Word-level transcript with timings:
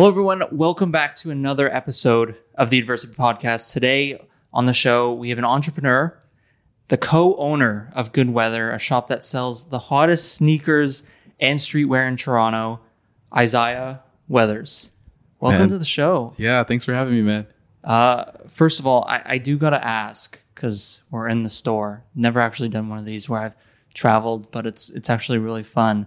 Hello, 0.00 0.08
everyone. 0.08 0.42
Welcome 0.50 0.90
back 0.90 1.14
to 1.16 1.30
another 1.30 1.70
episode 1.70 2.38
of 2.54 2.70
the 2.70 2.78
Adversity 2.78 3.12
Podcast. 3.12 3.70
Today 3.74 4.18
on 4.50 4.64
the 4.64 4.72
show, 4.72 5.12
we 5.12 5.28
have 5.28 5.36
an 5.36 5.44
entrepreneur, 5.44 6.18
the 6.88 6.96
co 6.96 7.36
owner 7.36 7.92
of 7.94 8.10
Good 8.10 8.30
Weather, 8.30 8.70
a 8.70 8.78
shop 8.78 9.08
that 9.08 9.26
sells 9.26 9.66
the 9.66 9.78
hottest 9.78 10.34
sneakers 10.34 11.02
and 11.38 11.58
streetwear 11.58 12.08
in 12.08 12.16
Toronto, 12.16 12.80
Isiah 13.38 14.00
Weathers. 14.26 14.92
Welcome 15.38 15.60
Man. 15.60 15.68
to 15.68 15.78
the 15.78 15.84
show. 15.84 16.32
Yeah, 16.38 16.64
thanks 16.64 16.86
for 16.86 16.94
having 16.94 17.12
me, 17.12 17.20
man. 17.20 17.46
Uh, 17.84 18.24
first 18.48 18.80
of 18.80 18.86
all, 18.86 19.04
I, 19.04 19.20
I 19.26 19.36
do 19.36 19.58
got 19.58 19.70
to 19.70 19.86
ask 19.86 20.42
because 20.54 21.02
we're 21.10 21.28
in 21.28 21.42
the 21.42 21.50
store. 21.50 22.04
Never 22.14 22.40
actually 22.40 22.70
done 22.70 22.88
one 22.88 22.98
of 22.98 23.04
these 23.04 23.28
where 23.28 23.42
I've 23.42 23.54
traveled, 23.92 24.50
but 24.50 24.66
it's 24.66 24.88
it's 24.88 25.10
actually 25.10 25.36
really 25.36 25.62
fun. 25.62 26.06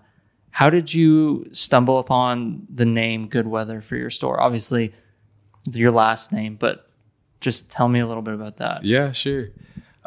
How 0.54 0.70
did 0.70 0.94
you 0.94 1.48
stumble 1.52 1.98
upon 1.98 2.68
the 2.72 2.86
name 2.86 3.28
Good 3.28 3.48
Weather 3.48 3.82
for 3.82 3.96
your 3.96 4.12
store? 4.12 4.40
Obviously, 4.40 4.94
your 5.72 5.90
last 5.90 6.32
name, 6.32 6.58
but 6.58 6.88
just 7.42 7.72
tell 7.72 7.90
me 7.90 8.00
a 8.00 8.06
little 8.06 8.22
bit 8.22 8.36
about 8.36 8.58
that. 8.58 8.84
Yeah, 8.84 9.12
sure. 9.14 9.50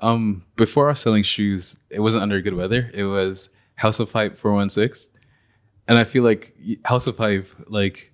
Um, 0.03 0.45
before 0.55 0.87
I 0.87 0.91
was 0.91 1.01
selling 1.01 1.25
shoes, 1.25 1.79
it 1.91 1.99
wasn't 1.99 2.23
under 2.23 2.41
good 2.41 2.55
weather. 2.55 2.93
It 2.95 3.05
was 3.05 3.51
House 3.75 3.99
of 3.99 4.13
Hype 4.13 4.39
416. 4.39 5.11
And 5.89 5.99
I 5.99 6.05
feel 6.05 6.23
like 6.23 6.55
House 6.85 7.09
of 7.09 7.17
Hype, 7.17 7.49
like, 7.67 8.13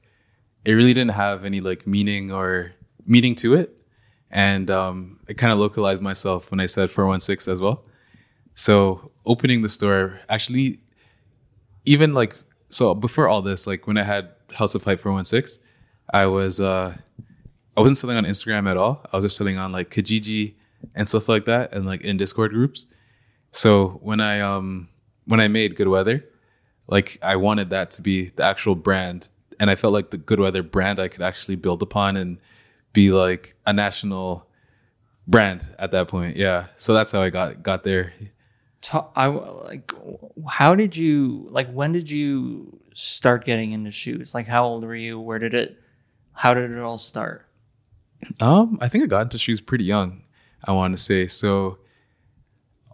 it 0.64 0.72
really 0.72 0.94
didn't 0.94 1.12
have 1.12 1.44
any 1.44 1.60
like 1.60 1.86
meaning 1.86 2.32
or 2.32 2.72
meaning 3.04 3.34
to 3.36 3.54
it. 3.54 3.76
And 4.30 4.70
um, 4.70 5.20
I 5.28 5.34
kind 5.34 5.52
of 5.52 5.58
localized 5.58 6.02
myself 6.02 6.50
when 6.50 6.60
I 6.60 6.66
said 6.66 6.90
416 6.90 7.52
as 7.52 7.60
well. 7.60 7.84
So 8.54 9.10
opening 9.26 9.60
the 9.60 9.68
store 9.68 10.20
actually, 10.30 10.80
even 11.84 12.14
like, 12.14 12.36
so 12.68 12.94
before 12.94 13.28
all 13.28 13.42
this, 13.42 13.66
like 13.66 13.86
when 13.86 13.98
I 13.98 14.04
had 14.04 14.30
House 14.54 14.74
of 14.74 14.84
Hype 14.84 15.00
416, 15.00 15.62
I 16.12 16.26
was, 16.26 16.60
uh, 16.60 16.96
I 17.76 17.80
wasn't 17.80 17.96
selling 17.96 18.16
on 18.16 18.24
Instagram 18.24 18.70
at 18.70 18.76
all. 18.76 19.04
I 19.12 19.16
was 19.16 19.24
just 19.24 19.36
selling 19.36 19.58
on 19.58 19.72
like 19.72 19.90
Kijiji 19.90 20.54
and 20.94 21.08
stuff 21.08 21.28
like 21.28 21.46
that, 21.46 21.72
and 21.72 21.86
like 21.86 22.02
in 22.02 22.16
Discord 22.16 22.52
groups. 22.52 22.86
So 23.50 24.00
when 24.02 24.20
I 24.20 24.40
um 24.40 24.88
when 25.26 25.40
I 25.40 25.48
made 25.48 25.76
Good 25.76 25.88
Weather, 25.88 26.24
like 26.88 27.18
I 27.22 27.36
wanted 27.36 27.70
that 27.70 27.90
to 27.92 28.02
be 28.02 28.30
the 28.30 28.44
actual 28.44 28.74
brand, 28.74 29.30
and 29.58 29.70
I 29.70 29.74
felt 29.74 29.92
like 29.92 30.10
the 30.10 30.18
Good 30.18 30.40
Weather 30.40 30.62
brand 30.62 30.98
I 30.98 31.08
could 31.08 31.22
actually 31.22 31.56
build 31.56 31.82
upon 31.82 32.16
and 32.16 32.38
be 32.92 33.10
like 33.10 33.54
a 33.66 33.72
national 33.72 34.46
brand 35.26 35.68
at 35.78 35.92
that 35.92 36.08
point. 36.08 36.36
Yeah, 36.36 36.66
so 36.76 36.92
that's 36.92 37.12
how 37.12 37.22
I 37.22 37.30
got 37.30 37.62
got 37.62 37.84
there. 37.84 38.12
Ta- 38.82 39.10
I 39.16 39.26
like. 39.26 39.92
How 40.48 40.74
did 40.74 40.96
you 40.96 41.46
like? 41.50 41.70
When 41.72 41.92
did 41.92 42.10
you 42.10 42.80
start 42.94 43.44
getting 43.44 43.72
into 43.72 43.90
shoes? 43.90 44.34
Like, 44.34 44.46
how 44.46 44.64
old 44.64 44.84
were 44.84 44.94
you? 44.94 45.18
Where 45.18 45.38
did 45.38 45.54
it? 45.54 45.78
How 46.32 46.52
did 46.52 46.70
it 46.70 46.78
all 46.78 46.98
start? 46.98 47.48
Um, 48.40 48.78
I 48.80 48.88
think 48.88 49.04
I 49.04 49.06
got 49.06 49.22
into 49.22 49.38
shoes 49.38 49.60
pretty 49.60 49.84
young. 49.84 50.24
I 50.66 50.72
want 50.72 50.92
to 50.94 50.98
say 50.98 51.26
so. 51.26 51.78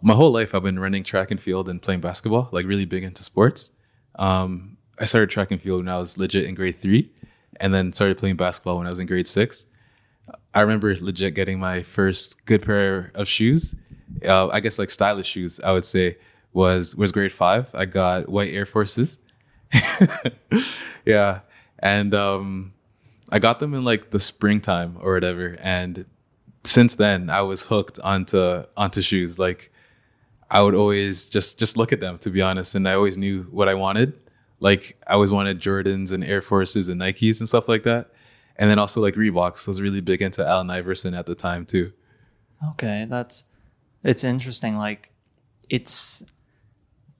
My 0.01 0.13
whole 0.13 0.31
life, 0.31 0.55
I've 0.55 0.63
been 0.63 0.79
running 0.79 1.03
track 1.03 1.29
and 1.29 1.41
field 1.41 1.67
and 1.67 1.81
playing 1.81 1.99
basketball, 1.99 2.49
like 2.51 2.65
really 2.65 2.85
big 2.85 3.03
into 3.03 3.23
sports. 3.23 3.71
Um, 4.17 4.77
I 4.99 5.05
started 5.05 5.29
track 5.29 5.51
and 5.51 5.61
field 5.61 5.79
when 5.85 5.93
I 5.93 5.97
was 5.97 6.17
legit 6.17 6.45
in 6.45 6.55
grade 6.55 6.79
three, 6.79 7.11
and 7.59 7.73
then 7.73 7.91
started 7.91 8.17
playing 8.17 8.37
basketball 8.37 8.77
when 8.77 8.87
I 8.87 8.91
was 8.91 8.99
in 8.99 9.07
grade 9.07 9.27
six. 9.27 9.65
I 10.53 10.61
remember 10.61 10.95
legit 10.95 11.35
getting 11.35 11.59
my 11.59 11.83
first 11.83 12.45
good 12.45 12.61
pair 12.61 13.11
of 13.15 13.27
shoes. 13.27 13.75
Uh, 14.25 14.47
I 14.49 14.59
guess 14.59 14.79
like 14.79 14.89
stylish 14.89 15.27
shoes, 15.27 15.59
I 15.59 15.71
would 15.71 15.85
say 15.85 16.17
was 16.53 16.95
was 16.95 17.11
grade 17.11 17.31
five. 17.31 17.73
I 17.73 17.85
got 17.85 18.29
white 18.29 18.53
Air 18.53 18.65
Forces. 18.65 19.19
yeah, 21.05 21.41
and 21.79 22.13
um, 22.13 22.73
I 23.31 23.39
got 23.39 23.59
them 23.59 23.73
in 23.73 23.83
like 23.83 24.11
the 24.11 24.19
springtime 24.19 24.97
or 24.99 25.13
whatever, 25.13 25.57
and 25.61 26.05
since 26.63 26.95
then 26.95 27.29
I 27.29 27.41
was 27.41 27.67
hooked 27.67 27.99
onto 27.99 28.63
onto 28.75 29.01
shoes. 29.01 29.37
Like 29.37 29.71
I 30.49 30.61
would 30.61 30.75
always 30.75 31.29
just 31.29 31.59
just 31.59 31.77
look 31.77 31.93
at 31.93 31.99
them 31.99 32.17
to 32.19 32.29
be 32.29 32.41
honest, 32.41 32.75
and 32.75 32.87
I 32.87 32.93
always 32.93 33.17
knew 33.17 33.43
what 33.43 33.69
I 33.69 33.75
wanted. 33.75 34.13
Like 34.59 34.97
I 35.07 35.13
always 35.13 35.31
wanted 35.31 35.59
Jordans 35.59 36.11
and 36.11 36.23
Air 36.23 36.41
Forces 36.41 36.89
and 36.89 36.99
Nikes 36.99 37.39
and 37.39 37.47
stuff 37.47 37.69
like 37.69 37.83
that, 37.83 38.09
and 38.57 38.69
then 38.69 38.79
also 38.79 39.01
like 39.01 39.15
Reeboks. 39.15 39.67
I 39.67 39.71
was 39.71 39.81
really 39.81 40.01
big 40.01 40.21
into 40.21 40.45
Allen 40.45 40.69
Iverson 40.69 41.13
at 41.13 41.27
the 41.27 41.35
time 41.35 41.65
too. 41.65 41.93
Okay, 42.71 43.05
that's 43.07 43.45
it's 44.03 44.23
interesting. 44.23 44.77
Like 44.77 45.11
it's 45.69 46.23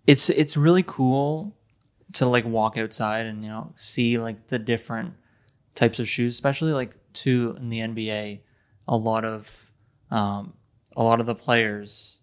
it's 0.08 0.30
it's 0.30 0.58
really 0.58 0.84
cool 0.84 1.56
to 2.14 2.26
like 2.26 2.46
walk 2.46 2.78
outside 2.78 3.26
and 3.26 3.44
you 3.44 3.50
know 3.50 3.72
see 3.76 4.18
like 4.18 4.48
the 4.48 4.60
different 4.60 5.14
types 5.76 6.00
of 6.00 6.08
shoes, 6.10 6.34
especially 6.34 6.72
like 6.74 6.96
too 7.14 7.56
in 7.60 7.70
the 7.70 7.80
NBA. 7.80 8.42
A 8.88 8.98
lot 8.98 9.24
of 9.26 9.72
um, 10.10 10.54
a 10.96 11.04
lot 11.04 11.20
of 11.20 11.26
the 11.26 11.36
players 11.36 12.20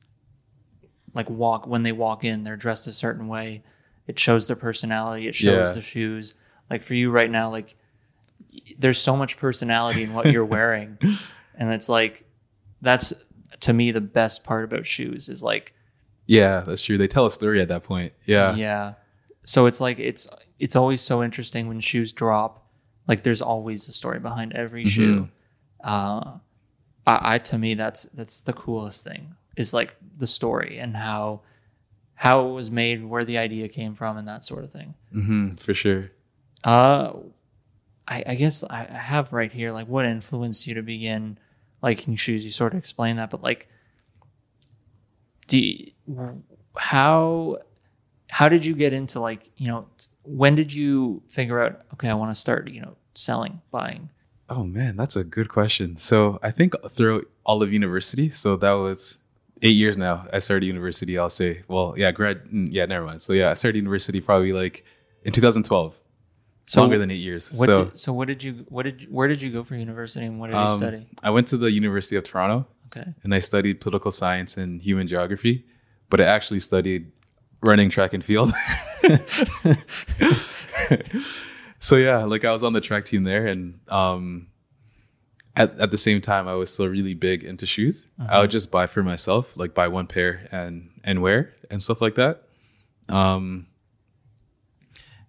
like 1.15 1.31
walk 1.31 1.67
when 1.67 1.83
they 1.83 1.93
walk 1.93 2.25
in, 2.25 2.45
they're 2.45 2.57
dressed 2.57 2.87
a 2.87 2.93
certain 2.93 3.29
way. 3.29 3.63
It 4.07 4.19
shows 4.19 4.47
their 4.47 4.57
personality. 4.57 5.27
It 5.29 5.35
shows 5.35 5.69
Yeah. 5.69 5.75
the 5.75 5.81
shoes. 5.83 6.35
Like 6.69 6.83
for 6.83 6.95
you 6.95 7.11
right 7.11 7.31
now, 7.31 7.49
like 7.51 7.77
there's 8.79 8.99
so 8.99 9.17
much 9.17 9.37
personality 9.37 10.03
in 10.03 10.13
what 10.15 10.31
you're 10.33 10.45
wearing, 10.57 10.99
and 11.55 11.73
it's 11.73 11.89
like 11.89 12.25
that's 12.83 13.13
to 13.61 13.73
me 13.73 13.91
the 13.91 14.01
best 14.01 14.45
part 14.45 14.65
about 14.65 14.87
shoes 14.87 15.29
is 15.29 15.43
like 15.43 15.75
Yeah, 16.27 16.61
that's 16.61 16.83
true. 16.83 16.99
They 16.99 17.09
tell 17.09 17.27
a 17.27 17.31
story 17.31 17.61
at 17.61 17.69
that 17.69 17.83
point. 17.83 18.13
Yeah, 18.25 18.55
yeah. 18.55 18.95
So 19.45 19.67
it's 19.67 19.81
like 19.81 19.99
it's 19.99 20.27
it's 20.59 20.75
always 20.77 21.01
so 21.01 21.23
interesting 21.23 21.69
when 21.69 21.81
shoes 21.81 22.13
drop. 22.13 22.67
Like 23.07 23.23
there's 23.23 23.43
always 23.43 23.89
a 23.89 23.93
story 23.93 24.19
behind 24.19 24.53
every 24.55 24.85
shoe. 24.85 25.29
Uh 25.83 26.39
I, 27.07 27.35
I 27.35 27.39
to 27.39 27.59
me 27.59 27.75
that's 27.75 28.05
that's 28.15 28.41
the 28.41 28.53
coolest 28.53 29.05
thing 29.05 29.35
is 29.57 29.73
like 29.73 29.97
the 30.19 30.27
story 30.27 30.79
and 30.79 30.97
how 30.97 31.43
how 32.15 32.49
it 32.49 32.53
was 32.53 32.71
made 32.71 33.05
where 33.05 33.25
the 33.25 33.39
idea 33.39 33.69
came 33.69 33.95
from 33.95 34.17
and 34.17 34.27
that 34.27 34.45
sort 34.45 34.65
of 34.65 34.73
thing. 34.73 34.95
Hmm 35.13 35.51
for 35.53 35.75
sure. 35.75 36.11
uh 36.65 37.13
i 38.09 38.23
i 38.27 38.35
guess 38.35 38.65
I 38.65 38.85
have 38.93 39.33
right 39.33 39.53
here 39.53 39.71
like 39.73 39.87
what 39.87 40.05
influenced 40.07 40.67
you 40.67 40.75
to 40.75 40.83
begin 40.83 41.39
liking 41.87 42.17
shoes 42.17 42.45
you 42.45 42.51
sort 42.51 42.73
of 42.75 42.79
explain 42.79 43.15
that 43.17 43.31
but 43.31 43.41
like 43.43 43.69
do 45.47 45.57
you, 45.59 45.93
how 46.77 47.57
how 48.29 48.49
did 48.49 48.65
you 48.65 48.75
get 48.75 48.93
into 48.93 49.21
like 49.21 49.43
you 49.57 49.69
know 49.69 49.87
when 50.25 50.55
did 50.61 50.71
you 50.75 51.23
figure 51.29 51.59
out 51.63 51.73
okay 51.93 52.09
i 52.09 52.15
want 52.15 52.31
to 52.35 52.35
start 52.47 52.69
you 52.69 52.81
know 52.81 52.95
selling 53.15 53.61
buying 53.71 54.11
Oh 54.49 54.63
man, 54.63 54.97
that's 54.97 55.17
a 55.17 55.25
good 55.25 55.49
question. 55.49 55.97
So 55.97 56.39
I 56.41 56.53
think 56.53 56.71
throughout 56.97 57.25
all 57.45 57.65
of 57.65 57.73
university, 57.73 58.31
so 58.31 58.55
that 58.65 58.75
was 58.75 59.19
eight 59.61 59.75
years 59.83 59.97
now. 59.97 60.25
I 60.33 60.39
started 60.39 60.67
university. 60.67 61.19
I'll 61.19 61.31
say, 61.43 61.65
well, 61.67 61.95
yeah, 61.97 62.13
grad. 62.13 62.45
mm, 62.45 62.69
Yeah, 62.71 62.87
never 62.87 63.05
mind. 63.05 63.23
So 63.23 63.33
yeah, 63.33 63.51
I 63.51 63.55
started 63.55 63.77
university 63.79 64.21
probably 64.21 64.53
like 64.53 64.85
in 65.25 65.33
2012. 65.33 65.99
So 66.69 66.81
longer 66.81 66.99
than 66.99 67.13
eight 67.13 67.21
years. 67.21 67.53
what 67.53 67.67
so 67.67 67.85
did, 67.85 67.99
so 67.99 68.13
what 68.13 68.27
did 68.27 68.43
you 68.43 68.67
what 68.69 68.83
did 68.83 69.03
you, 69.03 69.09
where 69.09 69.29
did 69.29 69.41
you 69.41 69.53
go 69.53 69.63
for 69.63 69.77
university 69.77 70.27
and 70.27 70.41
what 70.41 70.49
did 70.49 70.55
you 70.55 70.59
um, 70.61 70.77
study 70.77 71.07
I 71.23 71.31
went 71.31 71.47
to 71.49 71.57
the 71.57 71.71
University 71.71 72.17
of 72.17 72.25
Toronto 72.25 72.67
okay 72.87 73.15
and 73.23 73.33
I 73.33 73.39
studied 73.39 73.81
political 73.81 74.11
science 74.11 74.57
and 74.57 74.83
human 74.83 75.07
geography, 75.07 75.65
but 76.11 76.21
I 76.21 76.25
actually 76.25 76.59
studied 76.59 77.13
running 77.63 77.91
track 77.91 78.13
and 78.13 78.25
field. 78.25 78.53
so 81.79 81.97
yeah, 81.97 82.25
like 82.25 82.45
I 82.45 82.53
was 82.53 82.63
on 82.65 82.73
the 82.73 82.81
track 82.81 83.05
team 83.05 83.25
there, 83.25 83.47
and 83.47 83.81
um, 83.89 84.49
at 85.55 85.79
at 85.79 85.91
the 85.91 85.99
same 85.99 86.21
time, 86.21 86.49
I 86.49 86.55
was 86.55 86.73
still 86.73 86.89
really 86.89 87.15
big 87.15 87.45
into 87.45 87.67
shoes. 87.67 88.07
I 88.29 88.41
would 88.41 88.51
just 88.51 88.71
buy 88.71 88.87
for 88.87 89.03
myself, 89.03 89.57
like 89.57 89.75
buy 89.75 89.89
one 89.89 90.07
pair 90.07 90.49
and 90.53 90.91
and 91.05 91.23
wear 91.23 91.55
and 91.71 91.83
stuff 91.83 92.01
like 92.01 92.15
that. 92.17 92.43
Um, 93.09 93.67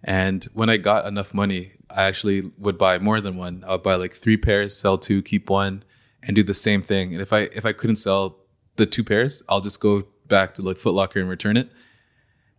and 0.04 0.44
when 0.54 0.70
I 0.70 0.76
got 0.76 1.06
enough 1.06 1.34
money, 1.34 1.72
I 1.94 2.04
actually 2.04 2.42
would 2.58 2.78
buy 2.78 2.98
more 2.98 3.20
than 3.20 3.36
one. 3.36 3.64
I 3.66 3.72
would 3.72 3.82
buy 3.82 3.96
like 3.96 4.14
three 4.14 4.36
pairs, 4.36 4.76
sell 4.76 4.98
two, 4.98 5.22
keep 5.22 5.50
one, 5.50 5.82
and 6.22 6.36
do 6.36 6.42
the 6.42 6.54
same 6.54 6.82
thing. 6.82 7.12
And 7.12 7.22
if 7.22 7.32
I 7.32 7.40
if 7.40 7.64
I 7.64 7.72
couldn't 7.72 7.96
sell 7.96 8.38
the 8.76 8.86
two 8.86 9.04
pairs, 9.04 9.42
I'll 9.48 9.60
just 9.60 9.80
go 9.80 10.04
back 10.28 10.54
to 10.54 10.62
like 10.62 10.78
Foot 10.78 10.94
Locker 10.94 11.20
and 11.20 11.28
return 11.28 11.56
it. 11.56 11.70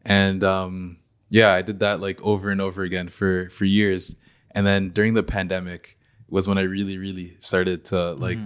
And 0.03 0.43
um, 0.43 0.97
yeah, 1.29 1.53
I 1.53 1.61
did 1.61 1.79
that 1.79 1.99
like 1.99 2.21
over 2.21 2.49
and 2.49 2.59
over 2.59 2.83
again 2.83 3.07
for 3.07 3.49
for 3.49 3.65
years. 3.65 4.17
And 4.51 4.65
then 4.65 4.89
during 4.89 5.13
the 5.13 5.23
pandemic 5.23 5.97
was 6.27 6.47
when 6.47 6.57
I 6.57 6.63
really 6.63 6.97
really 6.97 7.37
started 7.39 7.85
to 7.85 8.13
like 8.13 8.37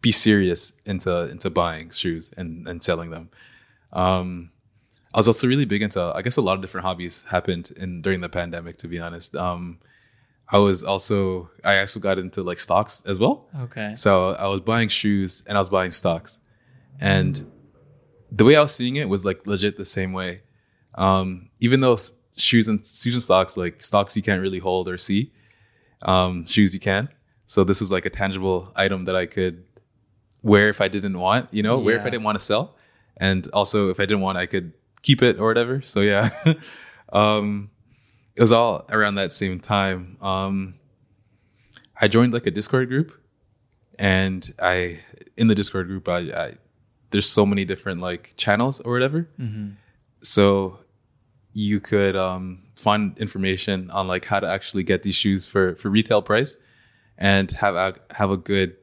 be 0.00 0.12
serious 0.12 0.72
into 0.84 1.28
into 1.28 1.50
buying 1.50 1.90
shoes 1.90 2.30
and 2.36 2.66
and 2.66 2.82
selling 2.82 3.10
them. 3.10 3.30
Um, 3.92 4.50
I 5.14 5.18
was 5.18 5.26
also 5.26 5.46
really 5.46 5.64
big 5.64 5.82
into 5.82 6.00
I 6.00 6.22
guess 6.22 6.36
a 6.36 6.42
lot 6.42 6.54
of 6.54 6.60
different 6.60 6.84
hobbies 6.86 7.24
happened 7.24 7.72
in 7.76 8.02
during 8.02 8.20
the 8.20 8.28
pandemic. 8.28 8.76
To 8.78 8.88
be 8.88 8.98
honest, 9.00 9.34
um, 9.36 9.78
I 10.50 10.58
was 10.58 10.84
also 10.84 11.50
I 11.64 11.80
also 11.80 12.00
got 12.00 12.18
into 12.18 12.42
like 12.42 12.58
stocks 12.58 13.02
as 13.06 13.18
well. 13.18 13.48
okay 13.62 13.94
So 13.94 14.32
I 14.34 14.46
was 14.46 14.60
buying 14.60 14.88
shoes 14.88 15.42
and 15.46 15.56
I 15.56 15.60
was 15.60 15.68
buying 15.68 15.90
stocks. 15.90 16.38
And 17.00 17.42
the 18.30 18.44
way 18.44 18.56
I 18.56 18.60
was 18.60 18.74
seeing 18.74 18.96
it 18.96 19.08
was 19.08 19.24
like 19.24 19.46
legit 19.46 19.76
the 19.78 19.84
same 19.84 20.12
way. 20.12 20.42
Um, 20.96 21.50
even 21.60 21.80
though 21.80 21.96
shoes 22.36 22.68
and 22.68 22.84
shoes 22.86 23.14
and 23.14 23.22
stocks, 23.22 23.56
like 23.56 23.80
stocks 23.80 24.16
you 24.16 24.22
can't 24.22 24.42
really 24.42 24.58
hold 24.58 24.88
or 24.88 24.98
see. 24.98 25.32
um, 26.02 26.46
shoes 26.46 26.74
you 26.74 26.80
can. 26.80 27.08
So 27.46 27.64
this 27.64 27.80
is 27.82 27.90
like 27.90 28.06
a 28.06 28.10
tangible 28.10 28.72
item 28.76 29.04
that 29.06 29.16
I 29.16 29.26
could 29.26 29.64
wear 30.42 30.68
if 30.68 30.80
I 30.80 30.88
didn't 30.88 31.18
want, 31.18 31.52
you 31.52 31.62
know, 31.62 31.78
wear 31.78 31.96
if 31.96 32.02
I 32.06 32.10
didn't 32.10 32.24
want 32.24 32.38
to 32.38 32.44
sell, 32.44 32.76
and 33.16 33.48
also 33.52 33.88
if 33.90 33.98
I 33.98 34.04
didn't 34.04 34.20
want, 34.20 34.38
I 34.38 34.46
could 34.46 34.72
keep 35.02 35.22
it 35.22 35.38
or 35.38 35.46
whatever. 35.46 35.82
So 35.82 36.00
yeah, 36.00 36.30
um, 37.12 37.70
it 38.36 38.42
was 38.42 38.52
all 38.52 38.84
around 38.90 39.16
that 39.16 39.32
same 39.32 39.60
time. 39.60 40.16
Um, 40.20 40.74
I 42.00 42.08
joined 42.08 42.32
like 42.32 42.46
a 42.46 42.50
Discord 42.50 42.88
group, 42.88 43.12
and 43.98 44.48
I 44.60 45.00
in 45.36 45.48
the 45.48 45.54
Discord 45.54 45.88
group, 45.88 46.08
I, 46.08 46.18
I 46.18 46.54
there's 47.10 47.28
so 47.28 47.46
many 47.46 47.64
different 47.64 48.00
like 48.00 48.34
channels 48.36 48.80
or 48.80 48.92
whatever. 48.92 49.28
So 50.22 50.78
you 51.54 51.80
could 51.80 52.16
um, 52.16 52.62
find 52.76 53.18
information 53.18 53.90
on 53.90 54.06
like 54.06 54.24
how 54.24 54.40
to 54.40 54.46
actually 54.46 54.82
get 54.82 55.02
these 55.02 55.16
shoes 55.16 55.46
for 55.46 55.74
for 55.76 55.88
retail 55.88 56.22
price, 56.22 56.56
and 57.16 57.50
have 57.52 57.74
a, 57.74 57.94
have 58.10 58.30
a 58.30 58.36
good 58.36 58.76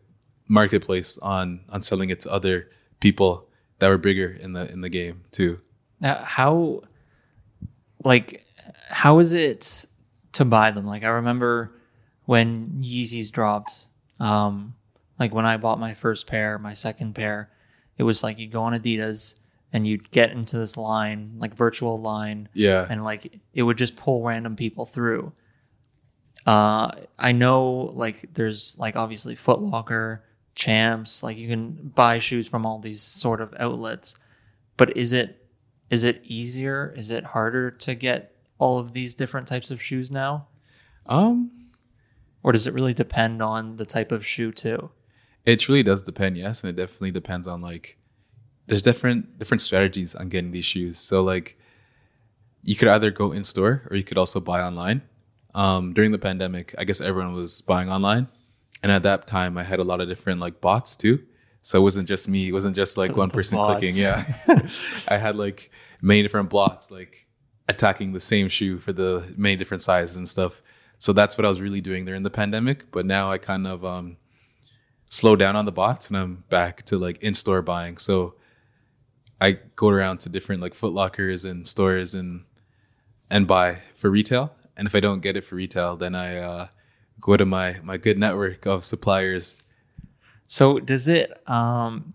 marketplace 0.47 1.17
on 1.19 1.61
on 1.69 1.81
selling 1.81 2.09
it 2.09 2.19
to 2.21 2.31
other 2.31 2.69
people 2.99 3.47
that 3.79 3.87
were 3.87 3.97
bigger 3.97 4.27
in 4.27 4.53
the 4.53 4.71
in 4.71 4.81
the 4.81 4.89
game 4.89 5.23
too. 5.31 5.59
Now, 6.05 6.21
how, 6.23 6.81
like, 8.03 8.45
how 8.89 9.17
is 9.17 9.33
it 9.33 9.85
to 10.33 10.45
buy 10.45 10.69
them? 10.69 10.85
Like, 10.85 11.03
I 11.03 11.07
remember 11.07 11.71
when 12.25 12.77
Yeezys 12.77 13.31
dropped, 13.31 13.87
um, 14.19 14.75
like 15.17 15.33
when 15.33 15.47
I 15.47 15.57
bought 15.57 15.79
my 15.79 15.95
first 15.95 16.27
pair, 16.27 16.59
my 16.59 16.75
second 16.75 17.15
pair, 17.15 17.49
it 17.97 18.03
was 18.03 18.21
like 18.21 18.37
you'd 18.37 18.51
go 18.51 18.61
on 18.61 18.73
Adidas 18.73 19.33
and 19.73 19.83
you'd 19.83 20.11
get 20.11 20.29
into 20.29 20.59
this 20.59 20.77
line, 20.77 21.31
like 21.37 21.55
virtual 21.55 21.97
line, 21.97 22.49
Yeah, 22.53 22.85
and 22.87 23.03
like 23.03 23.39
it 23.55 23.63
would 23.63 23.79
just 23.79 23.95
pull 23.95 24.21
random 24.21 24.55
people 24.55 24.85
through. 24.85 25.33
Uh, 26.45 26.91
I 27.17 27.31
know 27.31 27.91
like 27.95 28.33
there's 28.35 28.77
like 28.77 28.95
obviously 28.95 29.33
Footlocker, 29.33 30.19
Champs, 30.53 31.23
like 31.23 31.37
you 31.37 31.47
can 31.47 31.91
buy 31.95 32.19
shoes 32.19 32.47
from 32.47 32.63
all 32.63 32.77
these 32.77 33.01
sort 33.01 33.41
of 33.41 33.55
outlets, 33.59 34.19
but 34.77 34.95
is 34.95 35.11
it 35.11 35.44
is 35.89 36.03
it 36.03 36.21
easier? 36.23 36.93
Is 36.97 37.11
it 37.11 37.23
harder 37.25 37.71
to 37.71 37.95
get 37.95 38.35
all 38.57 38.79
of 38.79 38.93
these 38.93 39.15
different 39.15 39.47
types 39.47 39.71
of 39.71 39.81
shoes 39.81 40.11
now, 40.11 40.47
um, 41.07 41.51
or 42.41 42.51
does 42.51 42.67
it 42.67 42.73
really 42.73 42.93
depend 42.93 43.41
on 43.41 43.75
the 43.75 43.85
type 43.85 44.11
of 44.11 44.25
shoe 44.25 44.51
too? 44.51 44.91
it 45.45 45.69
really 45.69 45.83
does 45.83 46.01
depend. 46.01 46.37
Yes, 46.37 46.63
and 46.63 46.69
it 46.69 46.81
definitely 46.81 47.11
depends 47.11 47.47
on 47.47 47.61
like 47.61 47.97
there's 48.67 48.81
different 48.81 49.37
different 49.37 49.61
strategies 49.61 50.15
on 50.15 50.29
getting 50.29 50.51
these 50.51 50.65
shoes. 50.65 50.99
So 50.99 51.23
like 51.23 51.57
you 52.63 52.75
could 52.75 52.87
either 52.87 53.11
go 53.11 53.31
in 53.31 53.43
store 53.43 53.87
or 53.89 53.95
you 53.95 54.03
could 54.03 54.17
also 54.17 54.39
buy 54.39 54.61
online. 54.61 55.03
Um, 55.53 55.93
during 55.93 56.11
the 56.11 56.19
pandemic, 56.19 56.75
I 56.77 56.83
guess 56.83 56.99
everyone 56.99 57.33
was 57.33 57.61
buying 57.61 57.89
online, 57.89 58.27
and 58.83 58.91
at 58.91 59.03
that 59.03 59.25
time, 59.25 59.57
I 59.57 59.63
had 59.63 59.79
a 59.79 59.83
lot 59.83 60.01
of 60.01 60.09
different 60.09 60.41
like 60.41 60.59
bots 60.59 60.95
too. 60.95 61.23
So 61.65 61.79
it 61.79 61.81
wasn't 61.81 62.07
just 62.07 62.29
me. 62.29 62.49
It 62.49 62.51
wasn't 62.51 62.75
just 62.75 62.95
like 62.95 63.17
one 63.17 63.29
person 63.37 63.57
clicking. 63.57 63.95
Yeah, 63.95 64.23
I 65.07 65.17
had 65.17 65.35
like 65.35 65.71
many 65.99 66.21
different 66.21 66.51
bots 66.51 66.91
like 66.91 67.25
attacking 67.67 68.13
the 68.13 68.19
same 68.19 68.49
shoe 68.49 68.77
for 68.77 68.93
the 68.93 69.33
many 69.35 69.55
different 69.55 69.81
sizes 69.81 70.15
and 70.15 70.29
stuff. 70.29 70.61
So 70.99 71.11
that's 71.11 71.39
what 71.39 71.43
I 71.43 71.49
was 71.49 71.59
really 71.59 71.81
doing 71.81 72.05
during 72.05 72.21
the 72.21 72.29
pandemic. 72.29 72.91
But 72.91 73.07
now 73.07 73.31
I 73.31 73.39
kind 73.39 73.65
of 73.65 73.83
um, 73.83 74.17
slow 75.07 75.35
down 75.35 75.55
on 75.55 75.65
the 75.65 75.71
bots 75.71 76.07
and 76.07 76.15
I'm 76.15 76.43
back 76.51 76.83
to 76.83 76.99
like 76.99 77.17
in 77.23 77.33
store 77.33 77.63
buying. 77.63 77.97
So 77.97 78.35
I 79.41 79.57
go 79.75 79.89
around 79.89 80.19
to 80.19 80.29
different 80.29 80.61
like 80.61 80.75
Foot 80.75 80.93
Lockers 80.93 81.45
and 81.45 81.67
stores 81.67 82.13
and 82.13 82.45
and 83.31 83.47
buy 83.47 83.79
for 83.95 84.11
retail. 84.11 84.53
And 84.77 84.87
if 84.87 84.93
I 84.93 84.99
don't 84.99 85.21
get 85.21 85.35
it 85.35 85.41
for 85.41 85.55
retail, 85.55 85.95
then 85.95 86.13
I 86.13 86.37
uh, 86.37 86.67
go 87.19 87.35
to 87.37 87.45
my 87.45 87.77
my 87.81 87.97
good 87.97 88.19
network 88.19 88.67
of 88.67 88.85
suppliers. 88.85 89.57
So 90.47 90.79
does 90.79 91.07
it? 91.07 91.41
Um, 91.49 92.09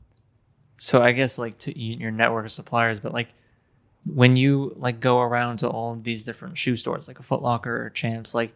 so 0.78 1.02
I 1.02 1.12
guess 1.12 1.38
like 1.38 1.58
to 1.58 1.78
your 1.78 2.10
network 2.10 2.46
of 2.46 2.52
suppliers, 2.52 3.00
but 3.00 3.12
like 3.12 3.28
when 4.06 4.36
you 4.36 4.74
like 4.76 5.00
go 5.00 5.20
around 5.20 5.58
to 5.58 5.68
all 5.68 5.92
of 5.92 6.04
these 6.04 6.24
different 6.24 6.56
shoe 6.56 6.76
stores, 6.76 7.06
like 7.08 7.18
a 7.18 7.22
Foot 7.22 7.42
Locker 7.42 7.84
or 7.84 7.90
Champs, 7.90 8.34
like 8.34 8.54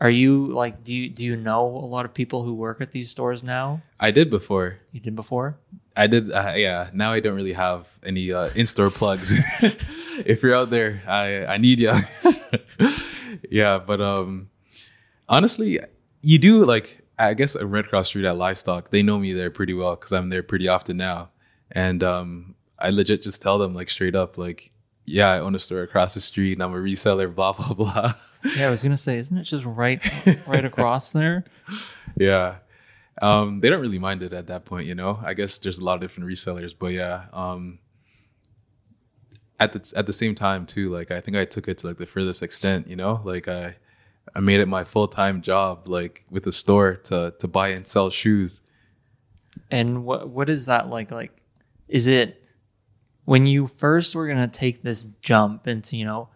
are 0.00 0.10
you 0.10 0.46
like 0.46 0.84
do 0.84 0.94
you 0.94 1.08
do 1.08 1.24
you 1.24 1.36
know 1.36 1.66
a 1.66 1.88
lot 1.88 2.04
of 2.04 2.14
people 2.14 2.44
who 2.44 2.54
work 2.54 2.80
at 2.80 2.92
these 2.92 3.10
stores 3.10 3.42
now? 3.42 3.82
I 3.98 4.10
did 4.10 4.30
before. 4.30 4.78
You 4.92 5.00
did 5.00 5.16
before. 5.16 5.58
I 5.96 6.06
did, 6.06 6.32
uh, 6.32 6.54
yeah. 6.56 6.88
Now 6.94 7.12
I 7.12 7.20
don't 7.20 7.34
really 7.34 7.52
have 7.52 7.98
any 8.04 8.32
uh, 8.32 8.48
in-store 8.54 8.90
plugs. 8.90 9.38
if 10.24 10.42
you're 10.42 10.54
out 10.54 10.70
there, 10.70 11.02
I 11.06 11.44
I 11.44 11.56
need 11.58 11.80
you. 11.80 11.92
yeah, 13.50 13.78
but 13.78 14.00
um, 14.00 14.50
honestly, 15.28 15.80
you 16.22 16.38
do 16.38 16.64
like 16.64 16.99
I 17.20 17.34
guess 17.34 17.54
at 17.54 17.66
Red 17.66 17.88
Cross 17.88 18.08
Street 18.08 18.24
at 18.24 18.36
Livestock, 18.36 18.90
they 18.90 19.02
know 19.02 19.18
me 19.18 19.32
there 19.32 19.50
pretty 19.50 19.74
well 19.74 19.96
because 19.96 20.12
I'm 20.12 20.30
there 20.30 20.42
pretty 20.42 20.68
often 20.68 20.96
now, 20.96 21.30
and 21.70 22.02
um, 22.02 22.54
I 22.78 22.90
legit 22.90 23.22
just 23.22 23.42
tell 23.42 23.58
them 23.58 23.74
like 23.74 23.90
straight 23.90 24.16
up 24.16 24.38
like, 24.38 24.72
yeah, 25.06 25.28
I 25.28 25.40
own 25.40 25.54
a 25.54 25.58
store 25.58 25.82
across 25.82 26.14
the 26.14 26.20
street 26.20 26.54
and 26.54 26.62
I'm 26.62 26.74
a 26.74 26.78
reseller, 26.78 27.32
blah 27.34 27.52
blah 27.52 27.74
blah. 27.74 28.14
Yeah, 28.56 28.68
I 28.68 28.70
was 28.70 28.82
gonna 28.82 28.96
say, 28.96 29.18
isn't 29.18 29.36
it 29.36 29.44
just 29.44 29.64
right 29.64 30.00
right 30.46 30.64
across 30.64 31.12
there? 31.12 31.44
yeah. 32.16 32.56
Um, 33.22 33.60
they 33.60 33.68
don't 33.68 33.82
really 33.82 33.98
mind 33.98 34.22
it 34.22 34.32
at 34.32 34.46
that 34.46 34.64
point, 34.64 34.86
you 34.86 34.94
know. 34.94 35.20
I 35.22 35.34
guess 35.34 35.58
there's 35.58 35.78
a 35.78 35.84
lot 35.84 35.96
of 35.96 36.00
different 36.00 36.30
resellers, 36.30 36.74
but 36.78 36.92
yeah. 36.92 37.26
Um, 37.34 37.80
at 39.58 39.74
the 39.74 39.92
at 39.94 40.06
the 40.06 40.12
same 40.12 40.34
time 40.34 40.64
too, 40.64 40.90
like 40.90 41.10
I 41.10 41.20
think 41.20 41.36
I 41.36 41.44
took 41.44 41.68
it 41.68 41.78
to 41.78 41.88
like 41.88 41.98
the 41.98 42.06
furthest 42.06 42.42
extent, 42.42 42.88
you 42.88 42.96
know. 42.96 43.20
Like 43.24 43.46
I 43.46 43.76
I 44.34 44.40
made 44.40 44.60
it 44.60 44.66
my 44.66 44.84
full 44.84 45.08
time 45.08 45.42
job, 45.42 45.88
like 45.88 46.24
with 46.30 46.44
the 46.44 46.52
store 46.52 46.94
to 47.04 47.34
to 47.38 47.48
buy 47.48 47.68
and 47.68 47.86
sell 47.86 48.10
shoes. 48.10 48.62
And 49.70 50.04
what 50.04 50.28
what 50.28 50.48
is 50.48 50.66
that 50.66 50.88
like? 50.88 51.10
Like, 51.10 51.32
is 51.88 52.06
it 52.06 52.44
when 53.24 53.46
you 53.46 53.66
first 53.66 54.14
were 54.14 54.26
gonna 54.26 54.48
take 54.48 54.82
this 54.82 55.04
jump 55.04 55.66
into 55.66 55.96
you 55.96 56.04
know 56.04 56.28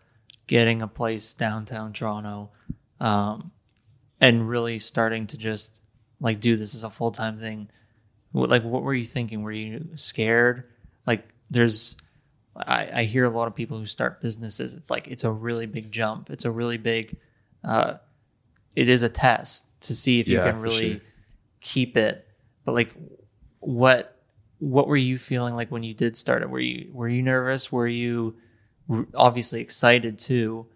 getting 0.47 0.83
a 0.83 0.89
place 0.89 1.35
downtown 1.35 1.93
Toronto, 1.93 2.51
um, 3.01 3.53
and 4.21 4.49
really 4.49 4.79
starting 4.79 5.27
to 5.29 5.39
just 5.39 5.81
like 6.21 6.41
do 6.41 6.57
this 6.57 6.75
as 6.75 6.85
a 6.85 6.91
full 6.91 7.13
time 7.13 7.39
thing? 7.39 7.69
What, 8.33 8.51
like, 8.51 8.65
what 8.65 8.83
were 8.83 8.95
you 8.95 9.05
thinking? 9.05 9.43
Were 9.43 9.53
you 9.53 9.91
scared? 9.95 10.65
Like, 11.07 11.29
there's, 11.51 11.97
I, 12.57 12.89
I 12.93 13.05
hear 13.05 13.25
a 13.25 13.31
lot 13.31 13.47
of 13.47 13.55
people 13.55 13.79
who 13.79 13.87
start 13.87 14.21
businesses. 14.21 14.75
It's 14.75 14.91
like 14.91 15.07
it's 15.07 15.23
a 15.23 15.31
really 15.31 15.67
big 15.67 15.93
jump. 15.93 16.31
It's 16.31 16.45
a 16.45 16.51
really 16.51 16.79
big. 16.79 17.17
Uh, 17.65 17.95
it 18.77 18.89
is 18.89 19.03
a 19.03 19.09
test 19.09 19.81
to 19.83 19.95
see 19.95 20.21
if 20.21 20.29
you 20.29 20.39
can 20.39 20.61
really 20.61 20.93
sure. 20.93 21.09
keep 21.61 21.97
it. 21.97 22.27
But 22.65 22.73
like, 22.73 22.95
what 23.61 24.23
what 24.59 24.87
were 24.89 24.97
you 24.97 25.19
feeling 25.19 25.57
like 25.57 25.71
when 25.71 25.83
you 25.83 25.95
did 25.95 26.17
start 26.17 26.43
it? 26.43 26.51
Were 26.51 26.61
you 26.61 26.91
were 26.93 27.09
you 27.09 27.23
nervous? 27.23 27.73
Were 27.73 27.87
you 27.87 28.37
obviously 29.15 29.61
excited 29.61 30.19
too? 30.19 30.67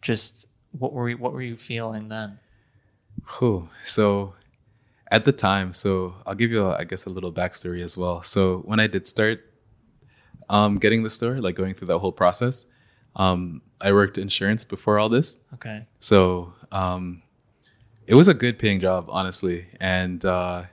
Just 0.00 0.46
what 0.72 0.92
were 0.92 1.08
you, 1.08 1.16
what 1.16 1.32
were 1.32 1.42
you 1.42 1.56
feeling 1.56 2.08
then? 2.08 2.38
Whew. 3.38 3.68
So 3.82 4.34
at 5.10 5.24
the 5.24 5.32
time, 5.32 5.72
so 5.72 6.14
I'll 6.26 6.34
give 6.34 6.50
you, 6.50 6.64
a, 6.64 6.76
I 6.76 6.84
guess, 6.84 7.06
a 7.06 7.10
little 7.10 7.32
backstory 7.32 7.82
as 7.82 7.96
well. 7.96 8.22
So 8.22 8.58
when 8.58 8.80
I 8.80 8.86
did 8.86 9.06
start 9.06 9.40
um, 10.48 10.78
getting 10.78 11.02
the 11.02 11.10
store, 11.10 11.40
like 11.40 11.56
going 11.56 11.74
through 11.74 11.88
that 11.88 11.98
whole 11.98 12.12
process, 12.12 12.64
um, 13.18 13.62
I 13.80 13.92
worked 13.92 14.16
insurance 14.18 14.64
before 14.64 14.98
all 14.98 15.08
this. 15.08 15.40
Okay. 15.54 15.86
So 15.98 16.52
um, 16.72 17.22
it 18.06 18.14
was 18.14 18.28
a 18.28 18.34
good 18.34 18.58
paying 18.58 18.80
job, 18.80 19.06
honestly, 19.08 19.66
and 19.80 20.24
uh, 20.24 20.64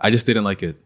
I 0.00 0.10
just 0.10 0.26
didn't 0.26 0.44
like 0.44 0.62
it. 0.62 0.78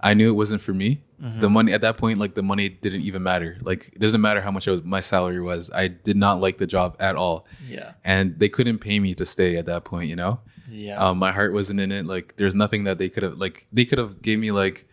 I 0.00 0.14
knew 0.14 0.28
it 0.28 0.34
wasn't 0.36 0.60
for 0.62 0.72
me. 0.72 1.02
The 1.20 1.50
money 1.50 1.72
at 1.72 1.80
that 1.80 1.96
point, 1.96 2.18
like 2.20 2.34
the 2.36 2.44
money 2.44 2.68
didn't 2.68 3.00
even 3.00 3.24
matter. 3.24 3.58
Like 3.62 3.88
it 3.88 3.98
doesn't 3.98 4.20
matter 4.20 4.40
how 4.40 4.52
much 4.52 4.68
was, 4.68 4.84
my 4.84 5.00
salary 5.00 5.40
was. 5.40 5.68
I 5.74 5.88
did 5.88 6.16
not 6.16 6.40
like 6.40 6.58
the 6.58 6.66
job 6.68 6.94
at 7.00 7.16
all, 7.16 7.44
Yeah. 7.66 7.94
and 8.04 8.38
they 8.38 8.48
couldn't 8.48 8.78
pay 8.78 9.00
me 9.00 9.14
to 9.16 9.26
stay 9.26 9.56
at 9.56 9.66
that 9.66 9.82
point. 9.84 10.08
You 10.08 10.14
know, 10.14 10.38
Yeah. 10.70 10.94
um, 10.96 11.18
my 11.18 11.32
heart 11.32 11.52
wasn't 11.52 11.80
in 11.80 11.90
it. 11.90 12.06
Like 12.06 12.36
there's 12.36 12.54
nothing 12.54 12.84
that 12.84 12.98
they 12.98 13.08
could 13.08 13.24
have 13.24 13.36
like 13.36 13.66
they 13.72 13.84
could 13.84 13.98
have 13.98 14.22
gave 14.22 14.38
me 14.38 14.52
like 14.52 14.86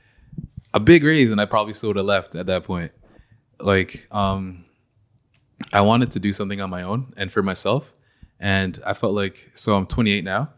a 0.74 0.79
big 0.79 1.03
raise, 1.03 1.29
and 1.29 1.39
I 1.39 1.46
probably 1.46 1.74
still 1.75 1.89
would 1.89 1.98
have 1.98 2.08
left 2.08 2.34
at 2.34 2.48
that 2.48 2.63
point. 2.63 2.91
Like 3.60 4.08
um, 4.12 4.64
I 5.74 5.82
wanted 5.82 6.12
to 6.12 6.20
do 6.20 6.34
something 6.34 6.62
on 6.62 6.70
my 6.70 6.84
own 6.84 7.14
and 7.18 7.32
for 7.32 7.42
myself. 7.42 7.94
And 8.40 8.78
I 8.86 8.94
felt 8.94 9.14
like, 9.14 9.52
so 9.54 9.76
I'm 9.76 9.88
28 9.88 10.24
now, 10.24 10.50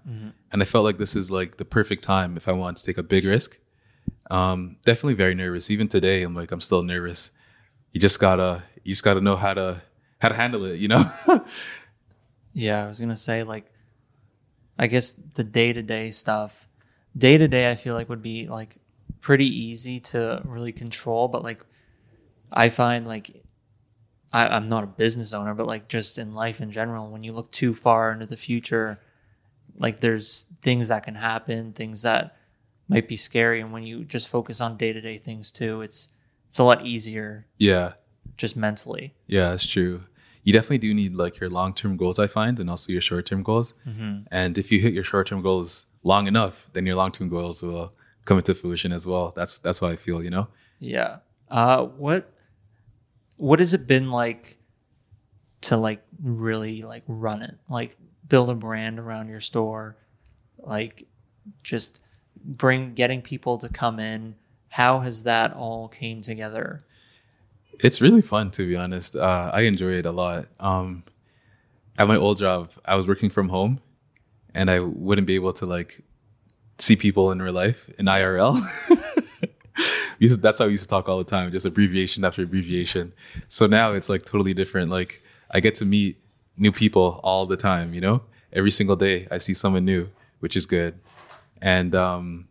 and 0.51 0.61
I 0.61 0.65
felt 0.65 0.83
like 0.83 0.97
this 0.97 1.15
is 1.15 1.29
like 1.29 1.57
the 1.57 1.65
perfect 1.65 2.03
time 2.03 2.35
if 2.35 2.47
I 2.47 2.51
want 2.51 2.77
to 2.77 2.83
take 2.83 2.97
a 2.97 3.03
big 3.03 3.23
risk. 3.23 3.59
Um, 4.31 4.77
definitely 4.83 5.13
very 5.13 5.35
nervous. 5.35 5.69
Even 5.69 5.87
today, 5.87 6.23
I'm 6.23 6.33
like, 6.33 6.51
I'm 6.51 6.59
still 6.59 6.81
nervous. 6.81 7.31
You 7.93 8.01
just 8.01 8.19
gotta, 8.19 8.63
you 8.83 8.93
just 8.93 9.03
gotta 9.03 9.21
know 9.21 9.35
how 9.35 9.53
to, 9.53 9.81
how 10.19 10.29
to 10.29 10.35
handle 10.35 10.65
it, 10.65 10.79
you 10.79 10.87
know? 10.87 11.11
Yeah, 12.57 12.85
I 12.85 12.87
was 12.87 12.99
gonna 12.99 13.15
say 13.15 13.43
like, 13.43 13.71
I 14.79 14.87
guess 14.87 15.11
the 15.11 15.43
day 15.43 15.73
to 15.73 15.83
day 15.83 16.09
stuff, 16.09 16.67
day 17.15 17.37
to 17.37 17.47
day, 17.47 17.69
I 17.69 17.75
feel 17.75 17.93
like 17.93 18.09
would 18.09 18.23
be 18.23 18.47
like 18.47 18.77
pretty 19.19 19.45
easy 19.45 19.99
to 19.99 20.41
really 20.43 20.71
control. 20.71 21.27
But 21.27 21.43
like, 21.43 21.63
I 22.51 22.69
find 22.69 23.05
like, 23.05 23.36
I, 24.33 24.47
I'm 24.47 24.63
not 24.63 24.83
a 24.83 24.87
business 24.87 25.33
owner, 25.33 25.53
but 25.53 25.67
like 25.67 25.87
just 25.87 26.17
in 26.17 26.33
life 26.33 26.59
in 26.61 26.71
general, 26.71 27.09
when 27.09 27.23
you 27.23 27.31
look 27.31 27.51
too 27.51 27.73
far 27.73 28.11
into 28.11 28.25
the 28.25 28.37
future, 28.37 28.99
like 29.77 29.99
there's 30.01 30.47
things 30.61 30.89
that 30.89 31.03
can 31.03 31.15
happen, 31.15 31.71
things 31.73 32.01
that 32.01 32.35
might 32.89 33.07
be 33.07 33.15
scary, 33.17 33.59
and 33.61 33.71
when 33.71 33.83
you 33.83 34.03
just 34.03 34.27
focus 34.29 34.59
on 34.61 34.77
day 34.77 34.93
to 34.93 35.01
day 35.01 35.17
things 35.17 35.51
too, 35.51 35.81
it's 35.81 36.09
it's 36.49 36.59
a 36.59 36.63
lot 36.63 36.85
easier 36.85 37.45
Yeah. 37.57 37.93
just 38.37 38.55
mentally. 38.55 39.13
Yeah, 39.27 39.49
that's 39.49 39.65
true. 39.67 40.03
You 40.43 40.53
definitely 40.53 40.77
do 40.77 40.93
need 40.93 41.13
like 41.15 41.39
your 41.41 41.49
long 41.49 41.73
term 41.73 41.97
goals, 41.97 42.19
I 42.19 42.27
find, 42.27 42.57
and 42.59 42.69
also 42.69 42.91
your 42.93 43.01
short 43.01 43.25
term 43.25 43.43
goals. 43.43 43.73
And 44.31 44.57
if 44.57 44.71
you 44.71 44.79
hit 44.79 44.93
your 44.93 45.03
short 45.03 45.27
term 45.27 45.41
goals 45.41 45.85
long 46.03 46.27
enough, 46.27 46.69
then 46.73 46.85
your 46.85 46.95
long 46.95 47.11
term 47.11 47.27
goals 47.29 47.61
will 47.61 47.93
come 48.25 48.37
into 48.37 48.55
fruition 48.55 48.91
as 48.93 49.05
well. 49.05 49.33
That's 49.35 49.59
that's 49.59 49.79
how 49.79 49.87
I 49.87 49.97
feel, 49.97 50.23
you 50.23 50.29
know. 50.29 50.47
Yeah. 50.79 51.17
Uh, 51.49 51.83
what 51.85 52.31
what 53.37 53.59
has 53.59 53.73
it 53.73 53.87
been 53.87 54.11
like 54.11 54.57
to 55.61 55.77
like 55.77 56.03
really 56.21 56.81
like 56.81 57.03
run 57.07 57.41
it, 57.41 57.55
like 57.69 57.97
build 58.27 58.49
a 58.49 58.55
brand 58.55 58.99
around 58.99 59.29
your 59.29 59.39
store, 59.39 59.97
like 60.57 61.07
just 61.63 61.99
bring 62.43 62.93
getting 62.93 63.21
people 63.21 63.57
to 63.59 63.69
come 63.69 63.99
in. 63.99 64.35
How 64.69 64.99
has 64.99 65.23
that 65.23 65.53
all 65.53 65.87
came 65.87 66.21
together? 66.21 66.81
It's 67.79 68.01
really 68.01 68.21
fun 68.21 68.51
to 68.51 68.67
be 68.67 68.75
honest. 68.75 69.15
Uh, 69.15 69.51
I 69.53 69.61
enjoy 69.61 69.93
it 69.93 70.05
a 70.05 70.11
lot. 70.11 70.47
Um, 70.59 71.03
at 71.97 72.07
my 72.07 72.15
old 72.15 72.37
job, 72.37 72.71
I 72.85 72.95
was 72.95 73.07
working 73.07 73.29
from 73.29 73.49
home, 73.49 73.79
and 74.53 74.69
I 74.69 74.79
wouldn't 74.79 75.27
be 75.27 75.35
able 75.35 75.53
to 75.53 75.65
like 75.65 76.03
see 76.77 76.95
people 76.95 77.31
in 77.31 77.41
real 77.41 77.53
life 77.53 77.89
in 77.97 78.05
IRL. 78.05 78.59
Used- 80.27 80.41
That's 80.41 80.59
how 80.59 80.65
we 80.65 80.71
used 80.71 80.83
to 80.83 80.89
talk 80.89 81.07
all 81.09 81.17
the 81.17 81.23
time, 81.23 81.51
just 81.51 81.65
abbreviation 81.65 82.25
after 82.25 82.41
abbreviation. 82.43 83.13
So 83.47 83.67
now 83.67 83.93
it's 83.93 84.09
like 84.09 84.25
totally 84.25 84.53
different. 84.53 84.89
Like 84.91 85.21
I 85.51 85.59
get 85.59 85.75
to 85.75 85.85
meet 85.85 86.17
new 86.57 86.71
people 86.71 87.19
all 87.23 87.45
the 87.45 87.57
time. 87.57 87.93
You 87.93 88.01
know, 88.01 88.21
every 88.51 88.71
single 88.71 88.95
day 88.95 89.27
I 89.31 89.37
see 89.37 89.53
someone 89.53 89.85
new, 89.85 90.09
which 90.39 90.55
is 90.55 90.65
good, 90.65 90.95
and 91.61 91.93
um, 91.95 92.47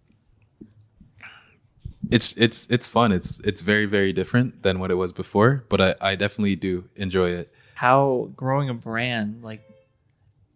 it's 2.11 2.37
it's 2.37 2.70
it's 2.70 2.88
fun. 2.88 3.12
It's 3.12 3.40
it's 3.40 3.61
very 3.62 3.87
very 3.87 4.12
different 4.12 4.62
than 4.62 4.78
what 4.78 4.90
it 4.90 4.94
was 4.94 5.12
before, 5.12 5.64
but 5.68 5.80
I, 5.80 5.94
I 6.00 6.14
definitely 6.14 6.56
do 6.56 6.85
enjoy 6.96 7.30
it. 7.30 7.52
How 7.75 8.30
growing 8.37 8.68
a 8.68 8.75
brand, 8.75 9.42
like 9.42 9.62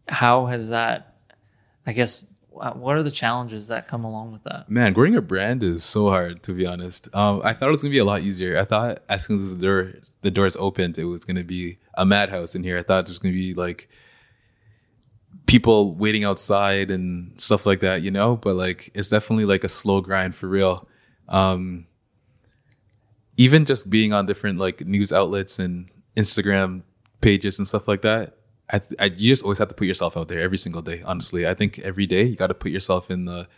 how 0.08 0.46
has 0.46 0.70
that? 0.70 1.14
I 1.86 1.92
guess 1.92 2.24
what 2.76 2.96
are 2.96 3.02
the 3.02 3.10
challenges 3.10 3.68
that 3.68 3.88
come 3.88 4.04
along 4.04 4.32
with 4.32 4.44
that? 4.44 4.68
Man, 4.68 4.92
growing 4.92 5.16
a 5.16 5.22
brand 5.22 5.62
is 5.62 5.82
so 5.84 6.08
hard 6.08 6.42
to 6.44 6.52
be 6.52 6.66
honest. 6.66 7.14
Um, 7.14 7.40
I 7.42 7.52
thought 7.52 7.68
it 7.68 7.72
was 7.72 7.82
gonna 7.82 7.92
be 7.92 7.98
a 7.98 8.04
lot 8.04 8.20
easier. 8.22 8.58
I 8.58 8.64
thought 8.64 9.00
as 9.08 9.24
soon 9.26 9.36
as 9.36 9.56
the 9.56 9.66
door 9.66 9.92
the 10.22 10.30
doors 10.30 10.56
opened, 10.56 10.98
it 10.98 11.04
was 11.04 11.24
gonna 11.24 11.44
be 11.44 11.78
a 11.94 12.04
madhouse 12.04 12.54
in 12.54 12.62
here. 12.62 12.78
I 12.78 12.82
thought 12.82 13.04
it 13.04 13.08
was 13.08 13.18
gonna 13.18 13.34
be 13.34 13.54
like 13.54 13.88
people 15.46 15.94
waiting 15.94 16.22
outside 16.24 16.90
and 16.90 17.40
stuff 17.40 17.66
like 17.66 17.80
that, 17.80 18.02
you 18.02 18.10
know. 18.10 18.36
But 18.36 18.54
like, 18.54 18.90
it's 18.94 19.08
definitely 19.08 19.46
like 19.46 19.64
a 19.64 19.68
slow 19.68 20.00
grind 20.00 20.34
for 20.34 20.46
real. 20.46 20.88
Um, 21.28 21.86
even 23.36 23.64
just 23.64 23.90
being 23.90 24.12
on 24.12 24.26
different 24.26 24.58
like 24.58 24.86
news 24.86 25.12
outlets 25.12 25.58
and 25.58 25.90
Instagram 26.16 26.82
pages 27.20 27.58
and 27.58 27.66
stuff 27.66 27.88
like 27.88 28.02
that. 28.02 28.36
I, 28.72 28.80
I 28.98 29.04
you 29.06 29.30
just 29.30 29.42
always 29.42 29.58
have 29.58 29.68
to 29.68 29.74
put 29.74 29.86
yourself 29.86 30.16
out 30.16 30.28
there 30.28 30.40
every 30.40 30.58
single 30.58 30.82
day. 30.82 31.02
Honestly, 31.04 31.46
I 31.46 31.54
think 31.54 31.78
every 31.80 32.06
day 32.06 32.24
you 32.24 32.36
got 32.36 32.48
to 32.48 32.54
put 32.54 32.70
yourself 32.70 33.10
in 33.10 33.24
the 33.24 33.48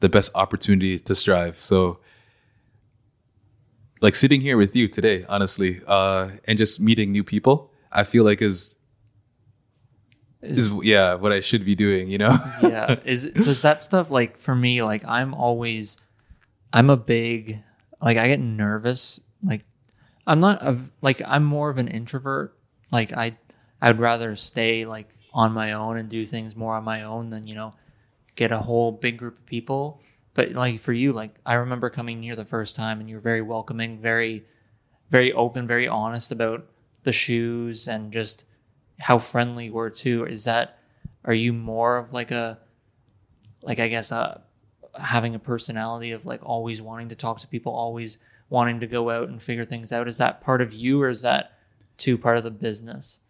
the 0.00 0.08
best 0.08 0.34
opportunity 0.34 0.98
to 0.98 1.14
strive. 1.14 1.58
So, 1.60 2.00
like 4.00 4.14
sitting 4.14 4.40
here 4.40 4.56
with 4.56 4.74
you 4.74 4.88
today, 4.88 5.24
honestly, 5.28 5.80
uh, 5.86 6.30
and 6.46 6.56
just 6.56 6.80
meeting 6.80 7.12
new 7.12 7.24
people, 7.24 7.72
I 7.92 8.04
feel 8.04 8.24
like 8.24 8.40
is 8.40 8.76
is 10.40 10.70
yeah 10.82 11.14
what 11.14 11.32
I 11.32 11.40
should 11.40 11.64
be 11.64 11.74
doing. 11.74 12.08
You 12.08 12.18
know? 12.18 12.38
yeah 12.62 12.96
is 13.04 13.30
does 13.32 13.62
that 13.62 13.82
stuff 13.82 14.10
like 14.10 14.36
for 14.36 14.54
me 14.54 14.82
like 14.82 15.04
i'm 15.06 15.34
always 15.34 15.98
i'm 16.72 16.90
a 16.90 16.96
big 16.96 17.62
like 18.00 18.16
i 18.16 18.28
get 18.28 18.40
nervous 18.40 19.20
like 19.42 19.64
i'm 20.26 20.40
not 20.40 20.62
a, 20.62 20.78
like 21.02 21.20
i'm 21.26 21.44
more 21.44 21.70
of 21.70 21.78
an 21.78 21.88
introvert 21.88 22.56
like 22.92 23.12
i 23.12 23.36
i'd 23.82 23.98
rather 23.98 24.34
stay 24.34 24.84
like 24.84 25.08
on 25.32 25.52
my 25.52 25.72
own 25.72 25.96
and 25.96 26.08
do 26.08 26.24
things 26.24 26.56
more 26.56 26.74
on 26.74 26.84
my 26.84 27.02
own 27.02 27.30
than 27.30 27.46
you 27.46 27.54
know 27.54 27.72
get 28.34 28.50
a 28.52 28.58
whole 28.58 28.92
big 28.92 29.18
group 29.18 29.36
of 29.38 29.46
people 29.46 30.00
but 30.34 30.52
like 30.52 30.78
for 30.78 30.92
you 30.92 31.12
like 31.12 31.34
i 31.44 31.54
remember 31.54 31.90
coming 31.90 32.22
here 32.22 32.36
the 32.36 32.44
first 32.44 32.76
time 32.76 33.00
and 33.00 33.08
you 33.08 33.16
were 33.16 33.22
very 33.22 33.42
welcoming 33.42 34.00
very 34.00 34.44
very 35.10 35.32
open 35.32 35.66
very 35.66 35.88
honest 35.88 36.32
about 36.32 36.66
the 37.02 37.12
shoes 37.12 37.88
and 37.88 38.12
just 38.12 38.44
how 39.00 39.18
friendly 39.18 39.66
you 39.66 39.72
were 39.72 39.90
too 39.90 40.24
is 40.26 40.44
that 40.44 40.78
are 41.24 41.34
you 41.34 41.52
more 41.52 41.96
of 41.98 42.12
like 42.12 42.30
a 42.30 42.58
like 43.62 43.78
I 43.78 43.88
guess 43.88 44.12
uh 44.12 44.40
having 44.98 45.34
a 45.34 45.38
personality 45.38 46.10
of 46.10 46.26
like 46.26 46.40
always 46.44 46.82
wanting 46.82 47.08
to 47.08 47.14
talk 47.14 47.38
to 47.38 47.46
people, 47.48 47.72
always 47.72 48.18
wanting 48.48 48.80
to 48.80 48.86
go 48.86 49.10
out 49.10 49.28
and 49.28 49.42
figure 49.42 49.64
things 49.64 49.92
out. 49.92 50.08
Is 50.08 50.18
that 50.18 50.40
part 50.40 50.60
of 50.60 50.72
you 50.72 51.00
or 51.02 51.08
is 51.08 51.22
that 51.22 51.52
too 51.96 52.18
part 52.18 52.36
of 52.36 52.44
the 52.44 52.50
business? 52.50 53.20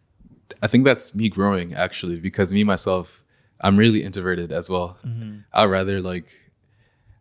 I 0.63 0.67
think 0.67 0.85
that's 0.85 1.15
me 1.15 1.29
growing 1.29 1.75
actually 1.75 2.21
because 2.21 2.53
me 2.53 2.65
myself, 2.65 3.23
I'm 3.61 3.77
really 3.77 4.03
introverted 4.03 4.53
as 4.53 4.69
well. 4.71 4.99
Mm-hmm. 5.05 5.39
I'd 5.53 5.65
rather 5.67 6.01
like, 6.01 6.27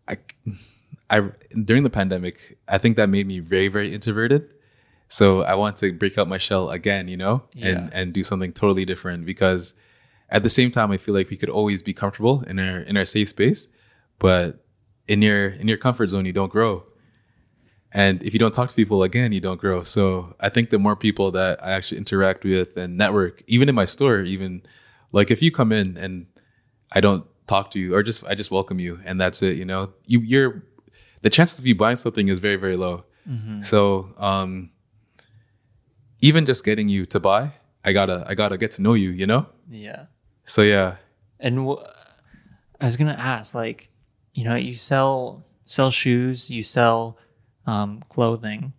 I, 0.08 0.18
I 1.10 1.32
during 1.64 1.84
the 1.84 1.90
pandemic, 1.90 2.58
I 2.68 2.78
think 2.78 2.98
that 2.98 3.10
made 3.10 3.28
me 3.28 3.40
very 3.40 3.68
very 3.68 3.94
introverted. 3.94 4.54
So 5.10 5.42
I 5.44 5.56
want 5.56 5.78
to 5.78 5.94
break 5.94 6.18
out 6.18 6.28
my 6.28 6.38
shell 6.38 6.70
again, 6.70 7.08
you 7.08 7.18
know, 7.18 7.44
Yeah. 7.54 7.68
and 7.70 7.94
and 7.94 8.14
do 8.14 8.24
something 8.24 8.52
totally 8.54 8.86
different 8.86 9.26
because 9.26 9.74
at 10.30 10.44
the 10.44 10.50
same 10.50 10.72
time, 10.72 10.92
I 10.92 10.98
feel 10.98 11.14
like 11.16 11.30
we 11.30 11.38
could 11.38 11.50
always 11.50 11.82
be 11.82 11.94
comfortable 11.94 12.44
in 12.44 12.60
our 12.60 12.80
in 12.80 12.98
our 12.98 13.06
safe 13.06 13.30
space, 13.30 13.68
but 14.20 14.66
in 15.08 15.22
your 15.22 15.48
in 15.50 15.68
your 15.70 15.78
comfort 15.78 16.10
zone, 16.10 16.26
you 16.26 16.34
don't 16.34 16.52
grow. 16.52 16.84
And 17.94 18.22
if 18.24 18.34
you 18.34 18.40
don't 18.40 18.54
talk 18.54 18.70
to 18.70 18.76
people 18.76 19.02
again, 19.04 19.32
you 19.32 19.40
don't 19.40 19.60
grow. 19.60 19.82
So 19.84 20.36
I 20.40 20.50
think 20.50 20.70
the 20.72 20.80
more 20.80 20.96
people 20.96 21.32
that 21.32 21.64
I 21.64 21.72
actually 21.72 21.98
interact 22.00 22.44
with 22.44 22.76
and 22.78 22.98
network, 22.98 23.44
even 23.48 23.70
in 23.70 23.76
my 23.76 23.86
store, 23.86 24.20
even 24.22 24.62
like 25.14 25.32
if 25.32 25.42
you 25.42 25.52
come 25.52 25.72
in 25.72 25.98
and 25.98 26.28
I 26.92 27.00
don't 27.02 27.26
talk 27.48 27.72
to 27.72 27.80
you 27.80 27.96
or 27.96 28.04
just 28.04 28.28
I 28.28 28.36
just 28.36 28.52
welcome 28.52 28.80
you 28.80 29.00
and 29.06 29.20
that's 29.22 29.42
it, 29.42 29.58
you 29.58 29.66
know, 29.66 29.94
you 30.06 30.20
you're 30.20 30.64
the 31.22 31.30
chances 31.30 31.60
of 31.60 31.66
you 31.66 31.76
buying 31.76 31.96
something 31.96 32.28
is 32.28 32.40
very 32.40 32.58
very 32.58 32.76
low. 32.78 33.06
So 33.62 34.14
um, 34.18 34.72
even 36.22 36.46
just 36.46 36.64
getting 36.66 36.90
you 36.90 37.06
to 37.08 37.20
buy, 37.20 37.54
I 37.86 37.94
gotta 37.94 38.26
I 38.28 38.36
gotta 38.36 38.58
get 38.58 38.72
to 38.74 38.82
know 38.82 38.94
you, 38.94 39.10
you 39.12 39.28
know. 39.28 39.48
Yeah. 39.70 40.06
So 40.46 40.62
yeah, 40.62 40.96
And 41.40 41.60
wh- 41.68 41.84
I 42.82 42.86
was 42.86 42.96
gonna 42.98 43.18
ask, 43.20 43.54
like, 43.54 43.90
you 44.34 44.44
know, 44.46 44.56
you 44.56 44.74
sell 44.74 45.46
sell 45.66 45.92
shoes, 45.92 46.50
you 46.50 46.64
sell 46.64 47.18
um, 47.68 48.02
clothing. 48.10 48.74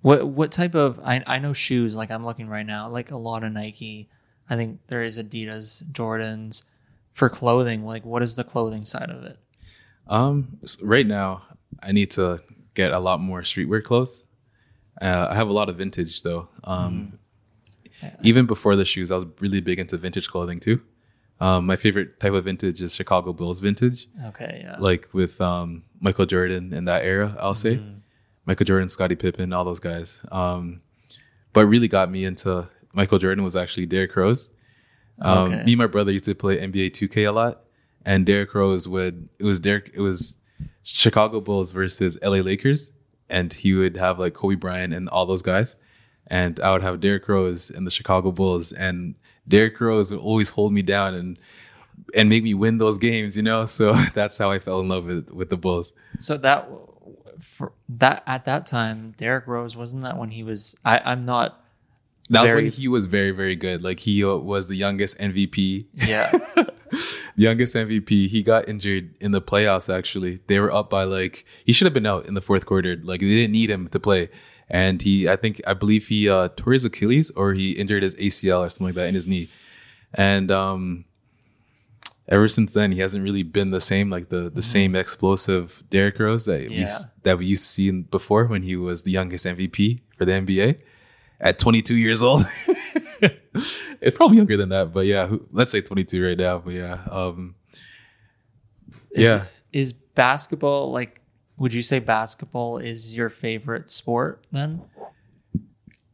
What 0.00 0.26
what 0.26 0.50
type 0.50 0.74
of? 0.74 0.98
I 1.04 1.22
I 1.26 1.38
know 1.38 1.52
shoes. 1.52 1.94
Like 1.94 2.10
I'm 2.10 2.24
looking 2.24 2.48
right 2.48 2.66
now, 2.66 2.88
like 2.88 3.10
a 3.10 3.16
lot 3.16 3.44
of 3.44 3.52
Nike. 3.52 4.08
I 4.50 4.56
think 4.56 4.80
there 4.88 5.02
is 5.02 5.22
Adidas, 5.22 5.84
Jordans. 5.92 6.64
For 7.12 7.28
clothing, 7.28 7.84
like 7.84 8.04
what 8.04 8.22
is 8.22 8.36
the 8.36 8.44
clothing 8.44 8.84
side 8.84 9.10
of 9.10 9.24
it? 9.24 9.38
Um, 10.06 10.58
right 10.80 11.06
now, 11.06 11.42
I 11.82 11.90
need 11.90 12.12
to 12.12 12.38
get 12.74 12.92
a 12.92 13.00
lot 13.00 13.20
more 13.20 13.42
streetwear 13.42 13.82
clothes. 13.82 14.24
Uh, 15.02 15.26
I 15.28 15.34
have 15.34 15.48
a 15.48 15.52
lot 15.52 15.68
of 15.68 15.76
vintage 15.76 16.22
though. 16.22 16.48
Um, 16.62 17.18
even 18.22 18.46
before 18.46 18.76
the 18.76 18.84
shoes, 18.84 19.10
I 19.10 19.16
was 19.16 19.26
really 19.40 19.60
big 19.60 19.80
into 19.80 19.96
vintage 19.96 20.28
clothing 20.28 20.60
too. 20.60 20.80
Um, 21.40 21.66
my 21.66 21.76
favorite 21.76 22.18
type 22.18 22.32
of 22.32 22.44
vintage 22.44 22.82
is 22.82 22.94
Chicago 22.94 23.32
Bulls 23.32 23.60
vintage, 23.60 24.08
Okay, 24.26 24.62
yeah. 24.64 24.76
like 24.78 25.08
with 25.12 25.40
um, 25.40 25.84
Michael 26.00 26.26
Jordan 26.26 26.72
in 26.72 26.84
that 26.86 27.04
era. 27.04 27.36
I'll 27.38 27.54
say 27.54 27.80
Michael 28.44 28.64
Jordan, 28.64 28.88
Scottie 28.88 29.14
Pippen, 29.14 29.52
all 29.52 29.64
those 29.64 29.78
guys. 29.78 30.18
Um, 30.32 30.80
but 31.52 31.66
really 31.66 31.86
got 31.88 32.10
me 32.10 32.24
into 32.24 32.68
Michael 32.92 33.18
Jordan 33.18 33.44
was 33.44 33.54
actually 33.54 33.86
Derrick 33.86 34.16
Rose. 34.16 34.50
Um, 35.20 35.52
Okay. 35.52 35.64
Me 35.64 35.72
and 35.72 35.78
my 35.78 35.86
brother 35.86 36.10
used 36.12 36.24
to 36.24 36.34
play 36.34 36.58
NBA 36.58 36.90
2K 36.90 37.28
a 37.28 37.32
lot, 37.32 37.62
and 38.04 38.26
Derrick 38.26 38.52
Rose 38.54 38.88
would 38.88 39.28
it 39.38 39.44
was 39.44 39.60
Derrick 39.60 39.90
it 39.94 40.00
was 40.00 40.38
Chicago 40.82 41.40
Bulls 41.40 41.70
versus 41.72 42.18
LA 42.22 42.38
Lakers, 42.38 42.90
and 43.28 43.52
he 43.52 43.74
would 43.74 43.96
have 43.96 44.18
like 44.18 44.34
Kobe 44.34 44.54
Bryant 44.56 44.92
and 44.94 45.08
all 45.08 45.26
those 45.26 45.42
guys, 45.42 45.76
and 46.26 46.58
I 46.60 46.72
would 46.72 46.82
have 46.82 46.98
Derrick 47.00 47.28
Rose 47.28 47.70
and 47.70 47.86
the 47.86 47.90
Chicago 47.92 48.32
Bulls, 48.32 48.72
and 48.72 49.14
Derrick 49.48 49.80
Rose 49.80 50.10
would 50.10 50.20
always 50.20 50.50
hold 50.50 50.72
me 50.72 50.82
down 50.82 51.14
and 51.14 51.38
and 52.14 52.28
make 52.28 52.42
me 52.42 52.54
win 52.54 52.78
those 52.78 52.98
games, 52.98 53.36
you 53.36 53.42
know. 53.42 53.66
So 53.66 53.92
that's 54.14 54.38
how 54.38 54.50
I 54.50 54.58
fell 54.58 54.80
in 54.80 54.88
love 54.88 55.06
with 55.06 55.30
with 55.30 55.50
the 55.50 55.56
Bulls. 55.56 55.92
So 56.18 56.36
that 56.38 56.68
for 57.40 57.72
that 57.88 58.22
at 58.26 58.44
that 58.44 58.66
time, 58.66 59.14
Derrick 59.16 59.46
Rose 59.46 59.76
wasn't 59.76 60.02
that 60.02 60.16
when 60.18 60.30
he 60.30 60.42
was? 60.42 60.76
I 60.84 61.00
I'm 61.04 61.20
not. 61.20 61.64
That 62.30 62.42
was 62.42 62.50
Very- 62.50 62.62
when 62.64 62.72
he 62.72 62.88
was 62.88 63.06
very 63.06 63.30
very 63.30 63.56
good. 63.56 63.82
Like 63.82 64.00
he 64.00 64.22
was 64.24 64.68
the 64.68 64.76
youngest 64.76 65.18
MVP. 65.18 65.86
Yeah. 65.94 66.30
youngest 67.36 67.74
MVP. 67.74 68.28
He 68.28 68.42
got 68.42 68.68
injured 68.68 69.14
in 69.20 69.30
the 69.32 69.40
playoffs. 69.40 69.92
Actually, 69.94 70.40
they 70.46 70.58
were 70.60 70.70
up 70.72 70.90
by 70.90 71.04
like 71.04 71.44
he 71.64 71.72
should 71.72 71.86
have 71.86 71.94
been 71.94 72.06
out 72.06 72.26
in 72.26 72.34
the 72.34 72.42
fourth 72.42 72.66
quarter. 72.66 72.96
Like 73.02 73.20
they 73.20 73.26
didn't 73.28 73.52
need 73.52 73.70
him 73.70 73.88
to 73.88 74.00
play, 74.00 74.28
and 74.70 75.00
he, 75.02 75.28
I 75.28 75.36
think, 75.36 75.60
I 75.66 75.74
believe 75.74 76.08
he 76.08 76.28
uh, 76.28 76.48
tore 76.56 76.72
his 76.74 76.84
Achilles 76.84 77.30
or 77.32 77.54
he 77.54 77.72
injured 77.72 78.02
his 78.02 78.16
ACL 78.16 78.60
or 78.66 78.68
something 78.68 78.86
like 78.88 78.94
that 78.96 79.08
in 79.08 79.14
his 79.14 79.26
knee, 79.26 79.48
and 80.14 80.50
um, 80.50 81.04
ever 82.28 82.48
since 82.48 82.72
then, 82.74 82.92
he 82.92 83.00
hasn't 83.00 83.24
really 83.24 83.42
been 83.42 83.70
the 83.70 83.80
same, 83.80 84.10
like 84.10 84.28
the 84.28 84.50
the 84.50 84.62
same 84.62 84.94
explosive 84.94 85.82
Derrick 85.90 86.18
Rose 86.18 86.44
that 86.44 86.68
we 86.68 86.76
Yeah. 86.76 86.82
s- 86.82 87.06
that 87.22 87.38
we 87.38 87.46
used 87.46 87.64
to 87.64 87.70
see 87.70 87.90
before 87.90 88.46
when 88.46 88.62
he 88.62 88.76
was 88.76 89.02
the 89.04 89.10
youngest 89.10 89.46
MVP 89.46 90.00
for 90.18 90.24
the 90.26 90.32
NBA 90.32 90.80
at 91.40 91.58
22 91.58 91.94
years 91.94 92.22
old. 92.22 92.46
it's 93.20 94.16
probably 94.16 94.36
younger 94.36 94.56
than 94.56 94.68
that, 94.68 94.92
but 94.92 95.06
yeah, 95.06 95.26
who- 95.26 95.46
let's 95.52 95.72
say 95.72 95.80
22 95.80 96.24
right 96.26 96.36
now. 96.38 96.58
But 96.58 96.74
yeah, 96.74 96.98
um, 97.10 97.54
Is, 99.12 99.24
Yeah. 99.24 99.44
Is 99.72 99.92
basketball 99.92 100.90
like? 100.92 101.17
Would 101.58 101.74
you 101.74 101.82
say 101.82 101.98
basketball 101.98 102.78
is 102.78 103.14
your 103.14 103.28
favorite 103.30 103.90
sport 103.90 104.46
then? 104.52 104.82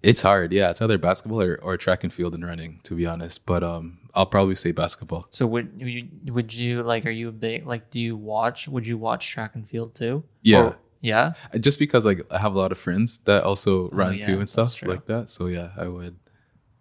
it's 0.03 0.21
hard. 0.23 0.53
Yeah, 0.53 0.71
it's 0.71 0.83
either 0.83 0.99
basketball 0.99 1.41
or, 1.41 1.59
or 1.63 1.77
track 1.79 2.05
and 2.05 2.13
field 2.13 2.35
and 2.35 2.45
running, 2.45 2.79
to 2.85 2.95
be 2.95 3.07
honest. 3.07 3.47
But 3.47 3.63
um, 3.65 4.01
I'll 4.15 4.27
probably 4.27 4.55
say 4.55 4.71
basketball. 4.73 5.27
So 5.31 5.47
would 5.47 5.73
you 5.79 6.09
would 6.27 6.55
you 6.55 6.83
like? 6.83 7.07
Are 7.07 7.11
you 7.11 7.29
a 7.29 7.33
big 7.33 7.67
like? 7.67 7.91
Do 7.91 7.99
you 8.01 8.15
watch? 8.17 8.69
Would 8.69 8.87
you 8.87 8.99
watch 8.99 9.27
track 9.31 9.55
and 9.55 9.67
field 9.67 9.95
too? 9.95 10.25
Yeah. 10.43 10.63
Or- 10.63 10.77
yeah. 11.01 11.33
Just 11.61 11.79
because 11.79 12.05
like 12.07 12.21
I 12.31 12.39
have 12.39 12.55
a 12.55 12.59
lot 12.59 12.73
of 12.73 12.79
friends 12.79 13.19
that 13.27 13.45
also 13.45 13.91
run 13.91 14.09
Oh, 14.09 14.13
yeah, 14.13 14.23
too 14.27 14.39
and 14.39 14.49
stuff 14.49 14.75
true. 14.75 14.89
like 14.91 15.05
that. 15.07 15.29
So 15.29 15.47
yeah, 15.47 15.71
I 15.77 15.87
would. 15.89 16.17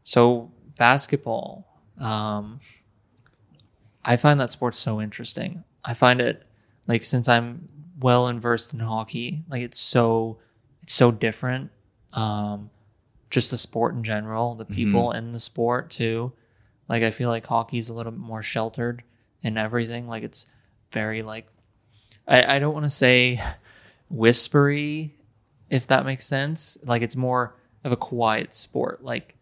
So 0.03 0.51
basketball, 0.77 1.67
um, 1.99 2.61
I 4.05 4.15
find 4.17 4.39
that 4.39 4.51
sport 4.51 4.75
so 4.75 5.01
interesting. 5.01 5.63
I 5.83 5.93
find 5.93 6.21
it 6.21 6.43
like 6.87 7.03
since 7.05 7.27
I'm 7.27 7.67
well 8.03 8.31
versed 8.39 8.73
in 8.73 8.79
hockey, 8.79 9.43
like 9.49 9.63
it's 9.63 9.79
so 9.79 10.37
it's 10.83 10.93
so 10.93 11.09
different. 11.09 11.71
Um, 12.11 12.69
just 13.29 13.49
the 13.49 13.57
sport 13.57 13.95
in 13.95 14.03
general, 14.03 14.53
the 14.53 14.65
people 14.65 15.11
in 15.13 15.31
the 15.31 15.39
sport 15.39 15.89
too. 15.89 16.33
Like 16.87 17.01
I 17.01 17.09
feel 17.09 17.29
like 17.29 17.47
hockey's 17.47 17.89
a 17.89 17.93
little 17.93 18.11
bit 18.11 18.21
more 18.21 18.43
sheltered 18.43 19.03
in 19.41 19.57
everything. 19.57 20.07
Like 20.07 20.21
it's 20.21 20.45
very 20.91 21.23
like 21.23 21.47
I, 22.27 22.57
I 22.57 22.59
don't 22.59 22.73
want 22.73 22.83
to 22.83 22.89
say 22.89 23.39
whispery, 24.09 25.15
if 25.69 25.87
that 25.87 26.05
makes 26.05 26.27
sense. 26.27 26.77
Like 26.83 27.01
it's 27.01 27.15
more 27.15 27.55
of 27.85 27.91
a 27.93 27.97
quiet 27.97 28.53
sport. 28.53 29.03
Like 29.03 29.35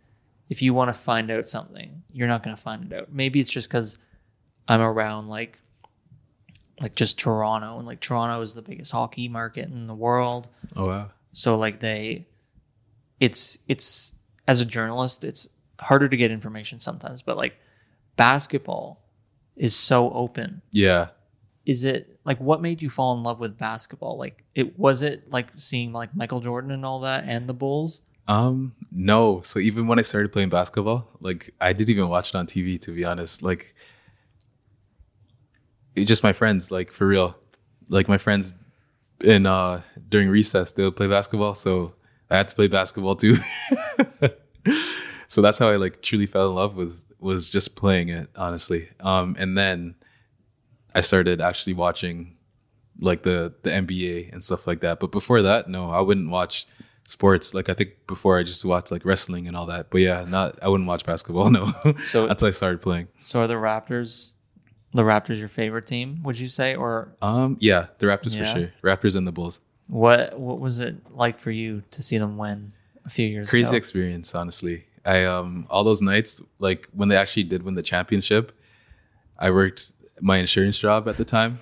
if 0.49 0.61
you 0.61 0.73
want 0.73 0.89
to 0.89 0.93
find 0.93 1.31
out 1.31 1.49
something, 1.49 2.03
you're 2.13 2.27
not 2.27 2.43
going 2.43 2.55
to 2.55 2.61
find 2.61 2.91
it 2.91 2.97
out. 2.97 3.11
Maybe 3.11 3.39
it's 3.39 3.51
just 3.51 3.69
because 3.69 3.97
I'm 4.67 4.81
around 4.81 5.29
like 5.29 5.57
like 6.81 6.95
just 6.95 7.19
Toronto 7.19 7.77
and 7.77 7.85
like 7.85 7.99
Toronto 7.99 8.41
is 8.41 8.55
the 8.55 8.61
biggest 8.61 8.91
hockey 8.91 9.27
market 9.27 9.69
in 9.69 9.87
the 9.87 9.95
world. 9.95 10.49
Oh 10.75 10.87
wow. 10.87 11.11
So 11.31 11.57
like 11.57 11.79
they 11.79 12.27
it's 13.19 13.59
it's 13.67 14.13
as 14.47 14.59
a 14.59 14.65
journalist, 14.65 15.23
it's 15.23 15.47
harder 15.79 16.09
to 16.09 16.17
get 16.17 16.31
information 16.31 16.79
sometimes, 16.79 17.21
but 17.21 17.37
like 17.37 17.57
basketball 18.15 19.01
is 19.55 19.75
so 19.75 20.11
open. 20.11 20.61
Yeah. 20.71 21.09
Is 21.65 21.85
it 21.85 22.19
like 22.25 22.39
what 22.39 22.61
made 22.61 22.81
you 22.81 22.89
fall 22.89 23.15
in 23.15 23.23
love 23.23 23.39
with 23.39 23.57
basketball? 23.57 24.17
Like 24.17 24.43
it 24.55 24.77
was 24.77 25.03
it 25.03 25.29
like 25.31 25.47
seeing 25.57 25.93
like 25.93 26.15
Michael 26.15 26.39
Jordan 26.39 26.71
and 26.71 26.83
all 26.83 27.01
that 27.01 27.25
and 27.27 27.47
the 27.47 27.53
Bulls? 27.53 28.01
Um, 28.27 28.73
no. 28.91 29.41
So 29.41 29.59
even 29.59 29.87
when 29.87 29.99
I 29.99 30.03
started 30.03 30.31
playing 30.31 30.49
basketball, 30.49 31.07
like 31.19 31.53
I 31.61 31.73
didn't 31.73 31.89
even 31.89 32.09
watch 32.09 32.29
it 32.29 32.35
on 32.35 32.47
TV 32.47 32.79
to 32.81 32.91
be 32.91 33.05
honest. 33.05 33.43
Like 33.43 33.75
just 35.97 36.23
my 36.23 36.33
friends, 36.33 36.71
like 36.71 36.91
for 36.91 37.07
real. 37.07 37.37
Like 37.89 38.07
my 38.07 38.17
friends 38.17 38.53
in 39.23 39.45
uh 39.45 39.81
during 40.09 40.29
recess 40.29 40.71
they 40.71 40.83
would 40.83 40.95
play 40.95 41.07
basketball, 41.07 41.53
so 41.55 41.93
I 42.29 42.37
had 42.37 42.47
to 42.47 42.55
play 42.55 42.67
basketball 42.67 43.15
too. 43.15 43.37
so 45.27 45.41
that's 45.41 45.57
how 45.57 45.69
I 45.69 45.75
like 45.75 46.01
truly 46.01 46.25
fell 46.25 46.49
in 46.49 46.55
love 46.55 46.75
with 46.75 47.03
was 47.19 47.49
just 47.49 47.75
playing 47.75 48.09
it, 48.09 48.29
honestly. 48.35 48.89
Um 48.99 49.35
and 49.39 49.57
then 49.57 49.95
I 50.95 51.01
started 51.01 51.41
actually 51.41 51.73
watching 51.73 52.37
like 52.99 53.23
the 53.23 53.53
the 53.63 53.69
NBA 53.69 54.31
and 54.33 54.43
stuff 54.43 54.67
like 54.67 54.81
that. 54.81 54.99
But 54.99 55.11
before 55.11 55.41
that, 55.41 55.67
no, 55.67 55.89
I 55.91 56.01
wouldn't 56.01 56.29
watch 56.29 56.65
sports. 57.03 57.53
Like 57.53 57.69
I 57.69 57.73
think 57.73 57.91
before 58.07 58.37
I 58.39 58.43
just 58.43 58.63
watched 58.65 58.91
like 58.91 59.05
wrestling 59.05 59.47
and 59.47 59.55
all 59.57 59.65
that. 59.67 59.89
But 59.91 60.01
yeah, 60.01 60.25
not 60.27 60.57
I 60.63 60.67
wouldn't 60.69 60.87
watch 60.87 61.05
basketball. 61.05 61.49
No, 61.51 61.73
So- 62.01 62.27
until 62.27 62.47
I 62.47 62.51
started 62.51 62.81
playing. 62.81 63.07
So 63.21 63.41
are 63.41 63.47
the 63.47 63.55
Raptors 63.55 64.33
the 64.93 65.03
Raptors 65.03 65.39
your 65.39 65.47
favorite 65.47 65.85
team, 65.85 66.17
would 66.23 66.37
you 66.39 66.47
say? 66.49 66.75
Or 66.75 67.13
Um, 67.21 67.57
yeah, 67.59 67.87
the 67.99 68.05
Raptors 68.07 68.35
Yeah. 68.35 68.45
for 68.53 68.59
sure. 68.59 68.71
Raptors 68.83 69.15
and 69.15 69.27
the 69.27 69.31
Bulls. 69.31 69.61
what 69.87 70.39
what 70.39 70.59
was 70.59 70.79
it 70.79 70.95
like 71.11 71.37
for 71.39 71.51
you 71.51 71.83
to 71.91 72.01
see 72.03 72.17
them 72.17 72.37
win 72.37 72.71
a 73.05 73.09
few 73.09 73.27
years 73.27 73.49
Crazy 73.49 73.67
ago? 73.69 73.77
experience, 73.77 74.33
honestly. 74.35 74.85
I 75.05 75.25
um 75.25 75.65
all 75.69 75.83
those 75.83 76.01
nights, 76.01 76.41
like 76.59 76.87
when 76.93 77.09
they 77.09 77.15
actually 77.17 77.43
did 77.43 77.63
win 77.63 77.75
the 77.75 77.83
championship, 77.83 78.51
I 79.39 79.49
worked 79.51 79.93
my 80.21 80.37
insurance 80.37 80.77
job 80.77 81.07
at 81.09 81.17
the 81.17 81.25
time. 81.25 81.59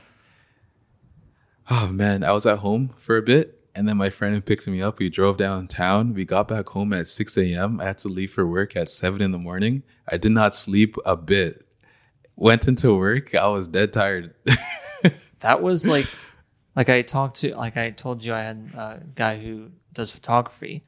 Oh 1.69 1.87
man, 1.87 2.23
I 2.23 2.31
was 2.31 2.45
at 2.45 2.59
home 2.59 2.91
for 2.97 3.15
a 3.17 3.21
bit, 3.21 3.59
and 3.75 3.87
then 3.87 3.95
my 3.97 4.09
friend 4.09 4.43
picked 4.45 4.67
me 4.67 4.81
up. 4.81 4.99
We 4.99 5.09
drove 5.09 5.37
downtown. 5.37 6.13
We 6.13 6.25
got 6.25 6.47
back 6.47 6.69
home 6.69 6.91
at 6.93 7.07
six 7.07 7.37
a.m. 7.37 7.79
I 7.79 7.85
had 7.85 7.99
to 7.99 8.07
leave 8.07 8.31
for 8.33 8.45
work 8.47 8.75
at 8.75 8.89
seven 8.89 9.21
in 9.21 9.31
the 9.31 9.37
morning. 9.37 9.83
I 10.07 10.17
did 10.17 10.31
not 10.31 10.55
sleep 10.55 10.95
a 11.05 11.15
bit. 11.15 11.63
Went 12.39 12.67
into 12.67 12.97
work. 12.97 13.35
I 13.35 13.47
was 13.47 13.67
dead 13.67 13.93
tired. 13.93 14.33
That 15.39 15.61
was 15.61 15.87
like, 15.87 16.05
like 16.75 16.89
I 16.89 17.01
talked 17.01 17.37
to, 17.37 17.55
like 17.55 17.77
I 17.77 17.91
told 17.91 18.23
you, 18.23 18.33
I 18.33 18.41
had 18.41 18.71
a 18.75 19.03
guy 19.15 19.37
who 19.39 19.69
does 19.93 20.11
photography. 20.11 20.83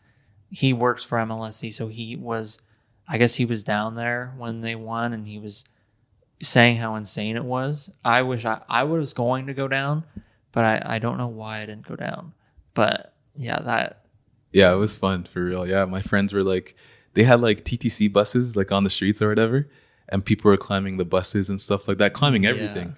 He 0.50 0.74
works 0.74 1.04
for 1.04 1.18
MLSE, 1.18 1.74
so 1.74 1.88
he 1.88 2.16
was, 2.16 2.60
I 3.08 3.18
guess 3.18 3.36
he 3.36 3.46
was 3.46 3.64
down 3.64 3.96
there 3.96 4.34
when 4.38 4.62
they 4.62 4.76
won, 4.76 5.14
and 5.14 5.26
he 5.28 5.40
was 5.40 5.64
saying 6.42 6.78
how 6.78 6.96
insane 6.96 7.38
it 7.38 7.46
was. 7.46 7.90
I 8.04 8.24
wish 8.24 8.44
I, 8.46 8.62
I 8.68 8.84
was 8.84 9.14
going 9.14 9.48
to 9.48 9.54
go 9.54 9.68
down, 9.68 10.04
but 10.52 10.66
I, 10.66 10.96
I 10.96 11.00
don't 11.00 11.18
know 11.18 11.28
why 11.30 11.60
I 11.62 11.66
didn't 11.66 11.86
go 11.86 11.96
down. 11.96 12.34
But 12.74 13.14
yeah, 13.36 13.60
that 13.60 14.04
Yeah, 14.52 14.74
it 14.74 14.78
was 14.78 14.98
fun 14.98 15.24
for 15.24 15.46
real. 15.46 15.66
Yeah, 15.66 15.86
my 15.86 16.02
friends 16.02 16.34
were 16.34 16.44
like, 16.44 16.76
they 17.14 17.24
had 17.24 17.40
like 17.40 17.64
TTC 17.64 18.12
buses 18.12 18.56
like 18.58 18.72
on 18.72 18.84
the 18.84 18.90
streets 18.90 19.22
or 19.22 19.30
whatever, 19.30 19.70
and 20.12 20.24
people 20.26 20.50
were 20.52 20.58
climbing 20.58 20.98
the 20.98 21.06
buses 21.06 21.50
and 21.50 21.60
stuff 21.62 21.88
like 21.88 21.98
that, 22.00 22.14
climbing 22.14 22.46
everything. 22.46 22.96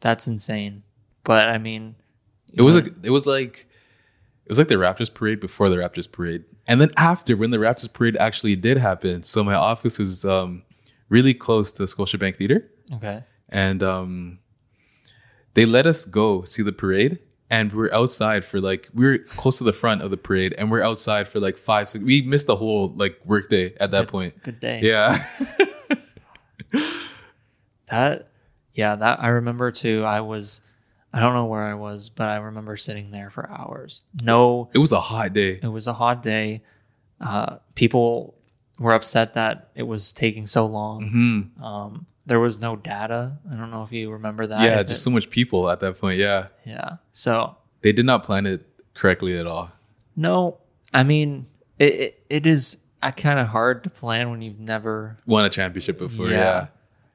that's 0.00 0.26
insane. 0.26 0.82
But 1.24 1.48
I 1.48 1.58
mean, 1.58 1.94
It 2.52 2.62
was 2.62 2.74
like 2.74 2.92
it 3.02 3.10
was 3.10 3.26
like 3.26 3.66
it 4.44 4.48
was 4.48 4.58
like 4.58 4.68
the 4.68 4.74
Raptors 4.74 5.12
parade 5.12 5.38
before 5.40 5.68
the 5.68 5.76
Raptors 5.76 6.10
parade, 6.10 6.44
and 6.66 6.80
then 6.80 6.90
after 6.96 7.36
when 7.36 7.50
the 7.50 7.58
Raptors 7.58 7.92
parade 7.92 8.16
actually 8.16 8.56
did 8.56 8.76
happen. 8.78 9.22
So 9.22 9.44
my 9.44 9.54
office 9.54 10.00
is 10.00 10.24
um 10.24 10.62
really 11.08 11.34
close 11.34 11.70
to 11.72 11.84
Scotiabank 11.84 12.36
Theater, 12.36 12.68
okay, 12.94 13.22
and 13.48 13.82
um 13.82 14.38
they 15.54 15.64
let 15.66 15.86
us 15.86 16.04
go 16.04 16.44
see 16.44 16.62
the 16.62 16.72
parade. 16.72 17.18
And 17.50 17.70
we're 17.74 17.92
outside 17.92 18.46
for 18.46 18.62
like 18.62 18.88
we 18.94 19.04
were 19.04 19.18
close 19.18 19.58
to 19.58 19.64
the 19.64 19.74
front 19.74 20.00
of 20.00 20.10
the 20.10 20.16
parade, 20.16 20.54
and 20.56 20.70
we're 20.70 20.80
outside 20.82 21.28
for 21.28 21.38
like 21.38 21.58
five, 21.58 21.86
six. 21.90 22.02
We 22.02 22.22
missed 22.22 22.46
the 22.46 22.56
whole 22.56 22.88
like 22.96 23.20
work 23.26 23.50
day 23.50 23.74
at 23.78 23.90
that 23.90 24.08
point. 24.08 24.42
good 24.42 24.58
day. 24.58 24.80
Yeah. 24.82 25.22
That, 27.86 28.28
yeah, 28.74 28.94
that 28.96 29.22
I 29.22 29.28
remember 29.28 29.70
too. 29.70 30.04
I 30.04 30.20
was, 30.20 30.62
I 31.12 31.20
don't 31.20 31.34
know 31.34 31.44
where 31.44 31.62
I 31.64 31.74
was, 31.74 32.08
but 32.08 32.28
I 32.28 32.36
remember 32.36 32.76
sitting 32.76 33.10
there 33.10 33.28
for 33.28 33.50
hours. 33.50 34.02
No, 34.22 34.70
it 34.72 34.78
was 34.78 34.92
a 34.92 35.00
hot 35.00 35.32
day. 35.34 35.60
it 35.62 35.68
was 35.68 35.86
a 35.86 35.92
hot 35.92 36.22
day. 36.22 36.62
Uh, 37.20 37.56
people 37.74 38.34
were 38.78 38.92
upset 38.94 39.34
that 39.34 39.68
it 39.74 39.82
was 39.82 40.12
taking 40.12 40.46
so 40.46 40.64
long. 40.66 41.50
hmm 41.58 41.62
Um, 41.62 42.06
there 42.24 42.40
was 42.40 42.60
no 42.60 42.76
data. 42.76 43.36
I 43.50 43.56
don't 43.56 43.70
know 43.70 43.82
if 43.82 43.92
you 43.92 44.10
remember 44.10 44.46
that. 44.46 44.62
Yeah, 44.62 44.82
just 44.82 45.00
it- 45.02 45.04
so 45.04 45.10
much 45.10 45.28
people 45.28 45.68
at 45.68 45.80
that 45.80 45.98
point. 46.00 46.18
Yeah. 46.18 46.46
yeah. 46.64 46.96
So 47.10 47.56
They 47.82 47.92
did 47.92 48.06
not 48.06 48.22
plan 48.22 48.46
it 48.46 48.64
correctly 48.94 49.36
at 49.36 49.46
all. 49.46 49.70
no, 50.16 50.58
I 50.94 51.02
mean 51.02 51.46
it. 51.78 51.92
It, 51.94 52.24
it 52.30 52.46
is 52.46 52.76
kind 53.10 53.40
of 53.40 53.48
hard 53.48 53.84
to 53.84 53.90
plan 53.90 54.30
when 54.30 54.42
you've 54.42 54.60
never. 54.60 55.16
Won 55.26 55.44
a 55.44 55.50
championship 55.50 55.98
before. 55.98 56.28
Yeah. 56.28 56.38
yeah. 56.38 56.66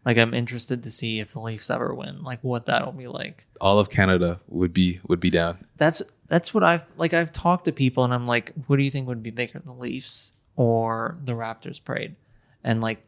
Like 0.06 0.17
I'm 0.17 0.34
interested 0.34 0.84
to 0.84 0.91
see 0.91 1.19
if 1.19 1.34
the 1.34 1.41
Leafs 1.41 1.69
ever 1.69 1.93
win. 1.93 2.23
Like 2.23 2.41
what 2.41 2.65
that'll 2.65 2.93
be 2.93 3.08
like. 3.08 3.45
all 3.60 3.80
of 3.80 3.89
Canada 3.89 4.39
would 4.47 4.73
be 4.73 5.00
would 5.08 5.19
be 5.19 5.30
down. 5.30 5.65
that's 5.78 6.02
that's 6.28 6.54
what 6.54 6.63
I've 6.63 6.89
like 6.97 7.13
I've 7.13 7.32
talked 7.32 7.65
to 7.65 7.71
people 7.71 8.04
and 8.04 8.13
I'm 8.13 8.26
like, 8.26 8.54
what 8.67 8.78
do 8.78 8.84
you 8.84 8.89
think 8.89 9.08
would 9.08 9.23
be 9.23 9.32
bigger, 9.32 9.60
the 9.60 9.73
Leafs 9.73 10.34
or 10.56 11.17
the 11.23 11.34
Raptors 11.34 11.84
parade? 11.84 12.15
And 12.63 12.82
like 12.82 13.04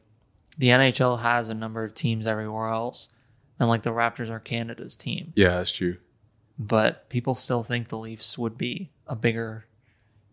the 0.58 0.68
NHL 0.68 1.22
has 1.22 1.48
a 1.50 1.56
number 1.56 1.84
of 1.84 1.94
teams 1.94 2.28
everywhere 2.28 2.68
else. 2.68 3.10
And 3.60 3.70
like 3.70 3.84
the 3.84 3.92
Raptors 3.92 4.30
are 4.30 4.40
Canada's 4.40 4.96
team. 4.96 5.34
Yeah, 5.36 5.56
that's 5.56 5.72
true. 5.72 5.98
But 6.58 7.10
people 7.10 7.36
still 7.36 7.64
think 7.64 7.88
the 7.88 7.98
Leafs 7.98 8.38
would 8.38 8.58
be 8.58 8.92
a 9.08 9.16
bigger 9.16 9.66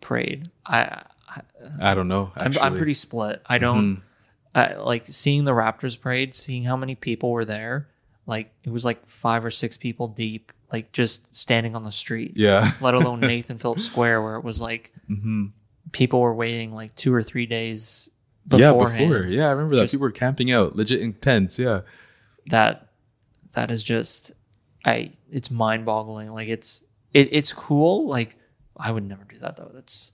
parade. 0.01 0.49
I, 0.67 1.03
I 1.29 1.41
I 1.81 1.95
don't 1.95 2.09
know. 2.09 2.33
I'm, 2.37 2.55
I'm 2.61 2.77
pretty 2.77 2.95
split. 2.95 3.43
I 3.47 3.59
don't 3.59 4.03
I, 4.55 4.75
like 4.75 5.05
seeing 5.07 5.45
the 5.45 5.53
Raptors 5.53 6.01
parade, 6.01 6.35
seeing 6.35 6.65
how 6.65 6.77
many 6.77 6.95
people 6.95 7.31
were 7.31 7.45
there. 7.45 7.89
Like 8.27 8.53
it 8.65 8.71
was 8.71 8.85
like 8.85 9.07
five 9.09 9.45
or 9.45 9.51
six 9.51 9.77
people 9.77 10.09
deep, 10.09 10.53
like 10.73 10.93
just 10.93 11.35
standing 11.35 11.77
on 11.77 11.85
the 11.85 11.93
street 11.93 12.33
Yeah. 12.37 12.71
let 12.81 12.95
alone 12.95 13.21
Nathan 13.33 13.59
Phillips 13.59 13.85
Square, 13.85 14.23
where 14.23 14.37
it 14.37 14.45
was 14.45 14.61
like 14.61 14.93
hmm 15.07 15.47
people 15.93 16.21
were 16.21 16.35
waiting 16.35 16.73
like 16.73 16.93
two 16.95 17.15
or 17.15 17.23
three 17.23 17.47
days 17.47 18.11
Yeah, 18.51 18.73
before. 18.73 19.23
Yeah, 19.27 19.47
I 19.47 19.51
remember 19.53 19.77
that 19.77 19.83
Just- 19.83 19.95
people 19.95 20.03
were 20.07 20.11
camping 20.13 20.51
out, 20.51 20.75
legit 20.77 21.01
intense. 21.01 21.59
Yeah. 21.59 21.83
That 22.47 22.89
that 23.55 23.71
is 23.71 23.83
just 23.85 24.33
I 24.85 25.11
it's 25.31 25.51
mind 25.51 25.85
boggling. 25.85 26.31
Like 26.33 26.49
it's 26.49 26.85
it, 27.13 27.29
it's 27.33 27.53
cool. 27.53 28.07
Like 28.09 28.37
I 28.77 28.91
would 28.91 29.05
never 29.05 29.25
do 29.25 29.39
that 29.39 29.57
though. 29.57 29.71
That's 29.73 30.13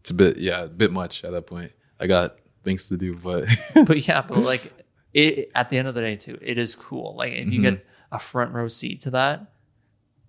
It's 0.00 0.10
a 0.10 0.14
bit, 0.14 0.38
yeah, 0.38 0.64
a 0.64 0.68
bit 0.68 0.92
much 0.92 1.24
at 1.24 1.32
that 1.32 1.46
point. 1.46 1.72
I 1.98 2.06
got 2.06 2.34
things 2.64 2.88
to 2.88 2.96
do, 2.96 3.16
but 3.16 3.46
but 3.86 4.06
yeah, 4.08 4.22
but 4.22 4.38
like 4.38 4.72
it 5.12 5.50
at 5.54 5.70
the 5.70 5.78
end 5.78 5.88
of 5.88 5.94
the 5.94 6.00
day 6.00 6.16
too, 6.16 6.38
it 6.40 6.58
is 6.58 6.74
cool. 6.74 7.14
Like 7.16 7.32
if 7.32 7.52
you 7.52 7.62
get 7.62 7.84
a 8.12 8.18
front 8.18 8.52
row 8.52 8.68
seat 8.68 9.02
to 9.02 9.10
that, 9.12 9.52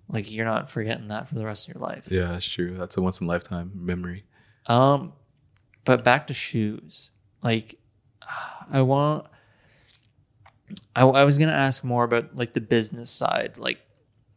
like 0.09 0.31
you're 0.31 0.45
not 0.45 0.69
forgetting 0.69 1.07
that 1.07 1.29
for 1.29 1.35
the 1.35 1.45
rest 1.45 1.67
of 1.67 1.75
your 1.75 1.81
life. 1.81 2.07
yeah, 2.11 2.27
that's 2.27 2.47
true. 2.47 2.75
That's 2.75 2.97
a 2.97 3.01
once 3.01 3.21
in 3.21 3.27
a 3.27 3.29
lifetime 3.29 3.71
memory. 3.73 4.25
Um, 4.67 5.13
but 5.85 6.03
back 6.03 6.27
to 6.27 6.33
shoes. 6.33 7.11
Like, 7.41 7.75
I 8.71 8.81
want. 8.81 9.27
I, 10.95 11.03
I 11.03 11.23
was 11.25 11.37
gonna 11.37 11.51
ask 11.51 11.83
more 11.83 12.03
about 12.03 12.35
like 12.35 12.53
the 12.53 12.61
business 12.61 13.09
side. 13.09 13.57
Like, 13.57 13.79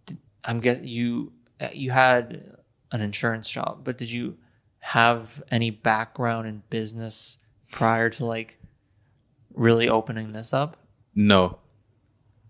did, 0.07 0.19
I'm 0.45 0.61
guess 0.61 0.81
you 0.83 1.33
you 1.73 1.91
had 1.91 2.57
an 2.93 3.01
insurance 3.01 3.51
job, 3.51 3.81
but 3.85 3.99
did 3.99 4.11
you 4.11 4.37
have 4.89 5.43
any 5.51 5.71
background 5.71 6.47
in 6.47 6.63
business 6.69 7.39
prior 7.71 8.11
to 8.11 8.25
like 8.27 8.59
really 9.55 9.89
opening 9.89 10.33
this 10.33 10.53
up? 10.53 10.77
No, 11.15 11.59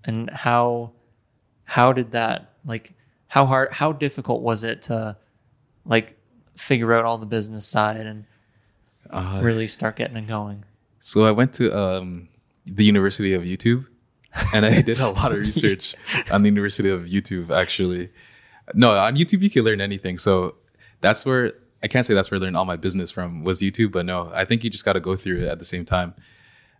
And 0.05 0.29
how 0.31 0.93
how 1.65 1.93
did 1.93 2.11
that 2.11 2.55
like 2.65 2.93
how 3.29 3.47
hard 3.47 3.73
how 3.73 3.93
difficult 3.93 4.43
was 4.43 4.65
it 4.65 4.83
to 4.83 5.17
like 5.85 6.19
figure 6.57 6.93
out 6.93 7.05
all 7.05 7.19
the 7.19 7.27
business 7.27 7.69
side 7.69 8.05
and 8.05 8.25
uh, 9.11 9.41
really 9.41 9.69
start 9.69 9.95
getting 9.95 10.17
it 10.17 10.27
going? 10.27 10.65
So 10.99 11.25
I 11.25 11.31
went 11.31 11.53
to 11.55 11.77
um, 11.77 12.29
the 12.67 12.85
University 12.85 13.33
of 13.33 13.43
YouTube, 13.45 13.87
and 14.53 14.67
I 14.67 14.83
did 14.83 14.99
a 14.99 15.11
lot 15.11 15.31
of 15.31 15.39
research 15.47 15.95
on 16.33 16.43
the 16.43 16.49
University 16.49 16.91
of 16.91 17.03
YouTube. 17.03 17.51
Actually, 17.51 18.09
no, 18.75 18.91
on 18.91 19.15
YouTube 19.15 19.43
you 19.43 19.51
can 19.51 19.63
learn 19.63 19.81
anything. 19.81 20.19
So 20.19 20.57
that's 21.01 21.25
where 21.25 21.53
I 21.85 21.89
can't 21.89 22.05
say 22.05 22.15
that's 22.15 22.31
where 22.31 22.41
I 22.41 22.43
learned 22.43 22.57
all 22.57 22.65
my 22.65 22.77
business 22.77 23.13
from 23.13 23.45
was 23.45 23.61
YouTube, 23.61 23.93
but 23.93 24.07
no, 24.07 24.33
I 24.35 24.45
think 24.45 24.65
you 24.65 24.71
just 24.71 24.85
got 24.85 24.95
to 24.95 25.01
go 25.01 25.15
through 25.15 25.43
it 25.43 25.49
at 25.49 25.59
the 25.61 25.65
same 25.65 25.85
time. 25.85 26.15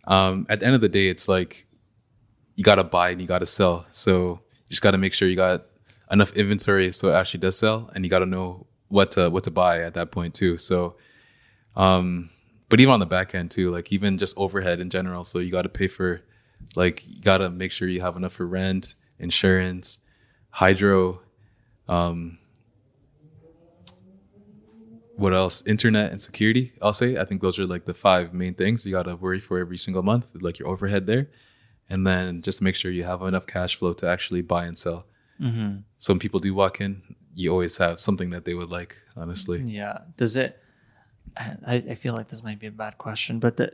Um, 0.05 0.45
at 0.49 0.59
the 0.59 0.65
end 0.65 0.75
of 0.75 0.81
the 0.81 0.89
day, 0.89 1.07
it's 1.07 1.27
like 1.29 1.67
you 2.57 2.63
got 2.63 2.75
to 2.75 2.83
buy 2.83 3.11
and 3.11 3.21
you 3.21 3.27
got 3.27 3.39
to 3.39 3.45
sell. 3.45 3.85
So 3.91 4.41
you 4.65 4.69
just 4.71 4.81
got 4.81 4.91
to 4.91 4.97
make 4.97 5.13
sure 5.13 5.29
you 5.29 5.35
got 5.35 5.61
enough 6.11 6.33
inventory 6.35 6.91
so 6.91 7.09
it 7.09 7.13
actually 7.13 7.39
does 7.39 7.57
sell, 7.57 7.89
and 7.93 8.03
you 8.03 8.09
got 8.09 8.19
to 8.19 8.25
know 8.25 8.67
what 8.89 9.11
to 9.11 9.29
what 9.29 9.43
to 9.45 9.51
buy 9.51 9.81
at 9.81 9.93
that 9.93 10.11
point 10.11 10.33
too. 10.33 10.57
So 10.57 10.95
um, 11.75 12.29
but 12.69 12.79
even 12.79 12.93
on 12.93 12.99
the 12.99 13.05
back 13.05 13.35
end 13.35 13.51
too, 13.51 13.71
like 13.71 13.91
even 13.91 14.17
just 14.17 14.37
overhead 14.37 14.79
in 14.79 14.89
general. 14.89 15.23
So 15.23 15.39
you 15.39 15.51
got 15.51 15.63
to 15.63 15.69
pay 15.69 15.87
for, 15.87 16.21
like, 16.75 17.03
you 17.07 17.21
got 17.21 17.39
to 17.39 17.49
make 17.49 17.71
sure 17.71 17.87
you 17.87 18.01
have 18.01 18.15
enough 18.15 18.33
for 18.33 18.47
rent, 18.47 18.95
insurance, 19.19 19.99
hydro, 20.49 21.21
um, 21.87 22.39
what 25.17 25.33
else? 25.33 25.65
Internet 25.65 26.11
and 26.11 26.21
security. 26.21 26.73
I'll 26.81 26.93
say. 26.93 27.17
I 27.17 27.25
think 27.25 27.41
those 27.41 27.57
are 27.59 27.65
like 27.65 27.85
the 27.85 27.93
five 27.93 28.33
main 28.33 28.53
things 28.53 28.85
you 28.85 28.91
got 28.91 29.03
to 29.03 29.15
worry 29.15 29.39
for 29.39 29.59
every 29.59 29.77
single 29.77 30.03
month, 30.03 30.27
like 30.33 30.59
your 30.59 30.67
overhead 30.67 31.07
there, 31.07 31.29
and 31.89 32.05
then 32.05 32.41
just 32.41 32.61
make 32.61 32.75
sure 32.75 32.91
you 32.91 33.03
have 33.03 33.21
enough 33.21 33.47
cash 33.47 33.75
flow 33.75 33.93
to 33.93 34.07
actually 34.07 34.41
buy 34.41 34.65
and 34.65 34.77
sell. 34.77 35.07
Mm-hmm. 35.41 35.77
So 35.97 36.13
when 36.13 36.19
people 36.19 36.39
do 36.39 36.53
walk 36.53 36.81
in, 36.81 37.01
you 37.33 37.51
always 37.51 37.77
have 37.77 37.99
something 37.99 38.29
that 38.29 38.45
they 38.45 38.53
would 38.53 38.69
like. 38.69 38.97
Honestly, 39.17 39.61
Yeah. 39.61 39.99
Does 40.17 40.35
it? 40.35 40.59
I, 41.37 41.83
I 41.89 41.95
feel 41.95 42.13
like 42.13 42.29
this 42.29 42.43
might 42.43 42.59
be 42.59 42.67
a 42.67 42.71
bad 42.71 42.97
question, 42.97 43.39
but 43.39 43.57
the, 43.57 43.73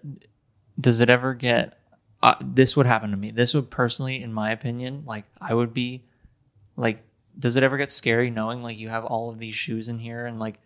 does 0.79 0.99
it 0.99 1.09
ever 1.09 1.33
get? 1.33 1.77
Uh, 2.23 2.35
this 2.41 2.77
would 2.77 2.85
happen 2.85 3.11
to 3.11 3.17
me. 3.17 3.31
This 3.31 3.53
would 3.53 3.71
personally, 3.71 4.21
in 4.21 4.31
my 4.31 4.51
opinion, 4.51 5.03
like 5.05 5.25
I 5.39 5.53
would 5.53 5.73
be, 5.73 6.05
like, 6.75 7.03
does 7.37 7.55
it 7.55 7.63
ever 7.63 7.77
get 7.77 7.91
scary 7.91 8.29
knowing 8.29 8.61
like 8.61 8.77
you 8.77 8.89
have 8.89 9.05
all 9.05 9.29
of 9.29 9.39
these 9.39 9.55
shoes 9.55 9.89
in 9.89 9.97
here 9.99 10.25
and 10.25 10.39
like 10.39 10.59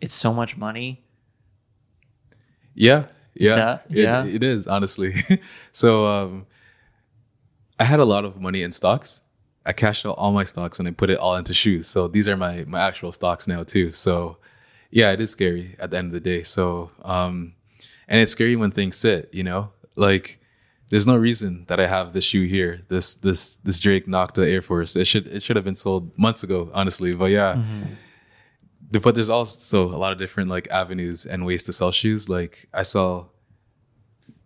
it's 0.00 0.14
so 0.14 0.32
much 0.32 0.56
money? 0.56 1.02
Yeah, 2.74 3.06
yeah, 3.34 3.54
That- 3.56 3.86
it, 3.90 3.96
yeah. 3.96 4.24
it 4.24 4.42
is 4.42 4.66
honestly. 4.66 5.14
so 5.72 6.06
um, 6.06 6.46
I 7.78 7.84
had 7.84 8.00
a 8.00 8.04
lot 8.04 8.24
of 8.24 8.40
money 8.40 8.62
in 8.62 8.72
stocks. 8.72 9.20
I 9.66 9.72
cashed 9.72 10.06
out 10.06 10.16
all 10.16 10.32
my 10.32 10.44
stocks 10.44 10.78
and 10.78 10.88
I 10.88 10.92
put 10.92 11.10
it 11.10 11.18
all 11.18 11.36
into 11.36 11.52
shoes. 11.52 11.86
So 11.88 12.08
these 12.08 12.28
are 12.28 12.36
my 12.36 12.64
my 12.66 12.80
actual 12.80 13.12
stocks 13.12 13.46
now 13.46 13.64
too. 13.64 13.92
So 13.92 14.38
yeah, 14.90 15.12
it 15.12 15.20
is 15.20 15.30
scary 15.30 15.76
at 15.78 15.90
the 15.90 15.98
end 15.98 16.06
of 16.08 16.12
the 16.14 16.20
day. 16.20 16.42
So 16.42 16.90
um, 17.02 17.54
and 18.06 18.20
it's 18.20 18.32
scary 18.32 18.56
when 18.56 18.70
things 18.70 18.96
sit. 18.96 19.28
You 19.32 19.42
know, 19.44 19.72
like 19.96 20.40
there's 20.90 21.06
no 21.06 21.16
reason 21.16 21.64
that 21.68 21.78
I 21.78 21.86
have 21.86 22.14
this 22.14 22.24
shoe 22.24 22.46
here. 22.46 22.80
This 22.88 23.14
this 23.14 23.56
this 23.56 23.78
Drake 23.78 24.06
Nocta 24.06 24.48
Air 24.48 24.62
Force. 24.62 24.96
It 24.96 25.06
should 25.06 25.26
it 25.26 25.42
should 25.42 25.56
have 25.56 25.64
been 25.66 25.74
sold 25.74 26.16
months 26.16 26.42
ago, 26.42 26.70
honestly. 26.72 27.12
But 27.14 27.26
yeah. 27.32 27.54
The- 27.54 27.88
But 28.90 29.14
there's 29.14 29.28
also 29.28 29.86
a 29.86 29.98
lot 29.98 30.12
of 30.12 30.18
different 30.18 30.48
like 30.48 30.68
avenues 30.70 31.26
and 31.26 31.44
ways 31.44 31.62
to 31.64 31.72
sell 31.72 31.92
shoes. 31.92 32.28
Like 32.28 32.68
I 32.72 32.82
sell 32.82 33.32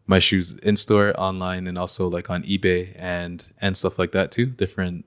my 0.07 0.19
shoes 0.19 0.53
in 0.59 0.77
store, 0.77 1.13
online, 1.17 1.67
and 1.67 1.79
also 1.79 2.09
like 2.09 2.29
on 2.29 2.43
eBay 2.43 2.95
and 2.99 3.53
and 3.61 3.77
stuff 3.77 3.99
like 3.99 4.13
that 4.13 4.31
too. 4.31 4.47
Different 4.47 5.05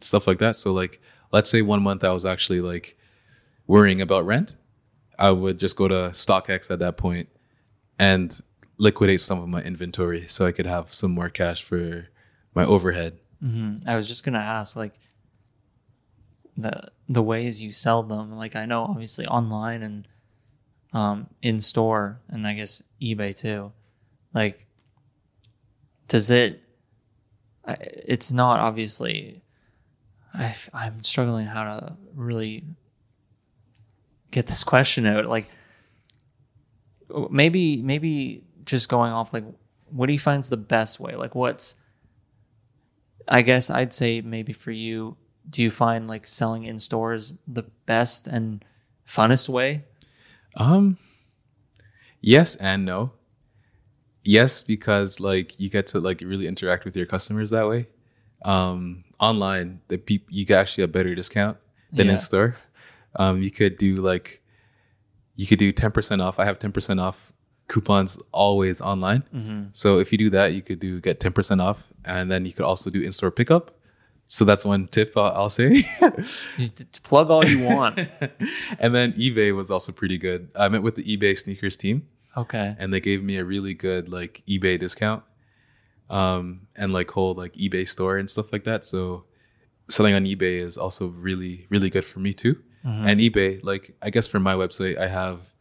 stuff 0.00 0.26
like 0.26 0.38
that. 0.38 0.56
So 0.56 0.72
like 0.72 1.00
let's 1.32 1.50
say 1.50 1.62
one 1.62 1.82
month 1.82 2.04
I 2.04 2.12
was 2.12 2.24
actually 2.24 2.60
like 2.60 2.96
worrying 3.66 4.00
about 4.00 4.24
rent, 4.24 4.54
I 5.18 5.32
would 5.32 5.58
just 5.58 5.76
go 5.76 5.88
to 5.88 6.10
StockX 6.12 6.70
at 6.70 6.78
that 6.78 6.96
point 6.96 7.28
and 7.98 8.40
liquidate 8.78 9.20
some 9.20 9.40
of 9.40 9.48
my 9.48 9.62
inventory 9.62 10.26
so 10.28 10.46
I 10.46 10.52
could 10.52 10.66
have 10.66 10.92
some 10.92 11.12
more 11.12 11.28
cash 11.28 11.62
for 11.62 12.08
my 12.54 12.64
overhead. 12.64 13.18
Mm-hmm. 13.42 13.88
I 13.88 13.96
was 13.96 14.08
just 14.08 14.24
gonna 14.24 14.38
ask, 14.38 14.76
like, 14.76 14.94
the 16.56 16.90
the 17.08 17.22
ways 17.22 17.62
you 17.62 17.72
sell 17.72 18.02
them. 18.02 18.36
Like, 18.36 18.56
I 18.56 18.66
know 18.66 18.84
obviously 18.84 19.26
online 19.26 19.82
and 19.82 20.08
um, 20.92 21.28
in 21.42 21.58
store, 21.60 22.20
and 22.28 22.46
I 22.46 22.54
guess 22.54 22.82
eBay 23.00 23.36
too. 23.36 23.72
Like, 24.32 24.66
does 26.08 26.30
it? 26.30 26.62
It's 27.66 28.32
not 28.32 28.60
obviously. 28.60 29.42
I, 30.34 30.54
I'm 30.74 31.02
struggling 31.02 31.46
how 31.46 31.64
to 31.64 31.96
really 32.14 32.64
get 34.30 34.46
this 34.46 34.64
question 34.72 35.06
out. 35.06 35.26
Like, 35.26 35.48
maybe 37.30 37.82
maybe 37.82 38.44
just 38.64 38.88
going 38.88 39.12
off 39.12 39.32
like, 39.32 39.44
what 39.90 40.06
do 40.06 40.12
you 40.12 40.18
find's 40.18 40.48
the 40.48 40.56
best 40.56 41.00
way? 41.00 41.14
Like, 41.14 41.34
what's 41.34 41.76
I 43.28 43.42
guess 43.42 43.70
I'd 43.70 43.92
say 43.92 44.20
maybe 44.20 44.52
for 44.52 44.70
you, 44.70 45.16
do 45.48 45.62
you 45.62 45.70
find 45.70 46.08
like 46.08 46.26
selling 46.26 46.64
in 46.64 46.78
stores 46.78 47.32
the 47.46 47.62
best 47.86 48.26
and 48.26 48.64
funnest 49.06 49.48
way? 49.48 49.84
Um 50.56 50.96
yes 52.20 52.56
and 52.56 52.84
no. 52.84 53.12
Yes, 54.24 54.62
because 54.62 55.20
like 55.20 55.58
you 55.60 55.68
get 55.70 55.86
to 55.88 56.00
like 56.00 56.20
really 56.20 56.46
interact 56.48 56.84
with 56.84 56.96
your 56.96 57.06
customers 57.06 57.50
that 57.50 57.68
way. 57.68 57.86
Um 58.44 59.04
online, 59.20 59.80
the 59.88 60.00
you 60.30 60.44
get 60.44 60.58
actually 60.60 60.84
a 60.84 60.88
better 60.88 61.14
discount 61.14 61.56
than 61.92 62.06
Yeah. 62.06 62.14
in 62.14 62.18
store. 62.18 62.54
Um 63.16 63.42
you 63.42 63.50
could 63.50 63.78
do 63.78 63.96
like 63.96 64.42
you 65.36 65.46
could 65.46 65.58
do 65.58 65.70
10% 65.72 66.22
off. 66.22 66.38
I 66.38 66.46
have 66.46 66.58
10% 66.58 66.98
off 67.00 67.30
coupons 67.68 68.18
always 68.32 68.80
online. 68.80 69.68
So 69.72 69.98
if 69.98 70.10
you 70.10 70.16
do 70.18 70.30
that, 70.30 70.54
you 70.54 70.62
could 70.62 70.78
do 70.80 70.98
get 71.00 71.20
10% 71.20 71.60
off 71.60 71.88
and 72.04 72.30
then 72.30 72.46
you 72.46 72.52
could 72.54 72.64
also 72.64 72.88
do 72.90 73.02
in-store 73.02 73.30
pickup. 73.32 73.78
So 74.28 74.44
that's 74.44 74.64
one 74.64 74.88
tip 74.88 75.16
I'll 75.16 75.50
say. 75.50 75.84
You 76.58 76.68
t- 76.68 76.84
t- 76.84 77.00
plug 77.02 77.30
all 77.30 77.44
you 77.44 77.64
want. 77.64 77.98
and 78.78 78.94
then 78.94 79.12
eBay 79.12 79.54
was 79.54 79.70
also 79.70 79.92
pretty 79.92 80.18
good. 80.18 80.50
I 80.58 80.68
met 80.68 80.82
with 80.82 80.96
the 80.96 81.04
eBay 81.04 81.38
sneakers 81.38 81.76
team 81.76 82.06
okay. 82.36 82.74
and 82.78 82.92
they 82.92 83.00
gave 83.00 83.22
me 83.22 83.36
a 83.36 83.44
really 83.44 83.74
good 83.74 84.08
like 84.08 84.42
eBay 84.48 84.78
discount 84.78 85.22
um 86.08 86.68
and 86.76 86.92
like 86.92 87.10
whole 87.10 87.34
like 87.34 87.52
eBay 87.54 87.86
store 87.86 88.16
and 88.16 88.28
stuff 88.30 88.52
like 88.52 88.64
that. 88.64 88.84
So 88.84 89.24
selling 89.88 90.14
on 90.14 90.24
eBay 90.24 90.58
is 90.58 90.76
also 90.76 91.08
really 91.08 91.66
really 91.68 91.90
good 91.90 92.04
for 92.04 92.20
me 92.20 92.32
too. 92.32 92.62
And 92.84 93.20
eBay 93.20 93.62
like 93.64 93.96
I 94.00 94.10
guess 94.10 94.26
for 94.28 94.40
my 94.40 94.54
website 94.54 94.96
I 94.96 95.08
have 95.08 95.52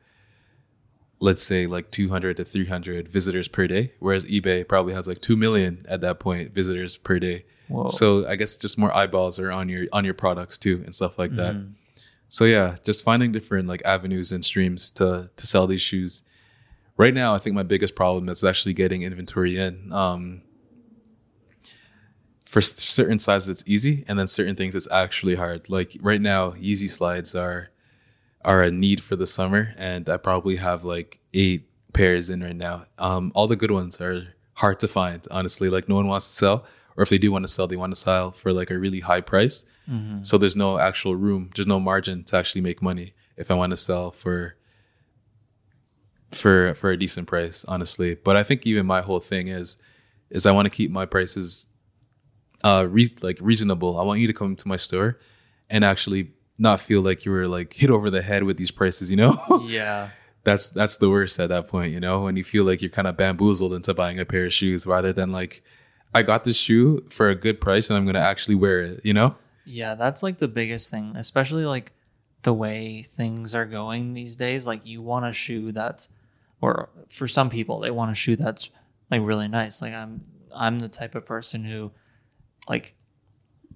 let's 1.20 1.42
say 1.42 1.66
like 1.66 1.92
200 1.92 2.38
to 2.38 2.46
300 2.46 3.08
visitors 3.08 3.48
per 3.48 3.68
day 3.68 3.94
whereas 4.00 4.26
eBay 4.26 4.68
probably 4.68 4.94
has 4.94 5.08
like 5.08 5.22
2 5.22 5.36
million 5.36 5.86
at 5.90 6.02
that 6.02 6.20
point 6.20 6.54
visitors 6.54 6.98
per 6.98 7.20
day. 7.20 7.46
Whoa. 7.68 7.88
So 7.88 8.28
I 8.28 8.36
guess 8.36 8.58
just 8.58 8.78
more 8.78 8.96
eyeballs 8.96 9.40
are 9.40 9.52
on 9.52 9.70
your 9.70 9.86
on 9.92 10.06
your 10.06 10.14
products 10.14 10.58
too 10.58 10.82
and 10.86 10.94
stuff 10.94 11.18
like 11.18 11.36
that. 11.36 11.56
So 12.28 12.46
yeah, 12.46 12.76
just 12.84 13.04
finding 13.04 13.32
different 13.32 13.68
like 13.68 13.82
avenues 13.86 14.32
and 14.32 14.44
streams 14.44 14.90
to 14.92 15.30
to 15.36 15.48
sell 15.48 15.68
these 15.68 15.82
shoes. 15.82 16.22
Right 16.98 17.14
now, 17.14 17.34
I 17.34 17.38
think 17.40 17.56
my 17.56 17.64
biggest 17.64 17.96
problem 17.96 18.30
is 18.30 18.44
actually 18.44 18.74
getting 18.74 19.02
inventory 19.02 19.58
in. 19.58 19.92
Um, 19.92 20.42
for 22.46 22.62
certain 22.62 23.20
sizes, 23.20 23.50
it's 23.50 23.64
easy, 23.68 24.06
and 24.08 24.18
then 24.18 24.28
certain 24.28 24.56
things, 24.56 24.76
it's 24.76 24.90
actually 24.90 25.36
hard. 25.36 25.70
Like 25.70 25.98
right 26.00 26.22
now, 26.22 26.52
Yeezy 26.52 26.90
slides 26.90 27.36
are 27.36 27.70
are 28.46 28.64
a 28.64 28.72
need 28.72 29.02
for 29.02 29.16
the 29.16 29.28
summer, 29.28 29.74
and 29.78 30.08
I 30.08 30.18
probably 30.18 30.56
have 30.58 30.86
like 30.86 31.20
eight 31.34 31.68
pairs 31.94 32.30
in 32.30 32.42
right 32.42 32.56
now. 32.56 32.86
Um, 32.98 33.32
all 33.36 33.48
the 33.48 33.56
good 33.56 33.72
ones 33.72 34.00
are 34.00 34.36
hard 34.54 34.80
to 34.82 34.88
find, 34.88 35.26
honestly. 35.32 35.70
Like 35.70 35.90
no 35.90 35.96
one 35.96 36.08
wants 36.08 36.28
to 36.28 36.34
sell, 36.34 36.66
or 36.98 37.04
if 37.04 37.10
they 37.10 37.18
do 37.18 37.32
want 37.32 37.44
to 37.44 37.48
sell, 37.48 37.68
they 37.68 37.76
want 37.76 37.94
to 37.94 38.00
sell 38.00 38.32
for 38.32 38.54
like 38.54 38.72
a 38.72 38.78
really 38.80 39.02
high 39.02 39.22
price. 39.22 39.66
So 40.24 40.38
there's 40.40 40.56
no 40.56 40.80
actual 40.80 41.16
room, 41.16 41.52
there's 41.56 41.68
no 41.68 41.80
margin 41.80 42.24
to 42.26 42.38
actually 42.38 42.62
make 42.62 42.82
money 42.82 43.14
if 43.38 43.52
I 43.52 43.54
want 43.54 43.72
to 43.72 43.78
sell 43.78 44.10
for 44.12 44.56
for 46.32 46.74
for 46.76 46.92
a 46.92 46.98
decent 46.98 47.28
price, 47.28 47.66
honestly. 47.66 48.16
But 48.16 48.36
I 48.36 48.44
think 48.44 48.66
even 48.66 48.86
my 48.86 49.02
whole 49.02 49.20
thing 49.20 49.48
is 49.48 49.78
is 50.30 50.46
I 50.46 50.52
want 50.52 50.66
to 50.66 50.70
keep 50.70 50.92
my 50.92 51.06
prices 51.06 51.68
uh 52.64 52.88
re- 52.90 53.16
like 53.22 53.38
reasonable. 53.42 54.00
I 54.00 54.04
want 54.04 54.20
you 54.20 54.28
to 54.28 54.34
come 54.34 54.56
to 54.56 54.68
my 54.68 54.76
store 54.78 55.20
and 55.70 55.84
actually 55.86 56.32
not 56.58 56.82
feel 56.82 57.02
like 57.02 57.26
you 57.26 57.32
were 57.32 57.48
like 57.48 57.74
hit 57.74 57.90
over 57.90 58.10
the 58.10 58.22
head 58.22 58.44
with 58.44 58.58
these 58.58 58.72
prices, 58.72 59.12
you 59.12 59.18
know? 59.18 59.38
Yeah. 59.68 60.10
that's 60.44 60.70
that's 60.70 60.98
the 60.98 61.10
worst 61.10 61.40
at 61.40 61.50
that 61.50 61.68
point, 61.68 61.94
you 61.94 62.00
know, 62.00 62.22
when 62.24 62.38
you 62.38 62.44
feel 62.44 62.64
like 62.64 62.82
you're 62.82 62.90
kind 62.92 63.08
of 63.08 63.18
bamboozled 63.18 63.74
into 63.74 63.94
buying 63.94 64.20
a 64.20 64.26
pair 64.26 64.46
of 64.46 64.54
shoes 64.54 64.88
rather 64.88 65.14
than 65.14 65.32
like 65.32 65.64
I 66.16 66.24
got 66.24 66.46
this 66.46 66.56
shoe 66.58 67.06
for 67.10 67.30
a 67.30 67.36
good 67.36 67.60
price 67.60 67.90
and 67.90 67.98
I'm 67.98 68.06
gonna 68.06 68.20
actually 68.20 68.56
wear 68.56 68.82
it, 68.82 69.02
you 69.04 69.14
know? 69.14 69.36
Yeah, 69.66 69.96
that's 69.96 70.24
like 70.24 70.38
the 70.38 70.48
biggest 70.48 70.90
thing, 70.90 71.14
especially 71.18 71.66
like 71.66 71.92
the 72.44 72.54
way 72.54 73.02
things 73.04 73.54
are 73.54 73.66
going 73.66 74.14
these 74.14 74.38
days. 74.38 74.66
Like 74.66 74.86
you 74.86 75.02
want 75.02 75.26
a 75.26 75.34
shoe 75.34 75.74
that's, 75.74 76.08
or 76.62 76.90
for 77.10 77.28
some 77.28 77.50
people, 77.50 77.82
they 77.82 77.92
want 77.92 78.12
a 78.12 78.16
shoe 78.16 78.38
that's 78.38 78.70
like 79.12 79.22
really 79.24 79.50
nice. 79.50 79.82
Like 79.82 79.94
I'm, 79.94 80.24
I'm 80.56 80.80
the 80.80 80.88
type 80.88 81.16
of 81.16 81.26
person 81.26 81.66
who, 81.66 81.92
like, 82.70 82.96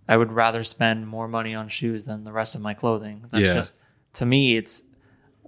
I 0.08 0.16
would 0.16 0.32
rather 0.32 0.64
spend 0.64 1.08
more 1.08 1.28
money 1.28 1.54
on 1.54 1.68
shoes 1.68 2.06
than 2.06 2.24
the 2.24 2.32
rest 2.32 2.56
of 2.56 2.62
my 2.62 2.74
clothing. 2.74 3.26
That's 3.32 3.44
Yeah. 3.44 3.54
just 3.54 3.80
to 4.14 4.26
me. 4.26 4.56
It's, 4.56 4.84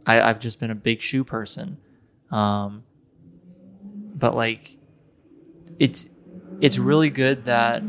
I, 0.06 0.20
I've 0.22 0.40
just 0.40 0.60
been 0.60 0.72
a 0.72 0.76
big 0.76 1.00
shoe 1.00 1.24
person, 1.24 1.78
um, 2.32 2.84
but 4.14 4.36
like, 4.36 4.76
it's, 5.80 6.10
it's 6.62 6.78
really 6.80 7.10
good 7.10 7.46
that 7.46 7.84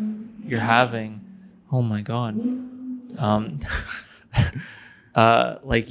you're 0.45 0.61
having 0.61 1.21
oh 1.71 1.83
my 1.83 2.01
god. 2.03 2.39
Um 3.19 3.59
uh 5.15 5.57
like 5.63 5.89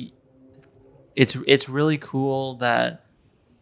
it's 1.15 1.38
it's 1.48 1.70
really 1.70 1.98
cool 1.98 2.56
that 2.56 3.06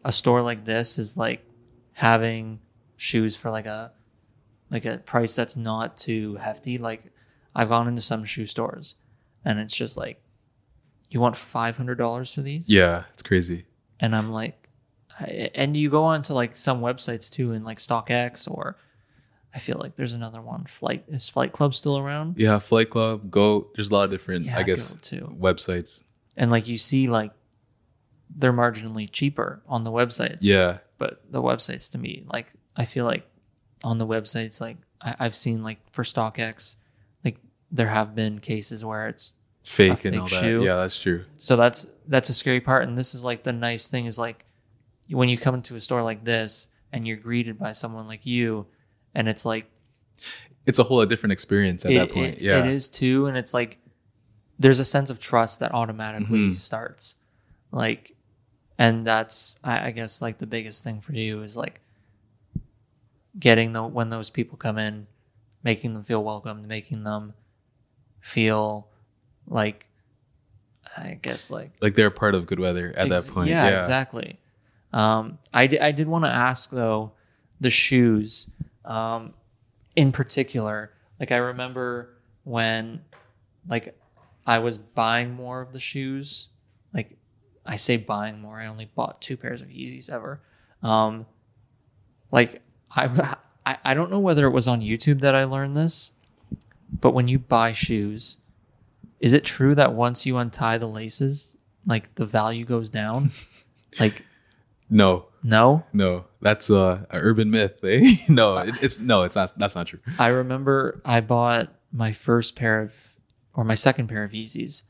a 0.03 0.11
store 0.11 0.41
like 0.41 0.65
this 0.65 0.97
is 0.97 1.17
like 1.17 1.45
having 1.93 2.59
shoes 2.95 3.35
for 3.35 3.51
like 3.51 3.65
a 3.65 3.91
like 4.69 4.85
a 4.85 4.97
price 4.99 5.35
that's 5.35 5.55
not 5.55 5.97
too 5.97 6.35
hefty. 6.35 6.77
Like 6.77 7.11
i've 7.55 7.69
gone 7.69 7.87
into 7.87 8.01
some 8.01 8.23
shoe 8.25 8.45
stores 8.45 8.95
and 9.43 9.59
it's 9.59 9.75
just 9.75 9.97
like 9.97 10.21
you 11.09 11.19
want 11.19 11.33
$500 11.35 12.33
for 12.35 12.41
these? 12.41 12.69
Yeah, 12.69 13.05
it's 13.13 13.23
crazy. 13.23 13.65
and 13.99 14.15
I'm 14.15 14.31
like, 14.31 14.69
and 15.55 15.75
you 15.75 15.89
go 15.89 16.03
on 16.03 16.21
to 16.23 16.33
like 16.35 16.55
some 16.55 16.81
websites 16.81 17.29
too, 17.31 17.51
in 17.51 17.63
like 17.63 17.79
StockX 17.79 18.49
or 18.49 18.77
I 19.53 19.59
feel 19.59 19.77
like 19.79 19.95
there's 19.95 20.13
another 20.13 20.41
one. 20.41 20.65
Flight 20.65 21.05
is 21.07 21.27
Flight 21.27 21.51
Club 21.53 21.73
still 21.73 21.97
around? 21.97 22.37
Yeah, 22.37 22.59
Flight 22.59 22.89
Club, 22.91 23.31
Go. 23.31 23.69
There's 23.75 23.89
a 23.89 23.93
lot 23.93 24.03
of 24.05 24.11
different, 24.11 24.45
Yeah, 24.45 24.57
I 24.59 24.63
guess, 24.63 24.93
too. 25.01 25.35
websites. 25.39 26.03
And 26.37 26.51
like 26.51 26.67
you 26.67 26.77
see, 26.77 27.07
like 27.07 27.31
they're 28.35 28.53
marginally 28.53 29.09
cheaper 29.11 29.61
on 29.67 29.83
the 29.83 29.91
websites. 29.91 30.39
Yeah, 30.41 30.77
But 30.97 31.21
the 31.31 31.41
websites 31.41 31.91
to 31.93 31.97
me, 31.97 32.23
like 32.27 32.47
I 32.75 32.85
feel 32.85 33.05
like 33.05 33.27
on 33.83 33.97
the 33.97 34.05
websites, 34.07 34.61
like 34.61 34.77
I, 35.01 35.15
I've 35.19 35.35
seen 35.35 35.63
like 35.63 35.79
for 35.91 36.03
StockX, 36.03 36.75
like 37.25 37.37
there 37.71 37.87
have 37.87 38.13
been 38.15 38.39
cases 38.39 38.85
where 38.85 39.07
it's 39.07 39.33
fake 39.63 40.05
and 40.05 40.13
fake 40.13 40.21
all 40.21 40.27
shoe. 40.27 40.59
that. 40.59 40.65
Yeah, 40.65 40.75
that's 40.75 40.99
true. 40.99 41.25
so 41.37 41.55
that's 41.55 41.87
that's 42.07 42.29
a 42.29 42.33
scary 42.33 42.61
part 42.61 42.83
and 42.87 42.97
this 42.97 43.13
is 43.13 43.23
like 43.23 43.43
the 43.43 43.53
nice 43.53 43.87
thing 43.87 44.05
is 44.05 44.17
like 44.17 44.45
when 45.09 45.29
you 45.29 45.37
come 45.37 45.53
into 45.55 45.75
a 45.75 45.79
store 45.79 46.01
like 46.01 46.23
this 46.23 46.69
and 46.91 47.07
you're 47.07 47.17
greeted 47.17 47.59
by 47.59 47.71
someone 47.71 48.07
like 48.07 48.25
you 48.25 48.65
and 49.15 49.27
it's 49.27 49.45
like 49.45 49.69
It's 50.65 50.79
a 50.79 50.83
whole 50.83 51.03
different 51.05 51.33
experience 51.33 51.85
at 51.85 51.91
it, 51.91 51.95
that 51.95 52.11
point. 52.13 52.35
it- 52.35 52.41
yeah, 52.41 52.59
it 52.59 52.65
is 52.67 52.89
too 52.89 53.25
and 53.27 53.37
it's 53.37 53.53
like 53.53 53.79
there's 54.57 54.79
a 54.79 54.85
sense 54.85 55.09
of 55.09 55.19
trust 55.19 55.59
that 55.61 55.73
automatically 55.73 56.49
Mhm. 56.49 56.53
starts 56.53 57.15
like 57.71 58.15
and 58.77 59.05
that's 59.05 59.57
I, 59.63 59.87
I 59.87 59.91
guess 59.91 60.21
like 60.21 60.37
the 60.37 60.47
biggest 60.47 60.83
thing 60.83 61.01
for 61.01 61.13
you 61.13 61.41
is 61.41 61.55
like 61.57 61.81
getting 63.37 63.71
the 63.73 63.83
when 63.85 64.09
those 64.09 64.29
people 64.29 64.57
come 64.57 64.77
in 64.77 65.07
making 65.63 65.93
them 65.93 66.03
feel 66.03 66.23
welcomed 66.23 66.67
making 66.67 67.03
them 67.03 67.33
feel 68.19 68.87
like 69.47 69.87
i 70.97 71.17
guess 71.21 71.51
like 71.51 71.71
like 71.81 71.95
they're 71.95 72.09
part 72.09 72.35
of 72.35 72.45
good 72.47 72.59
weather 72.59 72.93
at 72.97 73.11
Ex- 73.11 73.25
that 73.25 73.33
point. 73.33 73.49
Yeah, 73.49 73.69
Yeah, 73.69 73.77
exactly. 73.77 74.39
Um, 74.91 75.37
I 75.53 75.63
I 75.81 75.91
did 75.91 76.07
want 76.07 76.25
to 76.25 76.31
ask 76.31 76.71
though, 76.71 77.11
the 77.61 77.69
shoes, 77.69 78.49
um, 78.89 79.33
in 79.95 80.11
particular. 80.11 80.91
Like 81.19 81.31
I 81.31 81.37
remember 81.37 82.17
when, 82.43 83.03
like, 83.67 83.97
I 84.45 84.59
was 84.59 84.77
buying 84.77 85.33
more 85.33 85.61
of 85.61 85.71
the 85.71 85.79
shoes. 85.79 86.49
Like, 86.93 87.17
I 87.65 87.75
say 87.75 87.97
buying 87.97 88.41
more. 88.41 88.59
I 88.59 88.67
only 88.67 88.85
bought 88.85 89.21
two 89.21 89.37
pairs 89.37 89.61
of 89.61 89.69
Yeezys 89.69 90.11
ever. 90.11 90.41
Um, 90.81 91.25
like 92.31 92.61
I, 92.91 93.35
I, 93.65 93.77
I 93.83 93.93
don't 93.93 94.11
know 94.11 94.19
whether 94.19 94.45
it 94.47 94.51
was 94.51 94.67
on 94.67 94.81
YouTube 94.81 95.21
that 95.21 95.35
I 95.35 95.43
learned 95.43 95.75
this, 95.75 96.13
but 96.91 97.13
when 97.13 97.27
you 97.27 97.39
buy 97.39 97.71
shoes, 97.71 98.37
is 99.19 99.33
it 99.33 99.43
true 99.43 99.75
that 99.75 99.93
once 99.93 100.25
you 100.25 100.37
untie 100.37 100.77
the 100.77 100.87
laces, 100.87 101.57
like 101.85 102.15
the 102.15 102.25
value 102.25 102.65
goes 102.65 102.89
down? 102.89 103.31
like 103.99 104.25
No, 104.89 105.25
no, 105.43 105.83
no, 105.93 106.25
that's 106.41 106.69
uh, 106.71 107.05
an 107.11 107.19
urban 107.21 107.51
myth. 107.51 107.83
Eh? 107.83 108.15
no, 108.29 108.57
it, 108.57 108.81
it's 108.83 108.99
no, 108.99 109.23
it's 109.23 109.35
not. 109.35 109.57
That's 109.57 109.75
not 109.75 109.87
true. 109.87 109.99
I 110.17 110.27
remember 110.29 111.01
I 111.05 111.21
bought 111.21 111.69
my 111.91 112.11
first 112.11 112.55
pair 112.55 112.81
of, 112.81 113.17
or 113.53 113.63
my 113.63 113.75
second 113.75 114.07
pair 114.07 114.23
of 114.23 114.31
Yeezys. 114.31 114.83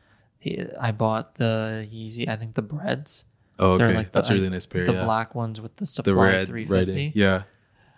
I 0.80 0.92
bought 0.94 1.36
the 1.36 1.88
Yeezy, 1.94 2.30
I 2.30 2.38
think 2.38 2.56
the 2.56 2.62
breads, 2.62 3.26
Oh, 3.60 3.78
They're 3.78 3.88
okay, 3.88 3.98
like 3.98 4.06
the- 4.08 4.12
that's 4.14 4.30
a 4.30 4.36
really 4.36 4.50
nice 4.50 4.66
pair. 4.66 4.86
the 4.86 4.94
yeah. 4.94 5.04
black 5.04 5.36
ones 5.36 5.60
with 5.60 5.76
the 5.76 5.82
the 5.82 5.86
supply 5.88 6.14
red 6.14 6.48
350. 6.48 6.74
writing. 6.92 7.12
Yeah, 7.14 7.44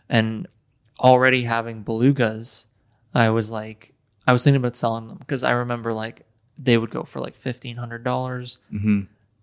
and 0.10 0.48
already 1.00 1.44
having 1.44 1.84
belugas, 1.84 2.66
I 3.14 3.30
was 3.30 3.52
like, 3.52 3.94
I 4.26 4.34
was 4.34 4.44
thinking 4.44 4.58
about 4.60 4.76
selling 4.76 5.08
them 5.08 5.18
because 5.18 5.44
I 5.44 5.52
remember 5.52 5.94
like 5.94 6.26
they 6.58 6.78
would 6.80 6.90
go 6.90 7.04
for 7.04 7.20
like 7.20 7.36
fifteen 7.36 7.78
hundred 7.78 8.04
dollars, 8.04 8.58
hmm 8.72 9.02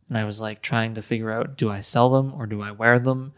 and 0.09 0.16
I 0.18 0.25
was 0.25 0.40
like 0.40 0.62
trying 0.62 0.94
to 0.94 1.03
figure 1.03 1.31
out 1.31 1.57
do 1.57 1.71
I 1.71 1.81
sell 1.81 2.09
them 2.11 2.33
or 2.35 2.47
do 2.47 2.62
I 2.62 2.71
wear 2.71 2.99
them, 2.99 3.33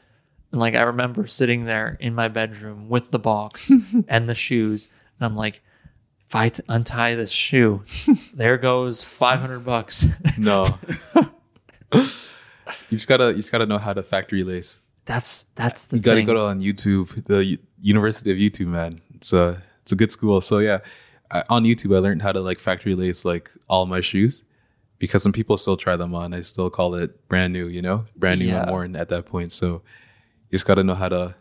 and 0.53 0.61
like 0.61 0.75
I 0.75 0.83
remember 0.83 1.27
sitting 1.27 1.65
there 1.65 1.97
in 2.01 2.15
my 2.15 2.29
bedroom 2.29 2.89
with 2.89 3.11
the 3.11 3.19
box 3.19 3.73
and 4.09 4.29
the 4.29 4.35
shoes, 4.35 4.89
and 5.19 5.27
I'm 5.27 5.37
like, 5.37 5.63
if 6.27 6.35
I 6.35 6.49
t- 6.51 6.63
untie 6.69 7.15
this 7.15 7.33
shoe, 7.33 7.83
there 8.35 8.57
goes 8.59 9.03
five 9.05 9.41
hundred 9.41 9.61
bucks. 9.65 10.07
no. 10.39 10.67
you 11.93 12.03
just 12.91 13.09
gotta, 13.09 13.31
you 13.31 13.37
just 13.37 13.53
gotta 13.53 13.67
know 13.67 13.79
how 13.79 13.93
to 13.93 14.03
factory 14.03 14.43
lace. 14.45 14.81
that's 15.05 15.45
that's 15.55 15.89
the 15.89 15.97
You 15.97 16.03
gotta 16.03 16.19
thing. 16.19 16.27
go 16.27 16.35
to 16.35 16.41
on 16.43 16.61
YouTube, 16.61 17.25
the 17.27 17.45
U- 17.45 17.59
University 17.81 18.31
of 18.31 18.39
YouTube, 18.39 18.69
man. 18.69 19.01
It's 19.15 19.33
a, 19.33 19.63
it's 19.83 19.93
a 19.93 19.97
good 19.97 20.13
school. 20.13 20.41
So 20.41 20.59
yeah, 20.59 20.79
I, 21.31 21.43
on 21.49 21.65
YouTube, 21.65 21.95
I 21.95 21.99
learned 21.99 22.23
how 22.23 22.33
to 22.33 22.41
like 22.41 22.59
factory 22.59 22.95
lace 22.95 23.25
like 23.25 23.51
all 23.69 23.87
my 23.87 24.01
shoes. 24.01 24.45
Because 25.01 25.23
some 25.25 25.33
people 25.33 25.57
still 25.57 25.77
try 25.77 25.97
them 25.97 26.15
on, 26.15 26.33
I 26.33 26.41
still 26.41 26.71
call 26.71 26.95
it 26.95 27.27
brand 27.27 27.53
new, 27.53 27.67
you 27.67 27.83
know, 27.83 28.05
brand 28.15 28.39
new 28.41 28.47
Yeah. 28.47 28.63
and 28.63 28.71
worn 28.71 28.95
at 28.95 29.09
that 29.09 29.27
point. 29.27 29.51
So 29.51 29.83
you 30.51 30.53
just 30.57 30.67
got 30.67 30.77
to 30.77 30.85
know 30.85 30.95
how 30.95 31.09
to 31.09 31.35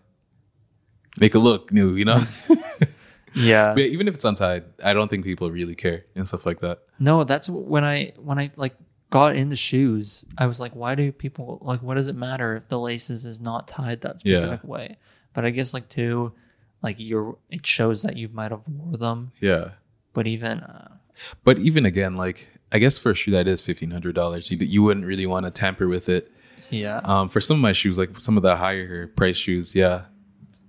make 1.19 1.35
it 1.35 1.39
look 1.39 1.71
new, 1.71 1.93
you 1.95 2.05
know. 2.05 2.23
yeah. 3.35 3.73
But 3.73 3.83
even 3.83 4.07
if 4.07 4.15
it's 4.15 4.25
untied, 4.25 4.63
I 4.83 4.93
don't 4.93 5.09
think 5.09 5.23
people 5.25 5.51
really 5.51 5.75
care 5.75 6.05
and 6.15 6.27
stuff 6.27 6.45
like 6.45 6.61
that. 6.61 6.79
No, 6.99 7.23
that's 7.23 7.49
when 7.49 7.83
I 7.83 8.13
when 8.17 8.39
I 8.39 8.51
like 8.55 8.75
got 9.09 9.35
into 9.35 9.55
shoes. 9.55 10.25
I 10.37 10.45
was 10.47 10.59
like, 10.59 10.73
why 10.73 10.95
do 10.95 11.11
people 11.11 11.59
like? 11.61 11.81
What 11.81 11.95
does 11.95 12.07
it 12.07 12.15
matter 12.15 12.55
if 12.55 12.67
the 12.69 12.79
laces 12.79 13.25
is 13.25 13.39
not 13.41 13.67
tied 13.67 14.01
that 14.01 14.21
Yeah. 14.23 14.35
specific 14.37 14.63
way? 14.63 14.97
But 15.33 15.45
I 15.45 15.49
guess 15.51 15.73
like 15.73 15.89
too, 15.89 16.33
like 16.81 16.95
you're 16.99 17.37
it 17.49 17.65
shows 17.65 18.03
that 18.03 18.17
you 18.17 18.29
might 18.29 18.51
have 18.51 18.67
wore 18.67 18.97
them. 18.97 19.31
Yeah. 19.41 19.71
But 20.13 20.27
even 20.27 20.61
uh, 20.61 20.95
But 21.43 21.59
even 21.59 21.85
again, 21.85 22.15
like 22.17 22.47
I 22.71 22.79
guess 22.79 22.97
for 22.99 23.11
a 23.11 23.15
shoe 23.15 23.31
that 23.31 23.47
is 23.47 23.61
fifteen 23.61 23.91
hundred 23.91 24.15
dollars, 24.15 24.51
you, 24.51 24.57
you 24.57 24.83
wouldn't 24.83 25.05
really 25.05 25.25
want 25.25 25.45
to 25.45 25.51
tamper 25.51 25.87
with 25.87 26.07
it. 26.09 26.31
yeah, 26.69 27.01
Um, 27.03 27.29
for 27.29 27.41
some 27.41 27.57
of 27.57 27.61
my 27.61 27.71
shoes, 27.73 27.97
like 27.97 28.19
some 28.19 28.37
of 28.37 28.43
the 28.43 28.55
higher 28.57 29.07
price 29.07 29.37
shoes, 29.37 29.75
yeah, 29.75 30.03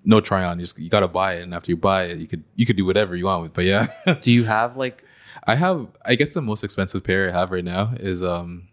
no 0.04 0.20
try 0.20 0.44
on. 0.44 0.58
You 0.58 0.64
just 0.64 0.78
you 0.78 0.88
gotta 0.88 1.08
buy 1.08 1.34
it, 1.34 1.42
and 1.42 1.52
after 1.54 1.70
you 1.70 1.76
buy 1.76 2.04
it, 2.04 2.18
you 2.18 2.26
could 2.26 2.44
you 2.56 2.64
could 2.66 2.76
do 2.76 2.84
whatever 2.86 3.14
you 3.16 3.26
want 3.26 3.42
with. 3.42 3.52
But 3.52 3.64
yeah, 3.66 3.88
do 4.22 4.32
you 4.32 4.44
have 4.44 4.76
like 4.76 5.04
I 5.46 5.54
have. 5.56 5.88
I 6.06 6.14
guess 6.14 6.34
the 6.34 6.42
most 6.42 6.64
expensive 6.64 7.04
pair 7.04 7.28
I 7.28 7.32
have 7.32 7.50
right 7.50 7.64
now 7.64 7.92
is 7.98 8.22
um, 8.22 8.68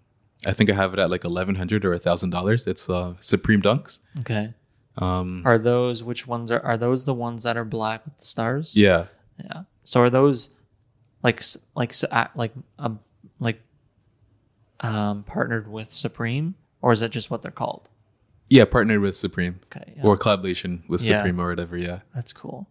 I 0.45 0.53
think 0.53 0.69
I 0.69 0.73
have 0.73 0.93
it 0.93 0.99
at 0.99 1.09
like 1.09 1.25
eleven 1.25 1.55
hundred 1.55 1.83
or 1.85 1.97
thousand 1.97 2.29
dollars. 2.29 2.65
It's 2.67 2.89
uh 2.89 3.15
Supreme 3.19 3.61
Dunks. 3.61 3.99
okay? 4.21 4.53
Um, 4.99 5.43
Are 5.45 5.59
those 5.59 6.03
which 6.03 6.25
ones 6.27 6.49
are 6.49 6.59
are 6.61 6.77
those 6.77 7.05
the 7.05 7.13
ones 7.13 7.43
that 7.43 7.55
are 7.57 7.65
black 7.65 8.03
with 8.05 8.17
the 8.17 8.25
stars? 8.25 8.75
yeah, 8.75 9.05
yeah. 9.43 9.63
So 9.83 10.01
are 10.01 10.09
those 10.09 10.49
like 11.23 11.41
like 11.75 11.89
s- 11.91 12.03
a- 12.11 12.91
like 13.39 13.62
um 14.82 15.23
partnered 15.23 15.67
with 15.67 15.91
Supreme 15.91 16.56
or 16.82 16.91
is 16.91 17.00
that 17.00 17.10
just 17.12 17.30
what 17.32 17.41
they're 17.41 17.52
called? 17.52 17.89
yeah, 18.50 18.63
partnered 18.63 19.02
with 19.02 19.13
Supreme 19.15 19.60
Okay, 19.65 19.95
yeah. 19.97 20.04
or 20.04 20.15
collaboration 20.15 20.84
with 20.88 21.02
Yeah. 21.06 21.17
Supreme 21.19 21.39
or 21.41 21.50
whatever. 21.50 21.78
Yeah, 21.78 22.00
That's 22.15 22.32
cool. 22.32 22.67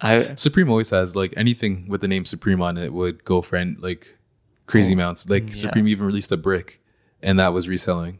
I 0.00 0.34
Supreme 0.34 0.68
always 0.68 0.90
has 0.90 1.14
like 1.14 1.32
anything 1.36 1.86
with 1.88 2.00
the 2.00 2.08
name 2.08 2.24
Supreme 2.24 2.60
on 2.60 2.76
it 2.76 2.92
would 2.92 3.24
go 3.24 3.40
for 3.40 3.54
an- 3.56 3.76
like 3.80 4.18
crazy 4.66 4.92
amounts. 4.94 5.28
Like 5.30 5.48
yeah. 5.48 5.54
Supreme 5.54 5.86
even 5.86 6.04
released 6.06 6.32
a 6.32 6.36
brick, 6.36 6.82
and 7.22 7.38
that 7.38 7.52
was 7.52 7.68
reselling. 7.68 8.18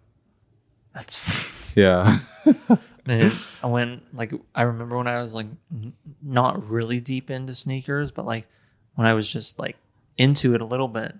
that's 0.95 1.73
Yeah, 1.77 2.19
man, 3.07 3.33
I 3.61 3.67
went 3.67 4.05
like 4.15 4.33
I 4.55 4.63
remember 4.63 4.97
when 4.97 5.09
I 5.09 5.21
was 5.21 5.35
like 5.35 5.47
n- 5.75 5.95
not 6.23 6.65
really 6.71 7.01
deep 7.01 7.29
into 7.29 7.53
sneakers, 7.57 8.13
but 8.13 8.25
like 8.25 8.47
when 8.95 9.05
I 9.09 9.15
was 9.15 9.31
just 9.31 9.59
like 9.59 9.77
into 10.17 10.55
it 10.55 10.61
a 10.61 10.65
little 10.65 10.87
bit. 10.87 11.17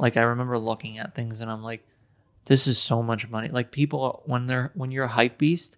Like 0.00 0.16
I 0.16 0.22
remember 0.22 0.58
looking 0.58 0.98
at 0.98 1.14
things 1.14 1.40
and 1.40 1.50
I'm 1.50 1.62
like, 1.62 1.86
this 2.46 2.66
is 2.66 2.78
so 2.78 3.02
much 3.02 3.28
money. 3.28 3.48
Like 3.48 3.70
people 3.70 4.22
when 4.26 4.46
they're 4.46 4.72
when 4.74 4.90
you're 4.90 5.04
a 5.04 5.08
hype 5.08 5.38
beast, 5.38 5.76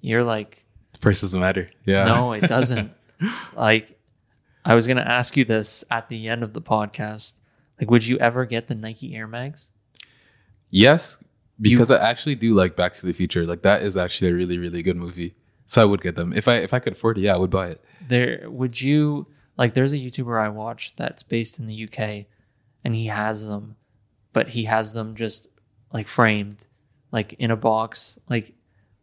you're 0.00 0.24
like, 0.24 0.66
the 0.92 0.98
price 0.98 1.20
doesn't 1.20 1.40
matter. 1.40 1.70
Yeah, 1.84 2.04
no, 2.04 2.32
it 2.32 2.40
doesn't. 2.48 2.92
like 3.56 3.98
I 4.64 4.74
was 4.74 4.86
gonna 4.86 5.00
ask 5.02 5.36
you 5.36 5.44
this 5.44 5.84
at 5.90 6.08
the 6.08 6.28
end 6.28 6.42
of 6.42 6.52
the 6.54 6.62
podcast. 6.62 7.40
Like, 7.80 7.90
would 7.90 8.06
you 8.06 8.18
ever 8.18 8.44
get 8.46 8.66
the 8.66 8.74
Nike 8.74 9.16
Air 9.16 9.26
Mags? 9.26 9.70
yes, 10.70 11.22
because 11.60 11.90
I 11.90 11.98
actually 12.10 12.34
do 12.34 12.54
like 12.54 12.76
Back 12.76 12.94
to 12.94 13.06
the 13.06 13.12
Future. 13.12 13.46
Like 13.46 13.62
that 13.62 13.82
is 13.82 13.96
actually 13.96 14.30
a 14.30 14.34
really 14.34 14.58
really 14.58 14.82
good 14.82 14.96
movie. 14.96 15.34
So 15.66 15.80
I 15.82 15.84
would 15.84 16.00
get 16.02 16.16
them 16.16 16.32
if 16.32 16.48
I 16.48 16.56
if 16.56 16.74
I 16.74 16.78
could 16.80 16.94
afford 16.94 17.18
it. 17.18 17.22
Yeah, 17.22 17.34
I 17.34 17.38
would 17.38 17.50
buy 17.50 17.68
it. 17.68 17.84
there 18.08 18.44
would 18.50 18.80
you 18.80 19.28
like 19.56 19.74
there's 19.74 19.92
a 19.92 19.96
youtuber 19.98 20.40
i 20.42 20.48
watch 20.48 20.96
that's 20.96 21.22
based 21.22 21.58
in 21.58 21.66
the 21.66 21.84
uk 21.84 22.26
and 22.84 22.94
he 22.94 23.06
has 23.06 23.46
them 23.46 23.76
but 24.32 24.48
he 24.50 24.64
has 24.64 24.92
them 24.92 25.14
just 25.14 25.46
like 25.92 26.06
framed 26.08 26.66
like 27.10 27.32
in 27.34 27.50
a 27.50 27.56
box 27.56 28.18
like 28.28 28.54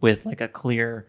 with 0.01 0.25
like 0.25 0.41
a 0.41 0.47
clear 0.47 1.07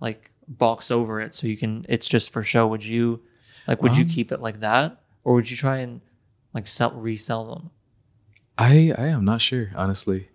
like 0.00 0.30
box 0.48 0.90
over 0.90 1.20
it 1.20 1.34
so 1.34 1.46
you 1.46 1.56
can 1.56 1.84
it's 1.88 2.08
just 2.08 2.32
for 2.32 2.42
show 2.42 2.66
would 2.66 2.84
you 2.84 3.20
like 3.66 3.82
would 3.82 3.96
you 3.96 4.04
Um, 4.04 4.10
keep 4.10 4.32
it 4.32 4.40
like 4.40 4.60
that 4.60 5.00
or 5.24 5.34
would 5.34 5.50
you 5.50 5.56
try 5.56 5.78
and 5.78 6.00
like 6.52 6.66
sell 6.66 6.90
resell 6.92 7.44
them 7.54 7.70
I 8.58 8.92
I 8.98 9.06
am 9.06 9.24
not 9.24 9.40
sure 9.40 9.70
honestly. 9.74 10.28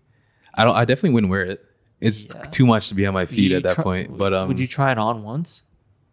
I 0.55 0.63
don't. 0.65 0.75
I 0.75 0.85
definitely 0.85 1.11
wouldn't 1.11 1.29
wear 1.29 1.43
it. 1.45 1.63
It's 2.01 2.25
Yeah. 2.25 2.41
too 2.49 2.65
much 2.65 2.89
to 2.89 2.95
be 2.95 3.05
on 3.05 3.13
my 3.13 3.27
feet 3.27 3.51
You 3.51 3.57
at 3.57 3.63
that 3.63 3.75
try- 3.75 3.83
point. 3.83 4.17
But 4.17 4.33
um, 4.33 4.47
would 4.47 4.59
you 4.59 4.65
try 4.65 4.91
it 4.91 4.97
on 4.97 5.21
once 5.21 5.61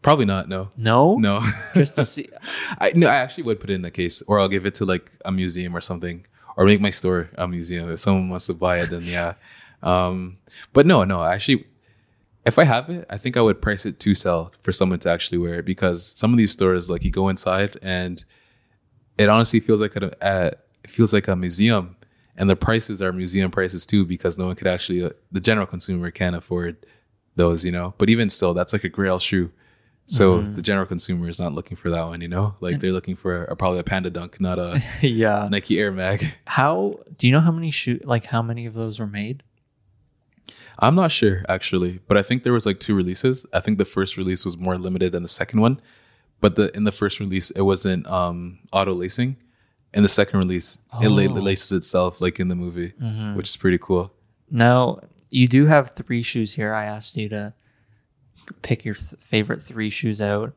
probably 0.04 0.26
not. 0.26 0.48
No, 0.48 0.70
no 0.76 1.16
no. 1.16 1.42
just 1.74 1.96
to 1.96 2.04
see 2.04 2.28
I 2.78 2.92
no, 2.94 3.08
I 3.08 3.16
actually 3.16 3.44
would 3.44 3.58
put 3.58 3.70
it 3.70 3.74
in 3.74 3.84
a 3.84 3.90
case, 3.90 4.22
or 4.28 4.38
I'll 4.38 4.48
give 4.48 4.66
it 4.66 4.74
to 4.76 4.84
like 4.84 5.10
a 5.24 5.32
museum 5.32 5.76
or 5.76 5.80
something, 5.80 6.24
or 6.56 6.64
make 6.64 6.80
my 6.80 6.90
store 6.90 7.30
a 7.36 7.48
museum. 7.48 7.90
If 7.90 7.98
someone 7.98 8.28
wants 8.28 8.46
to 8.46 8.54
buy 8.54 8.78
it, 8.78 8.90
then 8.90 9.02
yeah. 9.02 9.34
Um, 9.82 10.38
but 10.72 10.86
no, 10.86 11.04
no, 11.04 11.22
actually, 11.22 11.66
if 12.46 12.58
I 12.58 12.64
have 12.64 12.88
it, 12.88 13.04
I 13.10 13.18
think 13.18 13.36
I 13.36 13.42
would 13.42 13.60
price 13.60 13.84
it 13.84 14.00
to 14.00 14.14
sell 14.14 14.50
for 14.62 14.72
someone 14.72 14.98
to 15.00 15.10
actually 15.10 15.36
wear 15.36 15.56
it 15.56 15.66
because 15.66 16.06
some 16.06 16.32
of 16.32 16.38
these 16.38 16.52
stores, 16.52 16.88
like 16.88 17.04
you 17.04 17.10
go 17.10 17.28
inside 17.28 17.76
and 17.82 18.24
it 19.18 19.28
honestly 19.28 19.60
feels 19.60 19.82
like 19.82 19.94
a, 19.96 20.10
a 20.22 20.46
it 20.84 20.88
feels 20.88 21.12
like 21.12 21.28
a 21.28 21.36
museum, 21.36 21.96
and 22.34 22.48
the 22.48 22.56
prices 22.56 23.02
are 23.02 23.12
museum 23.12 23.50
prices 23.50 23.84
too 23.84 24.06
because 24.06 24.38
no 24.38 24.46
one 24.46 24.56
could 24.56 24.66
actually 24.66 25.04
uh, 25.04 25.10
the 25.30 25.40
general 25.40 25.66
consumer 25.66 26.10
can't 26.10 26.34
afford 26.34 26.86
those, 27.36 27.64
you 27.64 27.72
know. 27.72 27.94
But 27.98 28.10
even 28.10 28.30
still, 28.30 28.54
that's 28.54 28.72
like 28.72 28.84
a 28.84 28.88
Grail 28.88 29.18
shoe. 29.18 29.50
So 30.06 30.42
the 30.42 30.60
general 30.62 30.86
consumer 30.86 31.28
is 31.30 31.40
not 31.40 31.54
looking 31.54 31.76
for 31.78 31.90
that 31.90 32.06
one, 32.08 32.20
you 32.20 32.28
know. 32.28 32.56
Like 32.60 32.80
they're 32.80 32.92
looking 32.92 33.16
for 33.16 33.44
a, 33.44 33.56
probably 33.56 33.78
a 33.78 33.84
Panda 33.84 34.10
Dunk, 34.10 34.38
not 34.40 34.58
a 34.58 34.80
yeah 35.00 35.48
Nike 35.50 35.78
Air 35.80 35.90
Mag. 35.92 36.24
how 36.46 37.00
do 37.16 37.26
you 37.26 37.32
know 37.32 37.40
how 37.40 37.50
many 37.52 37.70
shoe 37.70 37.98
like 38.04 38.26
how 38.26 38.42
many 38.42 38.66
of 38.66 38.74
those 38.74 39.00
were 39.00 39.06
made 39.06 39.42
I'm 40.78 40.94
not 40.96 41.12
sure 41.12 41.44
actually, 41.48 42.00
but 42.08 42.16
I 42.16 42.22
think 42.22 42.42
there 42.42 42.52
was 42.52 42.66
like 42.66 42.80
two 42.80 42.94
releases. 42.96 43.46
I 43.52 43.60
think 43.60 43.78
the 43.78 43.84
first 43.84 44.16
release 44.16 44.44
was 44.44 44.56
more 44.58 44.76
limited 44.76 45.12
than 45.12 45.22
the 45.22 45.28
second 45.28 45.60
one, 45.60 45.80
but 46.40 46.56
the 46.56 46.70
in 46.76 46.84
the 46.84 46.92
first 46.92 47.20
release 47.20 47.50
it 47.52 47.62
wasn't 47.62 48.06
um, 48.08 48.58
auto 48.72 48.92
lacing. 48.92 49.36
In 49.94 50.02
the 50.02 50.08
second 50.08 50.40
release, 50.40 50.78
it 51.00 51.06
Oh. 51.06 51.14
laces 51.14 51.70
itself 51.70 52.20
like 52.20 52.40
in 52.40 52.48
the 52.48 52.56
movie, 52.56 52.92
which 53.36 53.48
is 53.48 53.56
pretty 53.56 53.78
cool. 53.78 54.12
Now, 54.50 54.98
you 55.30 55.46
do 55.46 55.66
have 55.66 55.90
three 55.90 56.22
shoes 56.24 56.54
here. 56.54 56.74
I 56.74 56.84
asked 56.84 57.16
you 57.16 57.28
to 57.28 57.54
pick 58.62 58.84
your 58.84 58.94
th- 58.94 59.20
favorite 59.20 59.62
three 59.62 59.90
shoes 59.90 60.20
out. 60.20 60.54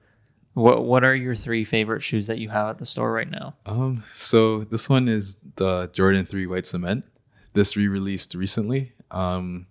What 0.54 0.84
What 0.86 1.04
are 1.04 1.16
your 1.16 1.36
three 1.36 1.64
favorite 1.64 2.02
shoes 2.02 2.28
that 2.28 2.40
you 2.40 2.50
have 2.50 2.70
at 2.70 2.78
the 2.80 2.86
store 2.86 3.12
right 3.14 3.30
now? 3.30 3.56
Um, 3.66 4.04
so 4.08 4.64
this 4.64 4.90
one 4.90 5.08
is 5.08 5.38
the 5.56 5.90
Jordan 5.94 6.26
Three 6.26 6.48
White 6.48 6.66
Cement. 6.66 7.06
This 7.54 7.76
re-released 7.78 8.34
recently. 8.36 8.94
Um, 9.12 9.68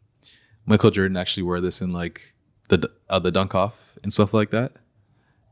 Michael 0.64 0.90
Jordan 0.90 1.16
actually 1.16 1.42
wore 1.44 1.60
this 1.60 1.80
in 1.80 1.92
like 1.92 2.34
the 2.68 2.90
uh, 3.10 3.18
the 3.18 3.30
dunk 3.32 3.54
off 3.54 3.94
and 4.02 4.12
stuff 4.12 4.32
like 4.32 4.50
that. 4.50 4.72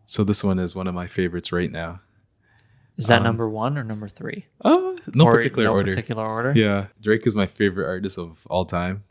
So 0.07 0.23
this 0.25 0.45
one 0.45 0.59
is 0.59 0.75
one 0.75 0.87
of 0.87 0.95
my 0.95 1.07
favorites 1.07 1.51
right 1.53 1.71
now. 1.71 2.01
Is 2.97 3.09
that 3.09 3.23
number 3.23 3.49
one 3.49 3.77
or 3.77 3.83
number 3.83 4.07
three? 4.07 4.47
Oh, 4.65 4.97
no 5.15 5.25
Or 5.25 5.33
particular 5.37 5.65
no 5.65 5.73
order. 5.73 5.91
Particular 5.91 6.25
order. 6.25 6.53
Yeah, 6.55 6.87
Drake 7.01 7.27
is 7.27 7.35
my 7.35 7.47
favorite 7.47 7.87
artist 7.89 8.19
of 8.19 8.47
all 8.49 8.65
time. 8.65 9.03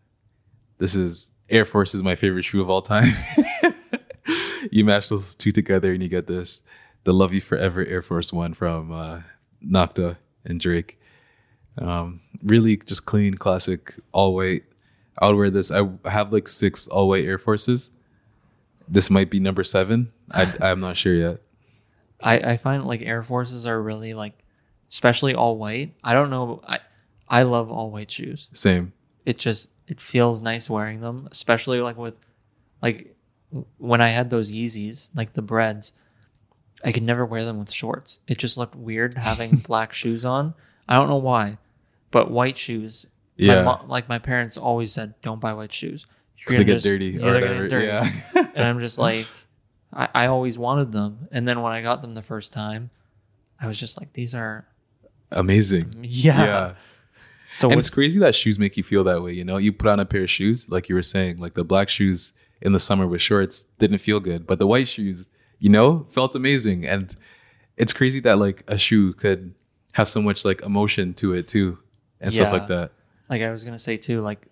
This 0.84 0.96
is 0.96 1.32
Air 1.50 1.64
Force 1.64 1.96
is 1.96 2.04
my 2.04 2.16
favorite 2.16 2.44
shoe 2.44 2.62
of 2.62 2.70
all 2.70 2.82
time. 2.82 3.08
you 4.70 4.84
match 4.84 5.08
those 5.08 5.34
two 5.34 5.54
together 5.54 5.94
and 5.94 6.04
you 6.04 6.10
get 6.10 6.28
this, 6.28 6.62
the 7.06 7.14
Love 7.14 7.34
You 7.34 7.40
Forever 7.40 7.86
Air 7.86 8.02
Force 8.02 8.34
One 8.34 8.54
from 8.54 8.92
uh, 8.92 9.22
Nocta 9.66 10.18
and 10.44 10.60
Drake. 10.60 11.00
Um, 11.78 12.20
really 12.44 12.76
just 12.76 13.06
clean, 13.06 13.36
classic, 13.36 13.96
all 14.12 14.36
white. 14.36 14.64
I 15.18 15.28
would 15.28 15.38
wear 15.38 15.50
this. 15.50 15.72
I 15.72 15.88
have 16.04 16.34
like 16.34 16.50
six 16.50 16.90
all 16.90 17.08
white 17.08 17.24
Air 17.24 17.38
Forces. 17.38 17.90
This 18.86 19.10
might 19.10 19.30
be 19.30 19.40
number 19.40 19.64
seven. 19.64 20.12
I, 20.34 20.54
I'm 20.62 20.82
not 20.82 20.98
sure 20.98 21.14
yet. 21.14 21.38
I 22.20 22.40
I 22.40 22.58
find 22.58 22.84
like 22.84 23.02
Air 23.04 23.24
Forces 23.24 23.66
are 23.66 23.82
really 23.82 24.14
like, 24.14 24.34
especially 24.90 25.34
all 25.34 25.58
white. 25.58 25.94
I 26.04 26.14
don't 26.14 26.30
know. 26.30 26.62
I 26.68 26.80
I 27.30 27.44
love 27.44 27.72
all 27.72 27.90
white 27.90 28.12
shoes. 28.12 28.50
Same. 28.52 28.92
it 29.24 29.38
just 29.38 29.70
it 29.94 30.02
feels 30.02 30.42
nice 30.42 30.70
wearing 30.72 31.02
them, 31.02 31.28
especially 31.32 31.80
like 31.80 31.98
with 31.98 32.20
like 32.82 33.16
when 33.78 34.02
I 34.02 34.08
had 34.10 34.32
those 34.32 34.52
Yeezys, 34.52 35.12
like 35.16 35.34
the 35.34 35.44
Breds. 35.44 35.94
I 36.84 36.92
could 36.92 37.04
never 37.04 37.24
wear 37.26 37.46
them 37.46 37.60
with 37.60 37.72
shorts. 37.72 38.20
It 38.28 38.40
just 38.40 38.58
looked 38.58 38.76
weird 38.76 39.14
having 39.14 39.52
black 39.70 39.94
shoes 39.94 40.26
on. 40.26 40.56
I 40.90 40.96
don't 40.96 41.08
know 41.10 41.18
why, 41.18 41.60
but 42.10 42.32
white 42.32 42.58
shoes. 42.58 43.06
My 43.38 43.46
Yeah. 43.46 43.78
like 43.86 44.10
my 44.10 44.18
parents 44.20 44.58
always 44.58 44.92
said, 44.92 45.14
don't 45.22 45.40
buy 45.40 45.54
white 45.54 45.72
shoes. 45.72 46.08
You're 46.38 46.44
Because 46.46 46.58
they 46.58 46.64
gonna 46.64 46.66
get 46.66 46.74
just- 46.74 46.86
dirty 46.88 47.06
yeah, 47.12 47.26
or 47.26 47.34
whatever. 47.36 47.68
dirty. 47.70 47.86
Yeah. 47.86 48.10
and 48.56 48.64
I'm 48.66 48.80
just 48.80 48.98
like, 49.08 49.28
I, 49.94 50.10
I 50.16 50.26
always 50.26 50.58
wanted 50.58 50.92
them, 50.92 51.28
and 51.32 51.48
then 51.48 51.62
when 51.62 51.72
I 51.72 51.82
got 51.84 52.02
them 52.02 52.16
the 52.16 52.22
first 52.24 52.52
time, 52.52 52.90
I 53.62 53.68
was 53.68 53.80
just 53.80 54.00
like, 54.00 54.14
these 54.14 54.34
are 54.34 54.66
Amazing. 55.32 56.00
yeah. 56.02 56.44
yeah. 56.44 56.74
So 57.54 57.70
and 57.70 57.80
it's 57.80 57.90
crazy 57.92 58.18
that 58.20 58.34
shoes 58.34 58.58
make 58.58 58.78
you 58.78 58.84
feel 58.84 59.04
that 59.04 59.22
way. 59.22 59.32
You 59.32 59.46
know, 59.46 59.58
you 59.58 59.72
put 59.72 59.88
on 59.88 60.00
a 60.00 60.06
pair 60.06 60.24
of 60.24 60.30
shoes, 60.30 60.70
like 60.70 60.90
you 60.90 60.96
were 60.96 61.04
saying, 61.04 61.38
like 61.38 61.54
the 61.54 61.64
black 61.64 61.88
shoes 61.88 62.34
in 62.64 62.74
the 62.74 62.80
summer 62.80 63.06
with 63.06 63.22
shorts 63.22 63.64
didn't 63.78 64.00
feel 64.00 64.20
good, 64.20 64.48
but 64.48 64.58
the 64.58 64.66
white 64.66 64.88
shoes, 64.88 65.28
you 65.60 65.70
know, 65.70 66.08
felt 66.10 66.34
amazing. 66.34 66.84
And 66.88 67.16
it's 67.78 67.94
crazy 67.94 68.20
that 68.22 68.40
like 68.40 68.64
a 68.68 68.78
shoe 68.80 69.14
could 69.14 69.54
have 69.94 70.10
so 70.10 70.20
much 70.20 70.44
like 70.44 70.64
emotion 70.64 71.14
to 71.16 71.34
it 71.34 71.48
too, 71.48 71.78
and 72.20 72.34
stuff 72.34 72.52
like 72.52 72.68
that. 72.68 72.92
like 73.30 73.44
I 73.44 73.52
was 73.52 73.64
gonna 73.64 73.78
say 73.78 73.98
too, 73.98 74.22
like 74.22 74.48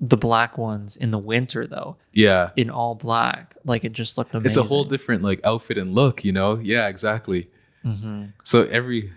the 0.00 0.16
black 0.16 0.56
ones 0.56 0.96
in 0.96 1.10
the 1.10 1.18
winter 1.18 1.66
though, 1.66 1.96
Yeah, 2.12 2.50
in 2.54 2.70
all 2.70 2.94
black, 2.94 3.56
like 3.64 3.82
it 3.84 3.92
just 3.92 4.16
looked 4.16 4.32
amazing. 4.32 4.46
it's 4.46 4.56
a 4.56 4.62
whole 4.62 4.84
different 4.84 5.22
like 5.22 5.40
outfit 5.44 5.76
and 5.76 5.92
look. 5.92 6.24
You 6.24 6.32
know, 6.32 6.60
yeah, 6.62 6.86
exactly. 6.86 7.50
Mm-hmm. 7.84 8.26
So 8.44 8.62
every 8.64 9.12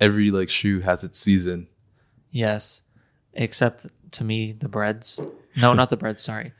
every 0.00 0.30
like 0.30 0.48
shoe 0.50 0.80
has 0.80 1.02
its 1.02 1.18
season. 1.18 1.66
Yes, 2.34 2.82
except 3.32 3.86
to 4.10 4.24
me 4.24 4.50
the 4.50 4.68
Breds. 4.68 5.22
No, 5.56 5.72
not 5.72 5.88
the 5.88 5.96
Breds. 5.96 6.20
Sorry, 6.22 6.50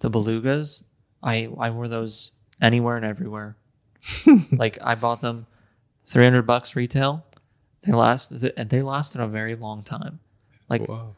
the 0.00 0.10
belugas. 0.10 0.82
I 1.22 1.48
I 1.58 1.70
wore 1.70 1.86
those 1.86 2.32
anywhere 2.60 2.96
and 2.96 3.04
everywhere. 3.06 3.56
like 4.50 4.78
I 4.82 4.96
bought 4.96 5.20
them, 5.20 5.46
three 6.06 6.24
hundred 6.24 6.42
bucks 6.42 6.74
retail. 6.74 7.24
They 7.86 7.92
last 7.92 8.32
and 8.32 8.68
they 8.68 8.82
lasted 8.82 9.20
a 9.20 9.28
very 9.28 9.54
long 9.54 9.84
time. 9.84 10.18
Like 10.68 10.88
Wow. 10.88 11.14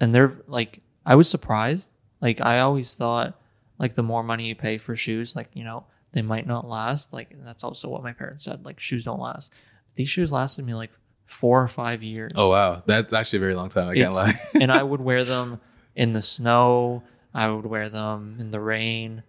and 0.00 0.14
they're 0.14 0.32
like 0.46 0.80
I 1.04 1.16
was 1.16 1.28
surprised. 1.28 1.90
Like 2.20 2.40
I 2.40 2.60
always 2.60 2.94
thought 2.94 3.36
like 3.78 3.94
the 3.94 4.04
more 4.04 4.22
money 4.22 4.46
you 4.46 4.54
pay 4.54 4.78
for 4.78 4.94
shoes, 4.94 5.34
like, 5.34 5.50
you 5.52 5.64
know, 5.64 5.84
they 6.12 6.22
might 6.22 6.46
not 6.46 6.64
last. 6.66 7.12
Like 7.12 7.32
and 7.32 7.44
that's 7.44 7.64
also 7.64 7.88
what 7.88 8.04
my 8.04 8.12
parents 8.12 8.44
said. 8.44 8.64
Like 8.64 8.78
shoes 8.78 9.02
don't 9.02 9.18
last. 9.20 9.52
These 9.96 10.08
shoes 10.10 10.30
lasted 10.30 10.64
me 10.64 10.74
like 10.74 10.92
four 11.26 11.62
or 11.62 11.68
five 11.68 12.02
years. 12.02 12.32
Oh 12.36 12.48
wow, 12.50 12.82
that's 12.86 13.12
actually 13.12 13.38
a 13.38 13.40
very 13.40 13.54
long 13.54 13.68
time. 13.68 13.88
I 13.88 13.94
can't 13.94 14.14
It's- 14.14 14.16
lie. 14.16 14.40
and 14.60 14.72
I 14.72 14.82
would 14.90 15.00
wear 15.00 15.24
them 15.24 15.60
in 15.94 16.12
the 16.14 16.22
snow. 16.22 17.02
I 17.34 17.48
would 17.48 17.66
wear 17.66 17.88
them 17.88 18.36
in 18.40 18.50
the 18.50 18.60
rain. 18.60 19.22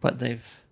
But 0.00 0.18
they've 0.18 0.62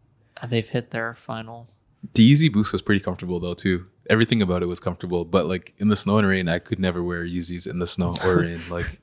they've 0.48 0.68
hit 0.68 0.90
their 0.90 1.12
final 1.14 1.68
The 2.14 2.32
Yeezy 2.32 2.50
Boost 2.52 2.72
was 2.72 2.80
pretty 2.82 3.00
comfortable 3.00 3.40
though 3.40 3.54
too. 3.54 3.86
Everything 4.08 4.40
about 4.40 4.62
it 4.62 4.66
was 4.66 4.80
comfortable, 4.80 5.24
but 5.26 5.44
like 5.46 5.74
in 5.78 5.88
the 5.88 5.96
snow 5.96 6.16
and 6.18 6.26
rain, 6.26 6.48
I 6.48 6.58
could 6.60 6.78
never 6.78 7.02
wear 7.02 7.24
Yeezys 7.24 7.66
in 7.70 7.78
the 7.78 7.86
snow 7.86 8.14
or 8.24 8.36
rain. 8.40 8.60
Like 8.70 9.00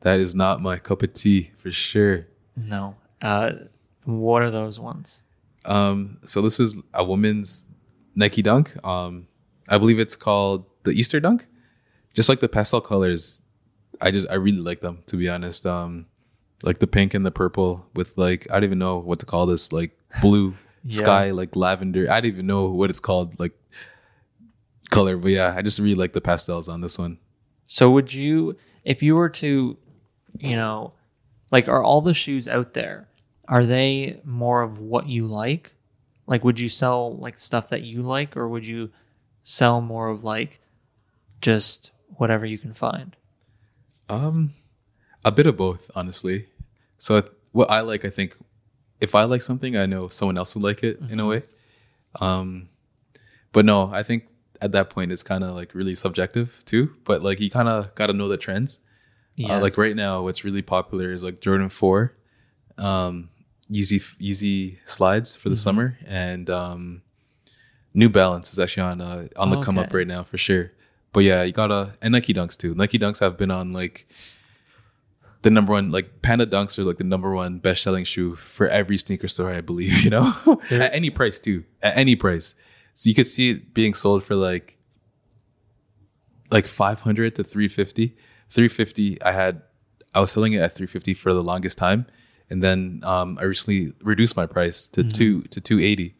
that 0.00 0.20
is 0.20 0.34
not 0.34 0.62
my 0.62 0.78
cup 0.78 1.02
of 1.02 1.12
tea 1.12 1.50
for 1.58 1.70
sure. 1.72 2.26
no. 2.56 2.96
Uh 3.20 3.52
what 4.04 4.42
are 4.42 4.50
those 4.50 4.80
ones? 4.80 5.22
Um, 5.66 6.16
so 6.22 6.40
this 6.40 6.58
is 6.60 6.78
a 6.94 7.04
woman's 7.04 7.66
Nike 8.14 8.40
Dunk. 8.40 8.72
Um, 8.86 9.26
I 9.68 9.76
believe 9.76 9.98
it's 9.98 10.16
called 10.16 10.64
the 10.84 10.92
Easter 10.92 11.20
Dunk. 11.20 11.46
Just 12.14 12.28
like 12.28 12.40
the 12.40 12.48
pastel 12.48 12.80
colors, 12.80 13.42
I 14.00 14.10
just 14.10 14.30
I 14.30 14.34
really 14.34 14.58
like 14.60 14.80
them 14.80 15.02
to 15.06 15.16
be 15.16 15.28
honest. 15.28 15.66
Um, 15.66 16.06
like 16.64 16.78
the 16.78 16.86
pink 16.86 17.14
and 17.14 17.24
the 17.24 17.30
purple 17.30 17.88
with 17.94 18.16
like 18.16 18.50
I 18.50 18.54
don't 18.54 18.64
even 18.64 18.78
know 18.78 18.98
what 18.98 19.18
to 19.20 19.26
call 19.26 19.46
this, 19.46 19.72
like 19.72 19.96
blue 20.20 20.54
Yeah. 20.84 20.96
sky, 20.96 21.30
like 21.32 21.54
lavender. 21.56 22.10
I 22.10 22.20
don't 22.20 22.32
even 22.32 22.46
know 22.46 22.66
what 22.70 22.88
it's 22.88 23.00
called, 23.00 23.38
like 23.38 23.52
color. 24.90 25.16
But 25.16 25.32
yeah, 25.32 25.54
I 25.56 25.62
just 25.62 25.78
really 25.78 25.94
like 25.96 26.12
the 26.12 26.20
pastels 26.20 26.68
on 26.68 26.80
this 26.80 26.98
one. 26.98 27.18
So 27.66 27.90
would 27.90 28.14
you, 28.14 28.56
if 28.84 29.02
you 29.02 29.14
were 29.16 29.28
to, 29.28 29.76
you 30.38 30.56
know, 30.56 30.94
like, 31.50 31.68
are 31.68 31.82
all 31.82 32.00
the 32.00 32.14
shoes 32.14 32.48
out 32.48 32.74
there? 32.74 33.08
Are 33.48 33.66
they 33.66 34.20
more 34.24 34.62
of 34.62 34.78
what 34.78 35.08
you 35.08 35.26
like? 35.26 35.72
Like, 36.26 36.44
would 36.44 36.58
you 36.60 36.68
sell 36.68 37.16
like 37.16 37.38
stuff 37.38 37.68
that 37.70 37.82
you 37.82 38.02
like, 38.02 38.36
or 38.36 38.48
would 38.48 38.66
you 38.66 38.90
sell 39.42 39.80
more 39.80 40.08
of 40.08 40.24
like 40.24 40.60
just 41.40 41.92
whatever 42.08 42.46
you 42.46 42.58
can 42.58 42.72
find? 42.72 43.16
Um, 44.08 44.50
a 45.24 45.32
bit 45.32 45.46
of 45.46 45.56
both, 45.56 45.90
honestly. 45.94 46.46
So 46.96 47.28
what 47.52 47.70
I 47.70 47.80
like, 47.80 48.04
I 48.04 48.10
think, 48.10 48.36
if 49.00 49.14
I 49.14 49.24
like 49.24 49.42
something, 49.42 49.76
I 49.76 49.86
know 49.86 50.08
someone 50.08 50.36
else 50.36 50.54
would 50.54 50.64
like 50.64 50.82
it 50.82 50.98
in 51.08 51.20
a 51.20 51.26
way. 51.26 51.42
Um, 52.20 52.68
but 53.52 53.64
no, 53.64 53.90
I 53.92 54.02
think 54.02 54.26
at 54.60 54.72
that 54.72 54.90
point 54.90 55.12
it's 55.12 55.22
kind 55.22 55.44
of 55.44 55.54
like 55.54 55.74
really 55.74 55.94
subjective 55.94 56.60
too. 56.64 56.94
But 57.04 57.22
like 57.22 57.40
you 57.40 57.50
kind 57.50 57.68
of 57.68 57.94
got 57.94 58.08
to 58.08 58.12
know 58.12 58.28
the 58.28 58.36
trends. 58.36 58.80
Uh, 59.48 59.60
like 59.60 59.78
right 59.78 59.94
now, 59.94 60.22
what's 60.22 60.44
really 60.44 60.62
popular 60.62 61.12
is 61.12 61.22
like 61.22 61.40
Jordan 61.40 61.68
Four, 61.68 62.16
um, 62.76 63.30
Yeezy 63.72 64.00
Yeezy 64.20 64.78
slides 64.84 65.36
for 65.36 65.48
the 65.48 65.54
summer, 65.54 65.96
and 66.04 66.50
um, 66.50 67.02
New 67.94 68.08
Balance 68.08 68.52
is 68.52 68.58
actually 68.58 68.82
on 68.82 69.00
uh, 69.00 69.28
on 69.36 69.50
the 69.50 69.62
come 69.62 69.78
up 69.78 69.94
right 69.94 70.08
now 70.08 70.24
for 70.24 70.38
sure. 70.38 70.72
But 71.12 71.20
yeah, 71.20 71.42
you 71.42 71.52
gotta 71.52 71.92
and 72.02 72.12
Nike 72.12 72.34
Dunks 72.34 72.56
too. 72.56 72.74
Nike 72.74 72.98
Dunks 72.98 73.20
have 73.20 73.36
been 73.36 73.50
on 73.50 73.72
like 73.72 74.06
the 75.42 75.50
number 75.50 75.72
one 75.72 75.90
like 75.90 76.22
Panda 76.22 76.46
Dunks 76.46 76.78
are 76.78 76.84
like 76.84 76.98
the 76.98 77.04
number 77.04 77.32
one 77.32 77.58
best 77.58 77.82
selling 77.82 78.04
shoe 78.04 78.34
for 78.34 78.68
every 78.68 78.98
sneaker 78.98 79.28
store, 79.28 79.50
I 79.52 79.60
believe. 79.60 80.02
You 80.04 80.10
know, 80.10 80.32
at 80.70 80.94
any 80.94 81.10
price 81.10 81.38
too, 81.38 81.64
at 81.82 81.96
any 81.96 82.16
price. 82.16 82.54
So 82.94 83.08
you 83.08 83.14
could 83.14 83.26
see 83.26 83.50
it 83.50 83.74
being 83.74 83.94
sold 83.94 84.24
for 84.24 84.34
like 84.34 84.78
like 86.50 86.66
500 86.66 87.34
to 87.36 87.44
350 87.44 88.16
350 88.50 89.22
i 89.22 89.32
had 89.32 89.62
i 90.14 90.20
was 90.20 90.32
selling 90.32 90.54
it 90.54 90.60
at 90.60 90.74
350 90.74 91.14
for 91.14 91.34
the 91.34 91.42
longest 91.42 91.76
time 91.76 92.06
and 92.48 92.62
then 92.62 93.00
um, 93.04 93.36
i 93.40 93.44
recently 93.44 93.92
reduced 94.02 94.36
my 94.36 94.46
price 94.46 94.88
to 94.88 95.04
two 95.04 95.42
to 95.42 95.60
280 95.60 96.14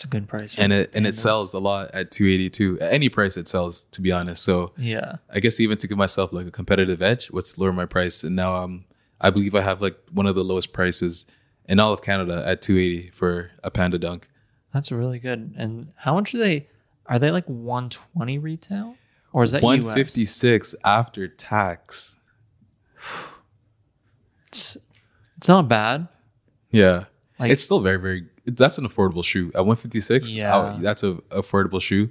it's 0.00 0.04
a 0.06 0.08
good 0.08 0.26
price. 0.28 0.58
and 0.58 0.72
it 0.72 0.90
and 0.94 1.06
it 1.06 1.14
sells 1.14 1.52
a 1.52 1.58
lot 1.58 1.90
at 1.92 2.10
282. 2.10 2.80
at 2.80 2.90
any 2.92 3.10
price 3.10 3.36
it 3.36 3.46
sells 3.48 3.84
to 3.90 4.00
be 4.00 4.10
honest 4.10 4.42
so 4.42 4.72
Yeah. 4.78 5.16
i 5.28 5.40
guess 5.40 5.60
even 5.60 5.76
to 5.78 5.86
give 5.86 5.98
myself 5.98 6.32
like 6.32 6.46
a 6.46 6.50
competitive 6.50 7.02
edge 7.02 7.30
let's 7.32 7.58
lower 7.58 7.72
my 7.72 7.84
price 7.84 8.24
and 8.24 8.34
now 8.34 8.54
um 8.56 8.84
i 9.20 9.28
believe 9.28 9.54
i 9.54 9.60
have 9.60 9.82
like 9.82 9.98
one 10.10 10.26
of 10.26 10.34
the 10.34 10.42
lowest 10.44 10.72
prices 10.72 11.26
in 11.66 11.78
all 11.78 11.92
of 11.92 12.00
canada 12.00 12.42
at 12.46 12.62
280 12.62 13.10
for 13.10 13.50
a 13.62 13.70
panda 13.70 13.98
dunk 13.98 14.26
That's 14.72 14.90
really 14.90 15.18
good. 15.18 15.52
And 15.56 15.92
how 15.96 16.14
much 16.14 16.32
are 16.34 16.38
they? 16.38 16.68
Are 17.06 17.18
they 17.18 17.32
like 17.32 17.46
120 17.46 18.38
retail, 18.38 18.94
or 19.32 19.42
is 19.44 19.50
that 19.50 19.58
US? 19.58 19.64
156 19.64 20.76
after 20.84 21.26
tax 21.26 22.16
It's, 24.46 24.76
it's 25.36 25.48
not 25.48 25.68
bad. 25.68 26.08
Yeah. 26.70 27.04
Like- 27.38 27.50
it's 27.50 27.64
still 27.64 27.80
very, 27.80 27.96
very, 27.98 28.26
that's 28.46 28.78
an 28.78 28.86
affordable 28.88 29.24
shoe. 29.24 29.48
At 29.54 29.66
156, 29.66 30.32
Yeah. 30.32 30.56
I- 30.56 30.78
that's 30.80 31.02
a 31.02 31.14
affordable 31.30 31.80
shoe. 31.80 32.10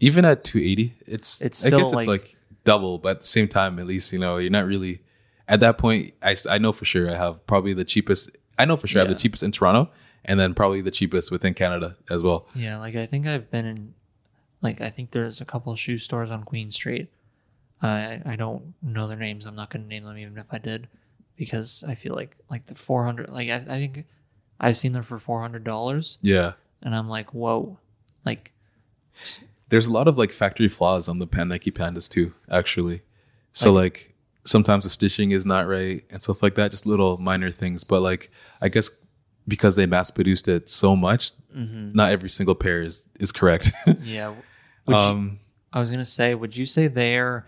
Even 0.00 0.24
at 0.24 0.44
280, 0.44 0.94
it's, 1.06 1.40
It's 1.42 1.66
I 1.66 1.70
guess 1.70 1.92
like- 1.92 1.98
it's 2.02 2.06
like 2.08 2.36
double, 2.64 2.98
but 2.98 3.08
at 3.10 3.20
the 3.22 3.26
same 3.26 3.48
time, 3.48 3.78
at 3.78 3.86
least, 3.86 4.12
you 4.12 4.18
know, 4.18 4.36
you're 4.36 4.50
not 4.50 4.66
really, 4.66 5.02
at 5.48 5.60
that 5.60 5.76
point, 5.78 6.12
I 6.22 6.36
I 6.48 6.58
know 6.58 6.72
for 6.72 6.84
sure 6.84 7.10
I 7.10 7.14
have 7.16 7.44
probably 7.46 7.72
the 7.72 7.84
cheapest, 7.84 8.30
I 8.58 8.64
know 8.64 8.76
for 8.76 8.86
sure 8.86 9.00
I 9.00 9.04
have 9.04 9.08
the 9.08 9.18
cheapest 9.20 9.42
in 9.42 9.50
Toronto 9.52 9.90
and 10.24 10.38
then 10.38 10.54
probably 10.54 10.80
the 10.82 10.90
cheapest 10.90 11.30
within 11.30 11.54
Canada 11.54 11.96
as 12.10 12.22
well. 12.22 12.46
Yeah, 12.54 12.78
like 12.78 12.94
I 12.94 13.06
think 13.06 13.26
I've 13.26 13.50
been 13.50 13.64
in, 13.66 13.94
like 14.62 14.80
I 14.80 14.90
think 14.90 15.10
there's 15.12 15.40
a 15.40 15.44
couple 15.44 15.72
of 15.72 15.78
shoe 15.78 15.98
stores 15.98 16.30
on 16.30 16.44
Queen 16.44 16.70
Street. 16.70 17.08
I 17.82 18.20
I 18.26 18.36
don't 18.36 18.74
know 18.82 19.06
their 19.08 19.16
names. 19.16 19.46
I'm 19.46 19.54
not 19.56 19.70
going 19.70 19.82
to 19.84 19.88
name 19.88 20.04
them 20.04 20.18
even 20.18 20.36
if 20.36 20.46
I 20.52 20.58
did, 20.58 20.88
because 21.36 21.84
I 21.86 21.94
feel 21.94 22.14
like 22.14 22.36
like 22.50 22.66
the 22.66 22.74
400. 22.74 23.30
Like 23.30 23.48
I, 23.48 23.56
I 23.56 23.78
think 23.78 24.04
I've 24.60 24.76
seen 24.76 24.92
them 24.92 25.02
for 25.02 25.18
400 25.18 25.62
dollars, 25.64 26.18
Yeah. 26.20 26.52
and 26.82 26.94
I'm 26.94 27.08
like, 27.08 27.32
whoa, 27.34 27.78
like 28.24 28.52
There's 29.68 29.86
a 29.86 29.92
lot 29.92 30.08
of 30.08 30.16
like 30.18 30.30
factory 30.30 30.68
flaws 30.68 31.08
on 31.08 31.18
the 31.18 31.26
Pan 31.26 31.48
Nike 31.48 31.70
Pandas 31.70 32.08
too, 32.08 32.34
actually. 32.50 33.02
So 33.52 33.72
like, 33.72 34.14
sometimes 34.44 34.84
the 34.84 34.90
stitching 34.90 35.30
is 35.32 35.44
not 35.44 35.66
right 35.66 36.04
and 36.10 36.22
stuff 36.22 36.42
like 36.42 36.54
that, 36.54 36.70
just 36.70 36.86
little 36.86 37.18
minor 37.18 37.50
things. 37.50 37.84
But 37.84 38.00
like 38.02 38.30
I 38.60 38.68
guess 38.68 38.90
because 39.46 39.76
they 39.76 39.86
mass 39.86 40.10
produced 40.10 40.46
it 40.48 40.68
so 40.68 40.94
much, 40.96 41.32
not 41.52 42.10
every 42.12 42.28
single 42.30 42.54
pair 42.54 42.82
is 42.82 43.08
is 43.18 43.32
correct. 43.32 43.72
yeah. 44.02 44.34
Would 44.86 44.94
you, 44.94 45.02
um 45.02 45.38
I 45.72 45.80
was 45.80 45.90
gonna 45.90 46.04
say, 46.04 46.34
would 46.34 46.56
you 46.56 46.66
say 46.66 46.86
they're 46.88 47.46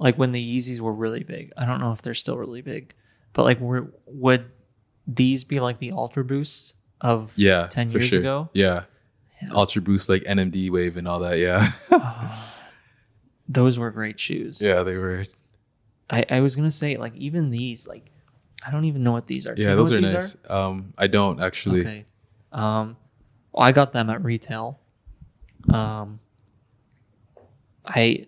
like 0.00 0.16
when 0.16 0.32
the 0.32 0.58
Yeezys 0.58 0.80
were 0.80 0.92
really 0.92 1.22
big? 1.22 1.52
I 1.56 1.66
don't 1.66 1.80
know 1.80 1.92
if 1.92 2.02
they're 2.02 2.14
still 2.14 2.36
really 2.36 2.62
big, 2.62 2.94
but 3.32 3.44
like 3.44 3.60
were, 3.60 3.92
would 4.06 4.46
these 5.06 5.44
be 5.44 5.60
like 5.60 5.78
the 5.78 5.92
Ultra 5.92 6.24
Boosts 6.24 6.74
of 7.00 7.32
yeah. 7.36 7.66
ten 7.68 7.90
years 7.90 8.08
sure. 8.08 8.20
ago? 8.20 8.50
Yeah. 8.52 8.84
Ultra 9.54 9.82
Boost 9.82 10.08
like 10.08 10.22
NMD 10.22 10.70
wave 10.70 10.96
and 10.96 11.06
all 11.06 11.18
that, 11.20 11.38
yeah. 11.38 11.70
Those 13.48 13.78
were 13.78 13.90
great 13.90 14.18
shoes. 14.18 14.60
yeah, 14.62 14.82
they 14.82 14.96
were 14.96 15.24
I, 16.08 16.24
I 16.30 16.40
was 16.40 16.56
gonna 16.56 16.70
say 16.70 16.96
like 16.96 17.14
even 17.16 17.50
these 17.50 17.86
like 17.86 18.10
I 18.66 18.70
don't 18.70 18.86
even 18.86 19.02
know 19.02 19.12
what 19.12 19.26
these 19.26 19.46
are. 19.46 19.54
Do 19.54 19.62
yeah, 19.62 19.70
you 19.70 19.74
know 19.74 19.84
those 19.84 19.92
are 19.92 20.00
these 20.00 20.12
nice. 20.12 20.36
Um 20.48 20.94
I 20.96 21.06
don't 21.08 21.42
actually. 21.42 21.80
Okay. 21.80 22.04
Um, 22.52 22.96
well, 23.52 23.66
I 23.66 23.72
got 23.72 23.92
them 23.92 24.08
at 24.08 24.22
retail. 24.22 24.78
Um, 25.72 26.20
I, 27.84 28.26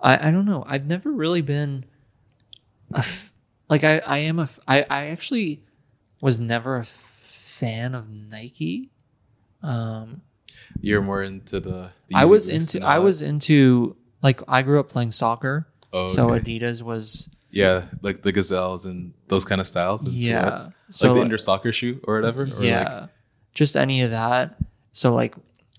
I, 0.00 0.28
I 0.28 0.30
don't 0.30 0.44
know. 0.44 0.64
I've 0.66 0.86
never 0.86 1.12
really 1.12 1.42
been, 1.42 1.84
a 2.92 2.98
f- 2.98 3.32
like 3.68 3.84
I, 3.84 4.00
I 4.06 4.18
am 4.18 4.38
a, 4.38 4.42
f- 4.42 4.58
I, 4.66 4.84
I 4.90 5.06
actually 5.06 5.62
was 6.20 6.38
never 6.38 6.76
a 6.76 6.80
f- 6.80 6.86
fan 6.88 7.94
of 7.94 8.08
Nike. 8.10 8.90
Um, 9.62 10.22
You're 10.80 11.02
more 11.02 11.22
into 11.22 11.60
the, 11.60 11.90
the 12.08 12.16
I 12.16 12.24
was 12.24 12.48
into, 12.48 12.80
I 12.84 12.98
was 12.98 13.22
into 13.22 13.96
like 14.22 14.40
I 14.48 14.62
grew 14.62 14.80
up 14.80 14.88
playing 14.88 15.12
soccer, 15.12 15.68
Oh, 15.92 16.08
so 16.08 16.32
okay. 16.34 16.58
Adidas 16.58 16.82
was 16.82 17.28
Yeah, 17.50 17.84
like 18.02 18.22
the 18.22 18.32
gazelles 18.32 18.84
and 18.84 19.14
those 19.28 19.44
kind 19.44 19.60
of 19.60 19.66
styles 19.66 20.04
and 20.04 20.12
Yeah. 20.14 20.56
silhouettes. 20.56 20.68
So, 20.90 21.08
like 21.08 21.16
the 21.16 21.22
indoor 21.22 21.38
soccer 21.38 21.72
shoe 21.72 22.00
or 22.04 22.14
whatever. 22.16 22.42
Or 22.44 22.62
yeah 22.64 23.00
Like, 23.02 23.10
just 23.54 23.76
any 23.76 24.02
of 24.02 24.10
that 24.12 24.56
so 24.92 25.12
like 25.14 25.34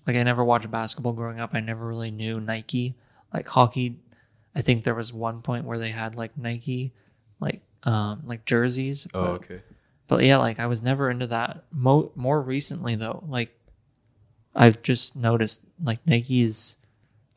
like 0.06 0.14
i 0.16 0.22
never 0.22 0.44
watched 0.44 0.70
basketball 0.70 1.12
growing 1.14 1.40
up 1.40 1.50
i 1.54 1.60
never 1.60 1.86
really 1.88 2.10
knew 2.10 2.38
nike 2.40 2.94
like 3.32 3.48
hockey 3.48 3.96
i 4.54 4.60
think 4.60 4.84
there 4.84 4.94
was 4.94 5.12
one 5.14 5.40
point 5.40 5.64
where 5.64 5.78
they 5.78 5.88
had 5.90 6.14
like 6.14 6.36
nike 6.36 6.92
like 7.40 7.62
um 7.84 8.20
like 8.26 8.44
jerseys 8.44 9.06
oh, 9.14 9.28
okay. 9.40 9.60
But 10.10 10.22
yeah 10.24 10.36
like 10.36 10.58
i 10.60 10.66
was 10.66 10.82
never 10.82 11.08
into 11.10 11.26
that 11.26 11.64
Mo- 11.72 12.12
more 12.14 12.42
recently 12.42 12.94
though 12.96 13.24
like 13.28 13.56
i've 14.54 14.82
just 14.82 15.16
noticed 15.16 15.62
like 15.82 16.00
nike's 16.06 16.76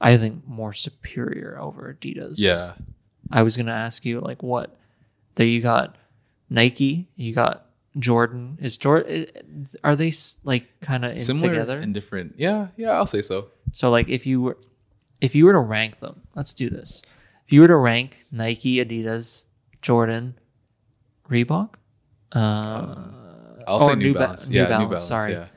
i 0.01 0.17
think 0.17 0.45
more 0.47 0.73
superior 0.73 1.57
over 1.59 1.93
adidas 1.97 2.35
Yeah. 2.37 2.73
I 3.31 3.41
was 3.41 3.55
gonna 3.57 3.71
ask 3.71 4.05
you 4.05 4.19
like 4.19 4.43
what 4.43 4.75
there 5.35 5.47
you 5.47 5.61
got 5.61 5.95
Nike, 6.49 7.07
you 7.15 7.33
got 7.33 7.65
Jordan. 7.97 8.59
Is 8.61 8.77
Jordan 8.77 9.25
are 9.83 9.95
they 9.95 10.11
like 10.43 10.65
kind 10.81 11.03
of 11.05 11.15
Similar 11.15 11.49
together? 11.49 11.77
and 11.79 11.93
different. 11.95 12.35
Yeah, 12.37 12.67
yeah, 12.77 12.91
I'll 12.91 13.07
say 13.07 13.21
so. 13.23 13.49
so 13.71 13.89
like 13.89 14.07
if 14.09 14.27
you 14.27 14.41
were 14.41 14.57
if 15.21 15.33
you 15.33 15.45
were 15.45 15.53
to 15.53 15.59
rank 15.59 15.99
them, 15.99 16.21
let's 16.35 16.53
do 16.53 16.69
this. 16.69 17.01
If 17.47 17.53
you 17.53 17.61
were 17.61 17.67
to 17.67 17.77
rank 17.77 18.25
Nike, 18.31 18.75
Adidas, 18.83 19.45
Jordan, 19.81 20.35
Reebok, 21.29 21.75
uh, 22.33 22.95
I'll 23.67 23.81
Oh, 23.81 23.87
say 23.87 23.95
New, 23.95 24.05
New 24.07 24.13
Ba- 24.13 24.19
Balance. 24.19 24.49
New 24.49 24.55
yeah, 24.57 24.63
New 24.63 24.69
Balance, 24.69 24.89
Balance. 24.89 25.03
sorry. 25.07 25.31
Yeah. 25.33 25.47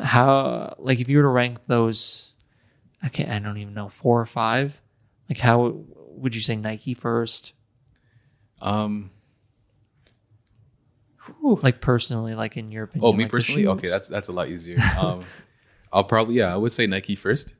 how 0.00 0.74
like 0.78 1.00
if 1.00 1.08
you 1.08 1.16
were 1.18 1.22
to 1.24 1.28
rank 1.28 1.58
those, 1.66 2.32
I 3.02 3.08
can't. 3.08 3.30
I 3.30 3.38
don't 3.38 3.58
even 3.58 3.74
know 3.74 3.88
four 3.88 4.20
or 4.20 4.26
five. 4.26 4.82
Like 5.28 5.38
how 5.38 5.84
would 6.16 6.34
you 6.34 6.40
say 6.40 6.56
Nike 6.56 6.94
first? 6.94 7.52
Um. 8.60 9.10
Like 11.42 11.80
personally, 11.80 12.34
like 12.34 12.56
in 12.56 12.70
your 12.72 12.84
opinion. 12.84 13.06
Oh, 13.08 13.12
me 13.12 13.24
like 13.24 13.30
personally. 13.32 13.66
Okay, 13.66 13.88
that's 13.88 14.08
that's 14.08 14.28
a 14.28 14.32
lot 14.32 14.48
easier. 14.48 14.76
Um, 14.98 15.24
I'll 15.92 16.04
probably 16.04 16.36
yeah, 16.36 16.52
I 16.52 16.56
would 16.56 16.72
say 16.72 16.86
Nike 16.86 17.16
first, 17.16 17.54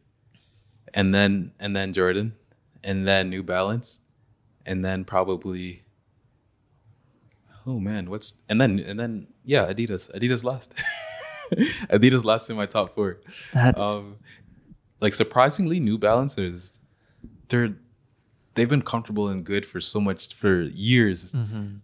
and 0.94 1.14
then 1.14 1.52
and 1.60 1.76
then 1.76 1.92
Jordan, 1.92 2.34
and 2.82 3.06
then 3.06 3.28
New 3.30 3.42
Balance, 3.42 4.00
and 4.66 4.84
then 4.84 5.04
probably. 5.04 5.82
Oh 7.68 7.78
man, 7.78 8.08
what's 8.08 8.42
and 8.48 8.58
then 8.60 8.78
and 8.80 8.98
then 8.98 9.28
yeah, 9.44 9.66
Adidas. 9.70 10.10
Adidas 10.16 10.42
last. 10.42 10.74
Adidas 11.90 12.24
last 12.24 12.48
in 12.50 12.56
my 12.56 12.66
top 12.66 12.94
four. 12.94 13.20
That 13.52 13.78
Um, 13.78 14.16
like 15.00 15.12
surprisingly, 15.14 15.78
New 15.78 15.98
Balances, 15.98 16.80
they're 17.48 17.76
they've 18.54 18.68
been 18.68 18.82
comfortable 18.82 19.28
and 19.28 19.44
good 19.44 19.64
for 19.66 19.80
so 19.80 20.00
much 20.00 20.34
for 20.34 20.62
years. 20.62 21.34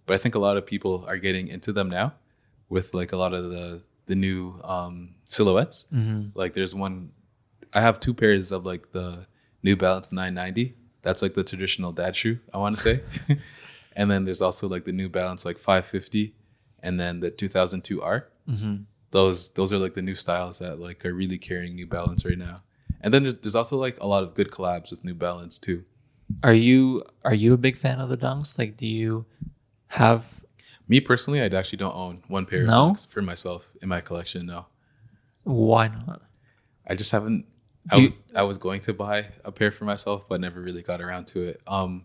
But 0.07 0.14
I 0.14 0.16
think 0.16 0.35
a 0.35 0.39
lot 0.39 0.57
of 0.57 0.64
people 0.66 1.05
are 1.07 1.18
getting 1.18 1.49
into 1.49 1.70
them 1.72 1.89
now, 1.91 2.14
with 2.70 2.95
like 2.95 3.12
a 3.12 3.16
lot 3.18 3.35
of 3.35 3.51
the 3.51 3.82
the 4.07 4.16
new 4.16 4.59
um, 4.64 5.14
silhouettes. 5.26 5.87
Like 6.35 6.55
there's 6.55 6.74
one, 6.74 7.11
I 7.74 7.80
have 7.82 8.01
two 8.01 8.14
pairs 8.14 8.53
of 8.53 8.64
like 8.66 8.93
the 8.93 9.26
New 9.62 9.76
Balance 9.76 10.12
990. 10.12 10.74
That's 11.03 11.20
like 11.22 11.35
the 11.35 11.45
traditional 11.45 11.93
dad 11.93 12.16
shoe. 12.16 12.39
I 12.53 12.59
want 12.59 12.76
to 12.76 12.82
say, 12.82 13.01
and 13.97 14.11
then 14.11 14.24
there's 14.24 14.42
also 14.42 14.68
like 14.68 14.84
the 14.84 14.92
New 14.92 15.09
Balance 15.09 15.45
like 15.45 15.59
550, 15.59 16.34
and 16.82 16.99
then 17.01 17.20
the 17.20 17.30
2002R 17.30 18.24
those 19.11 19.51
those 19.51 19.72
are 19.72 19.78
like 19.78 19.95
the 19.95 20.03
new 20.03 20.14
styles 20.14 20.59
that 20.59 20.80
like 20.80 21.05
are 21.07 21.14
really 21.14 21.38
carrying 21.38 21.74
New 21.76 21.86
Balance 21.86 22.24
right 22.24 22.38
now. 22.38 22.57
And 23.01 23.12
then 23.14 23.22
there's, 23.22 23.34
there's 23.36 23.55
also 23.55 23.76
like 23.76 24.01
a 24.01 24.07
lot 24.07 24.22
of 24.24 24.34
good 24.34 24.51
collabs 24.51 24.90
with 24.90 25.05
New 25.05 25.14
Balance 25.14 25.59
too. 25.59 25.84
are 26.42 26.55
you 26.55 27.05
are 27.24 27.34
you 27.34 27.53
a 27.55 27.59
big 27.59 27.76
fan 27.76 28.01
of 28.01 28.09
the 28.09 28.16
dunks? 28.16 28.59
Like, 28.59 28.76
do 28.76 28.86
you 28.86 29.26
have? 29.88 30.42
Me 30.88 31.01
personally, 31.01 31.40
I 31.40 31.47
actually 31.47 31.78
don't 31.78 31.95
own 31.97 32.16
one 32.28 32.45
pair 32.45 32.64
No? 32.64 32.90
of 32.90 32.97
Dunks 32.97 33.07
for 33.09 33.22
myself 33.22 33.70
in 33.80 33.88
my 33.88 34.01
collection. 34.03 34.45
No, 34.47 34.66
Why 35.45 35.88
not? 35.88 36.20
I 36.86 36.95
just 36.95 37.11
haven't. 37.12 37.47
Do 37.90 37.97
I 37.97 37.99
you- 37.99 38.03
was 38.05 38.24
I 38.34 38.42
was 38.42 38.59
going 38.59 38.80
to 38.80 38.92
buy 38.92 39.28
a 39.45 39.53
pair 39.53 39.70
for 39.70 39.84
myself, 39.84 40.28
but 40.28 40.40
never 40.40 40.61
really 40.61 40.82
got 40.82 41.01
around 41.01 41.26
to 41.28 41.42
it. 41.49 41.61
Um, 41.66 42.03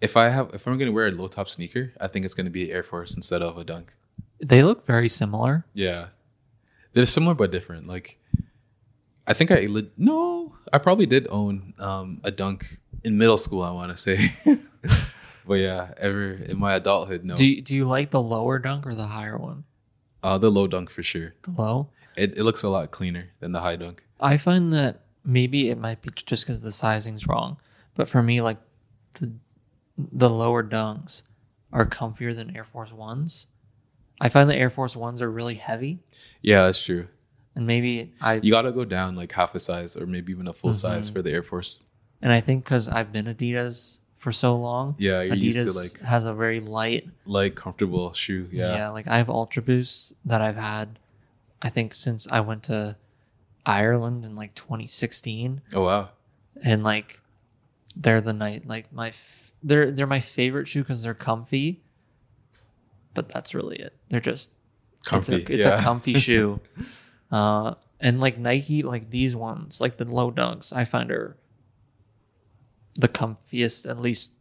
if 0.00 0.16
I 0.16 0.28
have 0.28 0.50
if 0.54 0.66
I'm 0.66 0.78
gonna 0.78 0.92
wear 0.92 1.06
a 1.06 1.10
low 1.10 1.28
top 1.28 1.48
sneaker, 1.48 1.92
I 2.00 2.06
think 2.06 2.24
it's 2.24 2.34
gonna 2.34 2.50
be 2.50 2.72
Air 2.72 2.82
Force 2.82 3.16
instead 3.16 3.42
of 3.42 3.56
a 3.58 3.64
Dunk. 3.64 3.92
They 4.38 4.62
look 4.62 4.84
very 4.86 5.08
similar. 5.08 5.64
Yeah, 5.72 6.08
they're 6.92 7.06
similar 7.06 7.34
but 7.34 7.50
different. 7.50 7.86
Like, 7.86 8.18
I 9.26 9.32
think 9.32 9.50
I 9.50 9.66
no, 9.96 10.54
I 10.72 10.78
probably 10.78 11.06
did 11.06 11.26
own 11.30 11.74
um, 11.78 12.20
a 12.24 12.30
dunk 12.30 12.78
in 13.04 13.18
middle 13.18 13.38
school. 13.38 13.62
I 13.62 13.70
want 13.70 13.92
to 13.92 13.98
say, 13.98 14.32
but 15.46 15.54
yeah, 15.54 15.94
ever 15.96 16.32
in 16.32 16.58
my 16.58 16.74
adulthood, 16.74 17.24
no. 17.24 17.34
Do 17.34 17.46
you, 17.46 17.62
do 17.62 17.74
you 17.74 17.86
like 17.86 18.10
the 18.10 18.22
lower 18.22 18.58
dunk 18.58 18.86
or 18.86 18.94
the 18.94 19.06
higher 19.06 19.38
one? 19.38 19.64
uh, 20.24 20.38
the 20.38 20.50
low 20.50 20.66
dunk 20.66 20.90
for 20.90 21.02
sure. 21.02 21.34
The 21.42 21.50
low. 21.52 21.90
It, 22.16 22.38
it 22.38 22.42
looks 22.42 22.62
a 22.62 22.68
lot 22.68 22.90
cleaner 22.90 23.30
than 23.40 23.52
the 23.52 23.60
high 23.60 23.76
dunk. 23.76 24.04
I 24.20 24.38
find 24.38 24.72
that 24.72 25.02
maybe 25.24 25.68
it 25.68 25.78
might 25.78 26.00
be 26.00 26.10
just 26.14 26.46
because 26.46 26.62
the 26.62 26.72
sizing's 26.72 27.28
wrong, 27.28 27.58
but 27.94 28.08
for 28.08 28.22
me, 28.22 28.40
like 28.40 28.56
the 29.14 29.34
the 29.96 30.28
lower 30.30 30.62
dunks 30.64 31.22
are 31.72 31.86
comfier 31.86 32.34
than 32.34 32.54
Air 32.56 32.64
Force 32.64 32.92
Ones. 32.92 33.46
I 34.20 34.28
find 34.28 34.48
the 34.48 34.56
Air 34.56 34.70
Force 34.70 34.96
Ones 34.96 35.20
are 35.20 35.30
really 35.30 35.54
heavy, 35.56 35.98
Yeah, 36.42 36.62
that's 36.66 36.82
true. 36.84 37.08
and 37.56 37.66
maybe 37.66 38.12
I 38.20 38.34
You 38.34 38.50
gotta 38.52 38.72
go 38.72 38.84
down 38.84 39.16
like 39.16 39.32
half 39.32 39.54
a 39.54 39.60
size 39.60 39.96
or 39.96 40.06
maybe 40.06 40.32
even 40.32 40.46
a 40.48 40.52
full 40.54 40.72
size 40.74 41.06
Mm-hmm. 41.06 41.14
for 41.16 41.22
the 41.22 41.30
Air 41.32 41.42
Force. 41.42 41.84
and 42.22 42.32
I 42.32 42.40
think 42.40 42.64
because 42.64 42.88
I've 42.88 43.12
been 43.12 43.26
Adidas 43.26 43.98
for 44.16 44.32
so 44.32 44.56
long, 44.56 44.94
Yeah, 44.98 45.20
you're 45.22 45.34
used 45.36 45.58
to, 45.60 45.64
Adidas 45.66 45.94
like- 45.94 46.02
has 46.08 46.24
a 46.24 46.32
very 46.32 46.60
light, 46.60 47.08
Light, 47.26 47.54
comfortable 47.56 48.12
shoe. 48.14 48.48
yeah. 48.52 48.74
Yeah. 48.76 48.88
Like 48.90 49.06
I 49.08 49.16
have 49.18 49.28
Ultra 49.28 49.62
Boosts 49.62 50.14
that 50.24 50.40
I've 50.40 50.56
had, 50.56 50.98
I 51.60 51.68
think 51.68 51.92
since 51.94 52.26
I 52.30 52.40
went 52.40 52.62
to 52.64 52.96
Ireland 53.66 54.24
in 54.24 54.34
like 54.34 54.54
2016. 54.54 55.62
Oh 55.72 55.84
wow. 55.84 56.10
and 56.64 56.82
like 56.84 57.20
they're 57.96 58.20
the 58.20 58.32
night 58.32 58.66
like 58.66 58.92
my 58.92 59.08
f- 59.08 59.52
they're 59.62 59.90
they're 59.90 60.06
my 60.06 60.20
favorite 60.20 60.66
shoe 60.66 60.82
because 60.82 61.02
they're 61.02 61.14
comfy 61.14 61.82
but 63.14 63.28
that's 63.28 63.54
really 63.54 63.76
it 63.76 63.94
they're 64.08 64.20
just 64.20 64.54
Comfy. 65.04 65.34
it's 65.36 65.50
a, 65.50 65.54
it's 65.54 65.64
yeah. 65.66 65.78
a 65.78 65.82
comfy 65.82 66.14
shoe 66.26 66.60
uh 67.30 67.74
and 68.00 68.20
like 68.20 68.36
nike 68.38 68.82
like 68.82 69.10
these 69.10 69.36
ones 69.36 69.80
like 69.80 69.96
the 69.96 70.04
low 70.04 70.30
dunks 70.32 70.72
i 70.74 70.84
find 70.84 71.10
are 71.12 71.36
the 72.96 73.08
comfiest 73.08 73.88
at 73.88 73.98
least 74.00 74.34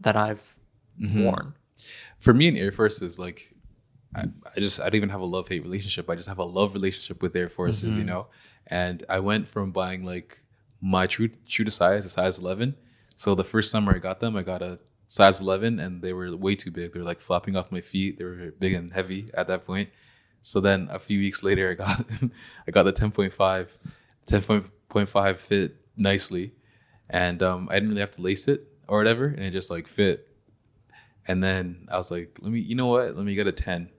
that 0.00 0.16
i've 0.16 0.58
Mm-hmm. 1.00 1.24
worn 1.24 1.54
for 2.20 2.32
me 2.32 2.48
and 2.48 2.56
Air 2.56 2.72
Force 2.72 3.02
is 3.02 3.18
like 3.18 3.52
I, 4.14 4.22
I 4.56 4.60
just 4.60 4.80
I 4.80 4.84
don't 4.84 4.94
even 4.94 5.10
have 5.10 5.20
a 5.20 5.26
love 5.26 5.46
hate 5.46 5.62
relationship. 5.62 6.08
I 6.08 6.14
just 6.14 6.26
have 6.26 6.38
a 6.38 6.44
love 6.44 6.72
relationship 6.72 7.20
with 7.22 7.36
Air 7.36 7.50
Forces, 7.50 7.90
Mm-hmm. 7.90 7.98
you 7.98 8.04
know. 8.06 8.28
And 8.68 9.02
I 9.10 9.20
went 9.20 9.46
from 9.46 9.72
buying 9.72 10.06
like 10.06 10.40
my 10.80 11.06
true 11.06 11.28
true 11.46 11.66
to 11.66 11.70
size, 11.70 12.06
a 12.06 12.08
size 12.08 12.38
eleven. 12.38 12.76
So 13.16 13.34
the 13.34 13.44
first 13.44 13.70
summer 13.72 13.96
I 13.96 13.98
got 13.98 14.20
them, 14.20 14.36
I 14.36 14.42
got 14.42 14.62
a 14.62 14.78
size 15.08 15.40
eleven, 15.40 15.80
and 15.80 16.02
they 16.02 16.12
were 16.12 16.36
way 16.36 16.54
too 16.54 16.70
big. 16.70 16.92
They're 16.92 17.02
like 17.02 17.20
flopping 17.20 17.56
off 17.56 17.72
my 17.72 17.80
feet. 17.80 18.18
They 18.18 18.24
were 18.24 18.52
big 18.58 18.74
and 18.74 18.92
heavy 18.92 19.26
at 19.34 19.48
that 19.48 19.66
point. 19.66 19.88
So 20.42 20.60
then 20.60 20.86
a 20.92 20.98
few 21.00 21.18
weeks 21.18 21.42
later, 21.42 21.70
I 21.70 21.74
got 21.74 22.04
I 22.68 22.70
got 22.70 22.84
the 22.84 22.92
10.5. 22.92 23.68
10.5 24.26 25.36
fit 25.36 25.76
nicely, 25.96 26.52
and 27.08 27.42
um, 27.42 27.68
I 27.70 27.74
didn't 27.74 27.88
really 27.88 28.00
have 28.00 28.10
to 28.12 28.22
lace 28.22 28.48
it 28.48 28.68
or 28.86 28.98
whatever, 28.98 29.26
and 29.26 29.40
it 29.40 29.50
just 29.50 29.70
like 29.70 29.88
fit. 29.88 30.28
And 31.28 31.42
then 31.42 31.86
I 31.90 31.98
was 31.98 32.10
like, 32.10 32.38
let 32.40 32.52
me, 32.52 32.60
you 32.60 32.74
know 32.74 32.86
what? 32.86 33.16
Let 33.16 33.24
me 33.26 33.34
get 33.34 33.46
a 33.46 33.52
10. 33.52 33.90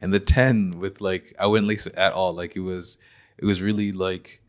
And 0.00 0.12
the 0.12 0.18
10 0.18 0.72
with 0.78 1.00
like, 1.00 1.34
I 1.38 1.46
wouldn't 1.46 1.68
lace 1.68 1.86
it 1.86 1.94
at 1.94 2.12
all. 2.12 2.32
Like 2.32 2.56
it 2.56 2.60
was, 2.60 2.98
it 3.38 3.44
was 3.44 3.62
really 3.62 3.92
like, 3.92 4.40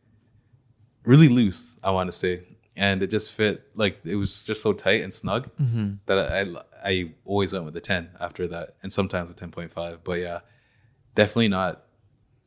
really 1.04 1.30
loose, 1.30 1.78
I 1.84 1.92
want 1.92 2.08
to 2.08 2.12
say. 2.12 2.44
And 2.76 3.04
it 3.04 3.08
just 3.08 3.34
fit, 3.34 3.64
like 3.76 4.00
it 4.04 4.16
was 4.16 4.44
just 4.44 4.62
so 4.64 4.74
tight 4.74 5.04
and 5.04 5.14
snug 5.14 5.50
that 6.08 6.18
I, 6.18 6.90
I 6.90 7.12
always 7.26 7.54
went 7.54 7.66
with 7.66 7.74
the 7.74 7.82
10 7.82 8.10
after 8.20 8.48
that. 8.48 8.76
And 8.82 8.92
sometimes 8.92 9.30
a 9.30 9.34
10.5. 9.34 10.00
But 10.04 10.20
yeah, 10.20 10.40
definitely 11.16 11.50
not 11.50 11.84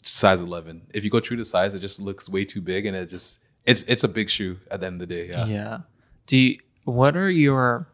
size 0.02 0.40
11. 0.42 0.88
If 0.94 1.04
you 1.04 1.10
go 1.10 1.20
true 1.20 1.36
to 1.36 1.44
size, 1.44 1.74
it 1.74 1.80
just 1.80 2.00
looks 2.00 2.28
way 2.28 2.44
too 2.44 2.60
big 2.60 2.86
and 2.86 2.96
it 2.96 3.08
just, 3.08 3.40
it's, 3.64 3.82
it's 3.84 4.04
a 4.04 4.08
big 4.08 4.28
shoe 4.28 4.58
at 4.70 4.80
the 4.80 4.86
end 4.86 5.00
of 5.00 5.08
the 5.08 5.14
day. 5.14 5.28
Yeah. 5.28 5.46
yeah 5.46 5.78
do 6.26 6.36
you 6.36 6.58
what 6.84 7.16
are 7.16 7.30
your 7.30 7.88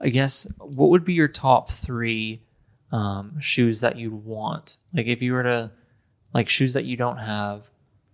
i 0.00 0.08
guess 0.08 0.46
what 0.58 0.90
would 0.90 1.04
be 1.04 1.14
your 1.14 1.28
top 1.28 1.70
three 1.70 2.42
um, 2.92 3.38
shoes 3.38 3.80
that 3.80 3.96
you'd 3.96 4.24
want 4.24 4.78
like 4.92 5.06
if 5.06 5.22
you 5.22 5.32
were 5.32 5.44
to 5.44 5.70
like 6.34 6.48
shoes 6.48 6.74
that 6.74 6.84
you 6.84 6.96
don't 6.96 7.18
have 7.18 7.70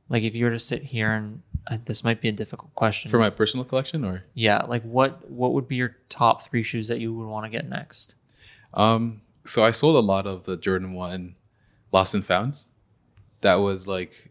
like 0.09 0.23
if 0.23 0.35
you 0.35 0.45
were 0.45 0.51
to 0.51 0.59
sit 0.59 0.83
here 0.83 1.11
and 1.13 1.43
uh, 1.69 1.79
this 1.85 2.05
might 2.05 2.21
be 2.21 2.29
a 2.29 2.33
difficult 2.33 2.73
question 2.75 3.11
For 3.11 3.19
my 3.19 3.31
personal 3.31 3.65
collection 3.65 4.05
or? 4.05 4.25
yeah 4.35 4.63
like 4.65 4.83
what 4.83 5.29
what 5.31 5.53
would 5.53 5.67
be 5.69 5.77
your 5.77 5.97
top 6.09 6.43
three 6.45 6.63
shoes 6.63 6.89
that 6.89 7.01
you 7.01 7.13
would 7.15 7.27
want 7.27 7.45
to 7.45 7.51
get 7.51 7.69
next 7.69 8.15
Um, 8.75 9.23
so 9.45 9.65
I 9.65 9.71
sold 9.71 9.97
a 9.97 10.01
lot 10.01 10.27
of 10.27 10.45
the 10.45 10.57
Jordan 10.57 10.93
One 10.93 11.35
Lost 11.93 12.15
and 12.15 12.25
Founds. 12.25 12.67
That 13.41 13.57
was 13.57 13.87
like 13.89 14.31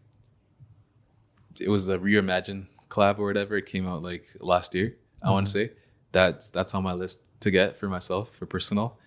it 1.60 1.68
was 1.68 1.88
a 1.88 1.98
reimagine 1.98 2.66
collab 2.88 3.18
or 3.18 3.26
whatever. 3.26 3.56
It 3.56 3.66
came 3.66 3.86
out 3.88 4.02
like 4.02 4.26
last 4.40 4.74
year, 4.74 4.96
I 5.22 5.30
want 5.30 5.46
to 5.46 5.52
say. 5.52 5.70
That's 6.12 6.50
that's 6.50 6.74
on 6.74 6.82
my 6.84 6.92
list 6.92 7.22
to 7.40 7.50
get 7.50 7.76
for 7.78 7.88
myself, 7.88 8.34
for 8.34 8.46
personal. 8.46 8.98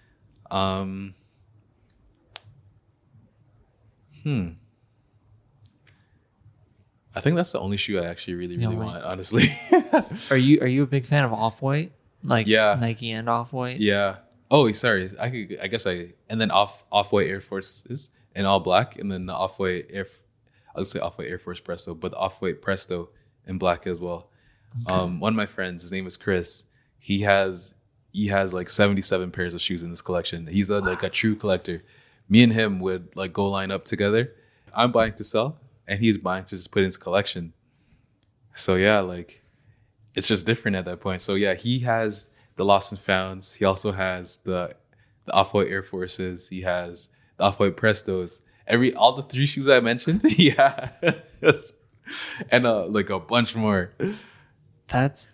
Um 0.52 1.14
Hmm. 4.24 4.50
I 7.16 7.22
think 7.22 7.36
that's 7.36 7.52
the 7.52 7.60
only 7.60 7.78
shoe 7.78 8.00
I 8.00 8.06
actually 8.06 8.36
really, 8.36 8.58
really 8.58 8.76
want, 8.76 9.04
honestly. 9.04 9.58
are 10.32 10.38
you 10.38 10.60
are 10.62 10.68
you 10.68 10.84
a 10.84 10.88
big 10.88 11.06
fan 11.06 11.24
of 11.24 11.34
off-white 11.34 11.92
like 12.24 12.48
Yeah. 12.48 12.78
nike 12.80 13.12
and 13.12 13.28
off-white 13.30 13.80
Yeah. 13.80 14.18
Oh, 14.52 14.72
sorry. 14.72 15.10
I 15.20 15.30
could. 15.30 15.58
I 15.62 15.68
guess 15.68 15.86
I. 15.86 16.14
And 16.30 16.42
then 16.42 16.50
off 16.52 16.84
off 16.92 17.12
white 17.12 17.28
Air 17.28 17.40
Forces 17.42 18.10
in 18.36 18.46
all 18.46 18.60
black, 18.60 18.98
and 18.98 19.12
then 19.12 19.26
the 19.28 19.34
off 19.34 19.60
white 19.60 19.86
Air. 19.92 20.08
I'll 20.76 20.84
say 20.86 21.00
off 21.00 21.18
white 21.20 21.28
Air 21.30 21.38
Force 21.40 21.60
Presto, 21.60 21.94
but 21.94 22.12
the 22.12 22.18
off 22.18 22.42
white 22.42 22.62
Presto 22.62 23.10
in 23.46 23.58
black 23.60 23.86
as 23.86 24.00
well. 24.00 24.30
Um, 24.88 25.20
one 25.20 25.34
of 25.34 25.38
my 25.38 25.46
friends, 25.46 25.84
his 25.84 25.92
name 25.92 26.08
is 26.08 26.18
Chris. 26.18 26.64
He 27.00 27.22
has 27.22 27.76
he 28.12 28.28
has 28.28 28.52
like 28.54 28.70
seventy 28.72 29.02
seven 29.04 29.30
pairs 29.32 29.54
of 29.54 29.62
shoes 29.62 29.84
in 29.84 29.90
this 29.92 30.02
collection. 30.02 30.48
He's 30.48 30.70
a, 30.72 30.80
like 30.80 31.04
a 31.04 31.10
true 31.10 31.36
collector. 31.36 31.84
Me 32.28 32.42
and 32.44 32.54
him 32.54 32.80
would 32.80 33.16
like 33.16 33.34
go 33.34 33.48
line 33.50 33.70
up 33.72 33.86
together. 33.86 34.34
I'm 34.76 34.92
buying 34.92 35.14
to 35.14 35.24
sell, 35.24 35.60
and 35.90 36.00
he's 36.00 36.18
buying 36.18 36.46
to 36.46 36.56
just 36.56 36.72
put 36.72 36.80
in 36.80 36.86
his 36.86 36.98
collection. 36.98 37.52
So 38.54 38.76
yeah, 38.76 39.00
like 39.00 39.44
it's 40.16 40.28
just 40.28 40.46
different 40.46 40.78
at 40.78 40.86
that 40.86 41.02
point. 41.02 41.22
So 41.22 41.34
yeah, 41.34 41.56
he 41.56 41.80
has 41.80 42.30
the 42.56 42.64
Lost 42.64 42.92
and 42.92 43.02
Founds. 43.02 43.56
He 43.56 43.66
also 43.66 43.92
has 43.92 44.38
the 44.38 44.76
the 45.26 45.34
Off 45.34 45.54
White 45.54 45.68
Air 45.68 45.84
Forces. 45.84 46.48
He 46.48 46.62
has 46.62 47.10
the 47.38 47.46
Off 47.46 47.60
White 47.60 47.76
Prestos. 47.76 48.42
Every 48.68 48.94
all 48.94 49.14
the 49.14 49.24
three 49.24 49.48
shoes 49.48 49.68
I 49.68 49.80
mentioned, 49.80 50.22
he 50.32 50.52
has, 50.52 51.74
and 52.52 52.66
uh, 52.68 52.86
like 52.86 53.10
a 53.10 53.20
bunch 53.20 53.56
more. 53.56 53.92
that's 54.88 55.30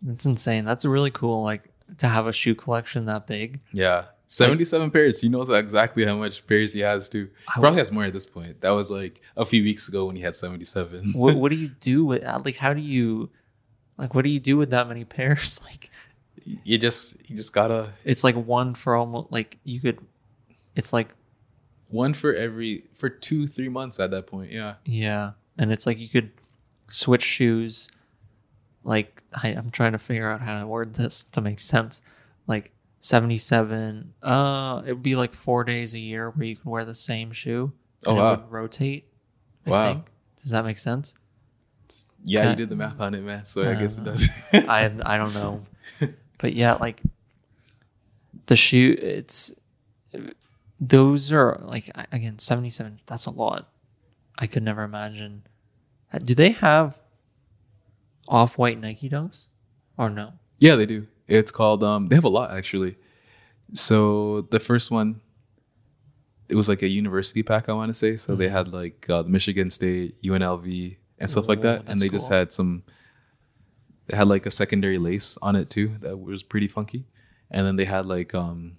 that's 0.00 0.26
insane 0.26 0.64
that's 0.64 0.84
really 0.84 1.10
cool 1.10 1.42
like 1.42 1.70
to 1.98 2.08
have 2.08 2.26
a 2.26 2.32
shoe 2.32 2.54
collection 2.54 3.04
that 3.04 3.26
big 3.26 3.60
Yeah, 3.72 4.06
seventy 4.32 4.64
seven 4.64 4.90
pairs. 4.90 5.20
He 5.20 5.28
knows 5.28 5.48
exactly 5.50 6.04
how 6.04 6.16
much 6.16 6.46
pairs 6.46 6.72
he 6.72 6.80
has 6.80 7.08
too. 7.08 7.28
Probably 7.46 7.78
has 7.78 7.92
more 7.92 8.04
at 8.04 8.12
this 8.12 8.26
point. 8.26 8.60
That 8.60 8.70
was 8.70 8.90
like 8.90 9.20
a 9.36 9.44
few 9.44 9.62
weeks 9.62 9.88
ago 9.88 10.06
when 10.06 10.16
he 10.16 10.22
had 10.22 10.34
seventy 10.36 10.64
seven. 10.64 11.12
what, 11.12 11.36
what 11.36 11.50
do 11.50 11.56
you 11.64 11.68
do 11.68 12.04
with 12.04 12.24
uh, 12.24 12.40
like 12.44 12.56
how 12.56 12.72
do 12.74 12.80
you 12.80 13.30
like 13.98 14.14
what 14.14 14.24
do 14.24 14.30
you 14.30 14.40
do 14.40 14.56
with 14.56 14.70
that 14.70 14.88
many 14.88 15.04
pairs 15.04 15.60
like 15.64 15.90
you 16.44 16.78
just 16.78 17.16
you 17.28 17.36
just 17.36 17.52
gotta 17.52 17.92
it's 18.04 18.24
like 18.24 18.34
one 18.34 18.74
for 18.74 18.96
almost 18.96 19.30
like 19.30 19.58
you 19.64 19.80
could 19.80 19.98
it's 20.74 20.92
like 20.92 21.14
one 21.88 22.14
for 22.14 22.34
every 22.34 22.84
for 22.94 23.08
two 23.10 23.46
three 23.46 23.68
months 23.68 24.00
at 24.00 24.10
that 24.10 24.26
point. 24.26 24.50
Yeah. 24.50 24.76
Yeah, 24.84 25.32
and 25.58 25.70
it's 25.70 25.86
like 25.86 25.98
you 25.98 26.08
could 26.08 26.30
switch 26.88 27.22
shoes. 27.22 27.88
Like 28.82 29.22
I, 29.42 29.48
I'm 29.48 29.70
trying 29.70 29.92
to 29.92 29.98
figure 29.98 30.28
out 30.28 30.40
how 30.40 30.58
to 30.58 30.66
word 30.66 30.94
this 30.94 31.22
to 31.24 31.40
make 31.40 31.60
sense. 31.60 32.02
Like 32.46 32.71
77. 33.02 34.14
Uh, 34.22 34.82
it 34.86 34.92
would 34.94 35.02
be 35.02 35.16
like 35.16 35.34
four 35.34 35.64
days 35.64 35.92
a 35.94 35.98
year 35.98 36.30
where 36.30 36.46
you 36.46 36.56
can 36.56 36.70
wear 36.70 36.84
the 36.84 36.94
same 36.94 37.32
shoe. 37.32 37.72
Oh, 38.06 38.10
and 38.12 38.18
it 38.18 38.22
wow. 38.22 38.30
would 38.36 38.50
rotate. 38.50 39.08
I 39.66 39.70
Wow. 39.70 39.88
think. 39.92 40.06
Does 40.40 40.50
that 40.52 40.64
make 40.64 40.78
sense? 40.78 41.14
Yeah, 42.24 42.50
you 42.50 42.56
did 42.56 42.68
the 42.68 42.76
math 42.76 43.00
on 43.00 43.14
it, 43.14 43.22
man. 43.22 43.44
So 43.44 43.68
I 43.68 43.74
guess 43.74 43.98
it 43.98 44.04
does. 44.04 44.28
I 44.52 44.90
I 45.04 45.16
don't 45.16 45.34
know, 45.34 45.66
but 46.38 46.54
yeah, 46.54 46.74
like 46.74 47.02
the 48.46 48.54
shoe. 48.56 48.96
It's 48.98 49.52
those 50.80 51.32
are 51.32 51.58
like 51.62 51.90
again 52.12 52.38
77. 52.38 53.00
That's 53.06 53.26
a 53.26 53.30
lot. 53.30 53.68
I 54.38 54.46
could 54.46 54.62
never 54.62 54.82
imagine. 54.84 55.42
Uh, 56.12 56.18
Do 56.18 56.34
they 56.36 56.50
have 56.50 57.00
off 58.28 58.56
white 58.56 58.80
Nike 58.80 59.10
dunks 59.10 59.48
or 59.98 60.08
no? 60.08 60.34
Yeah, 60.58 60.76
they 60.76 60.86
do. 60.86 61.08
It's 61.38 61.50
called 61.50 61.82
um 61.82 62.08
they 62.08 62.16
have 62.16 62.24
a 62.24 62.28
lot 62.40 62.50
actually. 62.52 62.96
So 63.74 64.42
the 64.50 64.60
first 64.60 64.90
one 64.90 65.20
it 66.48 66.54
was 66.56 66.68
like 66.68 66.82
a 66.82 66.88
university 66.88 67.42
pack 67.42 67.68
I 67.68 67.72
want 67.72 67.88
to 67.90 67.94
say. 67.94 68.16
So 68.16 68.34
they 68.34 68.46
Mm-hmm. 68.46 68.56
had 68.56 68.68
like 68.72 69.08
uh, 69.10 69.22
Michigan 69.26 69.70
State, 69.70 70.20
UNLV 70.22 70.96
and 71.18 71.30
stuff 71.30 71.48
like 71.48 71.62
that 71.62 71.88
and 71.88 72.00
they 72.00 72.08
just 72.08 72.28
had 72.30 72.52
some 72.52 72.82
they 74.08 74.16
had 74.16 74.28
like 74.28 74.44
a 74.46 74.50
secondary 74.50 74.98
lace 74.98 75.38
on 75.40 75.54
it 75.56 75.70
too 75.70 75.88
that 76.00 76.18
was 76.18 76.42
pretty 76.42 76.68
funky. 76.68 77.04
And 77.50 77.66
then 77.66 77.76
they 77.76 77.84
had 77.86 78.04
like 78.06 78.34
um 78.34 78.76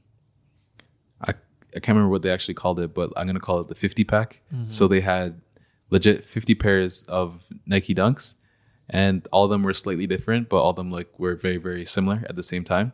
I 1.22 1.32
I 1.76 1.80
can't 1.80 1.96
remember 1.96 2.10
what 2.10 2.22
they 2.22 2.30
actually 2.32 2.54
called 2.56 2.80
it, 2.80 2.94
but 2.94 3.12
I'm 3.18 3.26
going 3.26 3.36
to 3.36 3.40
call 3.48 3.60
it 3.62 3.68
the 3.68 3.76
50 3.76 4.04
pack. 4.04 4.42
Mm-hmm. 4.54 4.70
So 4.70 4.88
they 4.88 5.02
had 5.02 5.42
legit 5.90 6.26
50 6.26 6.54
pairs 6.56 7.04
of 7.04 7.46
Nike 7.66 7.96
Dunks 7.96 8.36
and 8.90 9.28
all 9.32 9.46
of 9.46 9.50
them 9.50 9.64
were 9.64 9.74
slightly 9.74 10.08
different, 10.08 10.50
but 10.50 10.58
all 10.62 10.72
of 10.72 10.76
them 10.76 10.92
like 10.92 11.18
were 11.20 11.36
very 11.36 11.58
very 11.58 11.86
similar 11.86 12.24
at 12.30 12.36
the 12.36 12.44
same 12.44 12.64
time. 12.64 12.94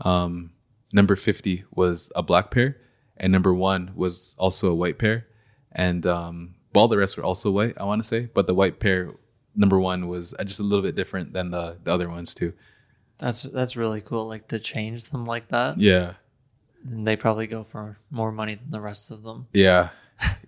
Um, 0.00 0.52
number 0.92 1.16
fifty 1.16 1.64
was 1.74 2.10
a 2.16 2.22
black 2.22 2.50
pair, 2.50 2.76
and 3.16 3.32
number 3.32 3.54
one 3.54 3.92
was 3.94 4.34
also 4.38 4.70
a 4.70 4.74
white 4.74 4.98
pair, 4.98 5.26
and 5.72 6.06
um, 6.06 6.54
all 6.74 6.88
the 6.88 6.98
rest 6.98 7.16
were 7.16 7.24
also 7.24 7.50
white. 7.50 7.76
I 7.78 7.84
want 7.84 8.00
to 8.02 8.06
say, 8.08 8.28
but 8.32 8.46
the 8.46 8.54
white 8.54 8.78
pair, 8.80 9.12
number 9.56 9.78
one, 9.78 10.06
was 10.08 10.34
just 10.44 10.60
a 10.60 10.62
little 10.62 10.82
bit 10.82 10.94
different 10.94 11.32
than 11.32 11.50
the 11.50 11.78
the 11.82 11.92
other 11.92 12.08
ones 12.08 12.34
too. 12.34 12.52
That's 13.18 13.42
that's 13.42 13.76
really 13.76 14.00
cool. 14.00 14.28
Like 14.28 14.46
to 14.48 14.58
change 14.60 15.10
them 15.10 15.24
like 15.24 15.48
that, 15.48 15.78
Yeah, 15.80 16.12
and 16.88 17.04
they 17.06 17.16
probably 17.16 17.48
go 17.48 17.64
for 17.64 17.98
more 18.10 18.30
money 18.30 18.54
than 18.54 18.70
the 18.70 18.80
rest 18.80 19.10
of 19.10 19.24
them. 19.24 19.48
yeah, 19.52 19.88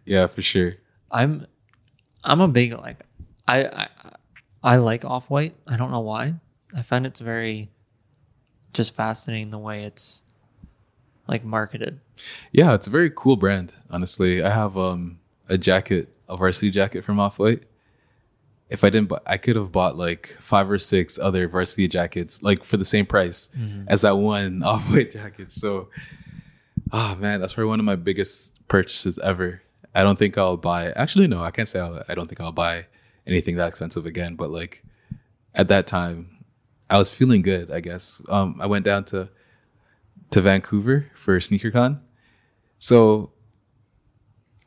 yeah, 0.04 0.26
for 0.28 0.40
sure. 0.42 0.74
I'm 1.10 1.46
I'm 2.22 2.40
a 2.40 2.46
big 2.46 2.72
like 2.78 3.04
I 3.48 3.64
I, 3.64 3.88
I 4.62 4.76
like 4.76 5.04
off 5.04 5.30
white. 5.30 5.54
I 5.66 5.76
don't 5.76 5.90
know 5.90 6.00
why. 6.00 6.34
I 6.76 6.82
find 6.82 7.06
it's 7.06 7.20
very 7.20 7.70
just 8.72 8.94
fascinating 8.94 9.50
the 9.50 9.58
way 9.58 9.84
it's 9.84 10.22
like 11.26 11.44
marketed. 11.44 12.00
Yeah, 12.52 12.74
it's 12.74 12.86
a 12.86 12.90
very 12.90 13.10
cool 13.10 13.36
brand. 13.36 13.74
Honestly, 13.90 14.42
I 14.42 14.50
have 14.50 14.76
um 14.76 15.18
a 15.48 15.58
jacket, 15.58 16.14
a 16.28 16.36
varsity 16.36 16.70
jacket 16.70 17.02
from 17.02 17.18
Off 17.18 17.38
White. 17.38 17.62
If 18.68 18.84
I 18.84 18.90
didn't, 18.90 19.08
buy, 19.08 19.18
I 19.26 19.36
could 19.36 19.56
have 19.56 19.72
bought 19.72 19.96
like 19.96 20.36
five 20.38 20.70
or 20.70 20.78
six 20.78 21.18
other 21.18 21.48
varsity 21.48 21.88
jackets, 21.88 22.42
like 22.42 22.62
for 22.62 22.76
the 22.76 22.84
same 22.84 23.04
price 23.04 23.48
as 23.88 24.02
that 24.02 24.16
one 24.16 24.62
Off 24.64 24.92
White 24.92 25.10
jacket. 25.10 25.50
So, 25.50 25.88
oh 26.92 27.16
man, 27.16 27.40
that's 27.40 27.54
probably 27.54 27.68
one 27.68 27.80
of 27.80 27.86
my 27.86 27.96
biggest 27.96 28.56
purchases 28.68 29.18
ever. 29.18 29.62
I 29.92 30.04
don't 30.04 30.18
think 30.18 30.38
I'll 30.38 30.56
buy. 30.56 30.90
Actually, 30.90 31.26
no, 31.26 31.42
I 31.42 31.50
can't 31.50 31.66
say 31.68 31.80
I'll, 31.80 32.04
I 32.08 32.14
don't 32.14 32.28
think 32.28 32.40
I'll 32.40 32.52
buy 32.52 32.86
anything 33.30 33.56
that 33.56 33.68
expensive 33.68 34.04
again. 34.04 34.34
But 34.34 34.50
like 34.50 34.84
at 35.54 35.68
that 35.68 35.86
time, 35.86 36.44
I 36.90 36.98
was 36.98 37.10
feeling 37.10 37.42
good. 37.42 37.70
I 37.70 37.80
guess 37.80 38.20
um, 38.28 38.56
I 38.60 38.66
went 38.66 38.84
down 38.84 39.04
to 39.06 39.30
to 40.30 40.40
Vancouver 40.40 41.10
for 41.14 41.38
SneakerCon. 41.38 42.00
So, 42.78 43.32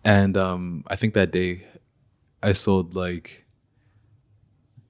and 0.03 0.35
um, 0.37 0.83
I 0.87 0.95
think 0.95 1.13
that 1.13 1.31
day 1.31 1.65
I 2.41 2.53
sold 2.53 2.93
like 2.93 3.45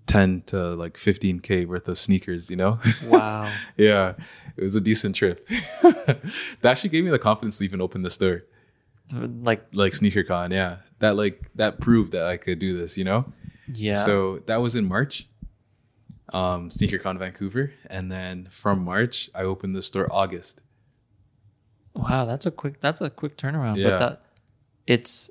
10 0.07 0.43
to 0.47 0.76
like 0.76 0.95
15K 0.95 1.65
worth 1.67 1.88
of 1.88 1.97
sneakers, 1.97 2.49
you 2.49 2.55
know? 2.55 2.80
Wow. 3.05 3.51
yeah, 3.78 4.13
it 4.57 4.63
was 4.63 4.76
a 4.76 4.82
decent 4.82 5.15
trip. 5.15 5.47
that 5.82 6.61
actually 6.63 6.89
gave 6.89 7.03
me 7.03 7.11
the 7.11 7.19
confidence 7.19 7.59
to 7.59 7.63
even 7.63 7.82
open 7.82 8.01
the 8.01 8.09
store, 8.09 8.43
like 9.13 9.65
like 9.74 9.93
SneakerCon. 9.93 10.51
Yeah, 10.51 10.78
that 10.99 11.15
like, 11.15 11.49
that 11.55 11.80
proved 11.80 12.11
that 12.13 12.26
I 12.26 12.38
could 12.38 12.59
do 12.59 12.78
this, 12.78 12.97
you 12.97 13.03
know? 13.03 13.32
Yeah. 13.72 13.95
So 13.95 14.39
that 14.47 14.57
was 14.57 14.76
in 14.76 14.86
March, 14.86 15.28
um, 16.34 16.70
SneakerCon 16.70 17.18
Vancouver. 17.20 17.74
And 17.89 18.11
then 18.11 18.47
from 18.49 18.84
March, 18.84 19.30
I 19.36 19.43
opened 19.43 19.76
the 19.76 19.82
store 19.82 20.07
August. 20.11 20.61
wow, 21.95 22.26
that's 22.26 22.45
a 22.45 22.51
quick 22.51 22.80
that's 22.82 23.01
a 23.01 23.09
quick 23.09 23.38
turnaround. 23.38 23.78
Yeah. 23.78 23.89
But 23.89 23.99
that 23.99 24.22
it's 24.88 25.30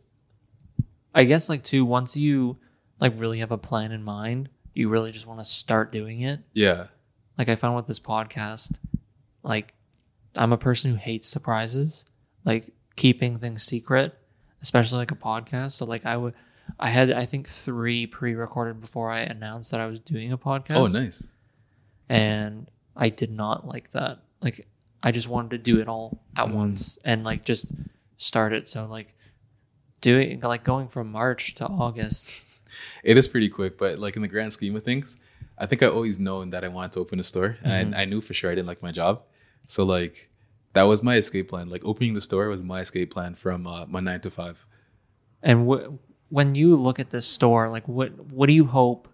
I 1.14 1.24
guess 1.24 1.48
like 1.48 1.62
too 1.62 1.84
once 1.84 2.16
you 2.16 2.58
like 3.00 3.12
really 3.16 3.38
have 3.40 3.50
a 3.50 3.58
plan 3.58 3.92
in 3.92 4.02
mind, 4.02 4.48
you 4.74 4.88
really 4.88 5.12
just 5.12 5.26
want 5.26 5.40
to 5.40 5.44
start 5.44 5.92
doing 5.92 6.20
it. 6.20 6.40
Yeah. 6.54 6.86
like 7.36 7.48
I 7.48 7.56
found 7.56 7.76
with 7.76 7.86
this 7.86 8.00
podcast, 8.00 8.78
like 9.42 9.74
I'm 10.36 10.52
a 10.52 10.58
person 10.58 10.90
who 10.90 10.96
hates 10.96 11.28
surprises, 11.28 12.04
like 12.44 12.72
keeping 12.96 13.38
things 13.38 13.64
secret, 13.64 14.16
especially 14.62 14.98
like 14.98 15.10
a 15.10 15.16
podcast. 15.16 15.72
So 15.72 15.84
like 15.84 16.06
I 16.06 16.16
would, 16.16 16.34
I 16.80 16.88
had 16.88 17.10
I 17.12 17.24
think 17.26 17.48
three 17.48 18.06
pre-recorded 18.06 18.80
before 18.80 19.10
I 19.10 19.20
announced 19.20 19.70
that 19.70 19.80
I 19.80 19.86
was 19.86 20.00
doing 20.00 20.32
a 20.32 20.38
podcast. 20.38 20.74
Oh, 20.76 20.86
nice. 20.86 21.26
And 22.08 22.70
I 22.96 23.08
did 23.08 23.30
not 23.30 23.66
like 23.66 23.90
that. 23.92 24.18
Like 24.40 24.66
I 25.02 25.10
just 25.12 25.28
wanted 25.28 25.50
to 25.52 25.58
do 25.58 25.80
it 25.80 25.88
all 25.88 26.22
at 26.36 26.48
Mm. 26.48 26.52
once 26.54 26.98
and 27.04 27.24
like 27.24 27.44
just 27.44 27.72
start 28.16 28.52
it. 28.52 28.68
So 28.68 28.86
like 28.86 29.14
doing 30.00 30.40
like 30.40 30.64
going 30.64 30.88
from 30.88 31.10
March 31.10 31.54
to 31.54 31.66
August. 31.66 32.32
It 33.04 33.18
is 33.18 33.28
pretty 33.28 33.50
quick, 33.50 33.76
but 33.76 33.98
like 33.98 34.16
in 34.16 34.22
the 34.22 34.28
grand 34.28 34.52
scheme 34.54 34.74
of 34.76 34.82
things, 34.82 35.18
I 35.58 35.66
think 35.66 35.82
I 35.82 35.88
always 35.88 36.18
known 36.18 36.50
that 36.50 36.64
I 36.64 36.68
wanted 36.68 36.92
to 36.92 37.00
open 37.00 37.20
a 37.20 37.22
store, 37.22 37.58
and 37.62 37.94
I 37.94 38.06
knew 38.06 38.22
for 38.22 38.32
sure 38.32 38.50
I 38.50 38.54
didn't 38.54 38.66
like 38.66 38.82
my 38.82 38.90
job. 38.92 39.22
So 39.66 39.84
like 39.84 40.30
that 40.72 40.84
was 40.84 41.02
my 41.02 41.16
escape 41.16 41.48
plan. 41.50 41.68
Like 41.68 41.84
opening 41.84 42.14
the 42.14 42.22
store 42.22 42.48
was 42.48 42.62
my 42.62 42.80
escape 42.80 43.12
plan 43.12 43.34
from 43.34 43.66
uh, 43.66 43.84
my 43.86 44.00
nine 44.00 44.20
to 44.22 44.30
five. 44.30 44.66
And 45.42 45.68
wh- 45.70 45.92
when 46.32 46.54
you 46.54 46.76
look 46.76 46.98
at 46.98 47.10
this 47.10 47.26
store, 47.26 47.68
like 47.68 47.86
what 47.86 48.08
what 48.32 48.46
do 48.48 48.54
you 48.54 48.64
hope 48.64 49.06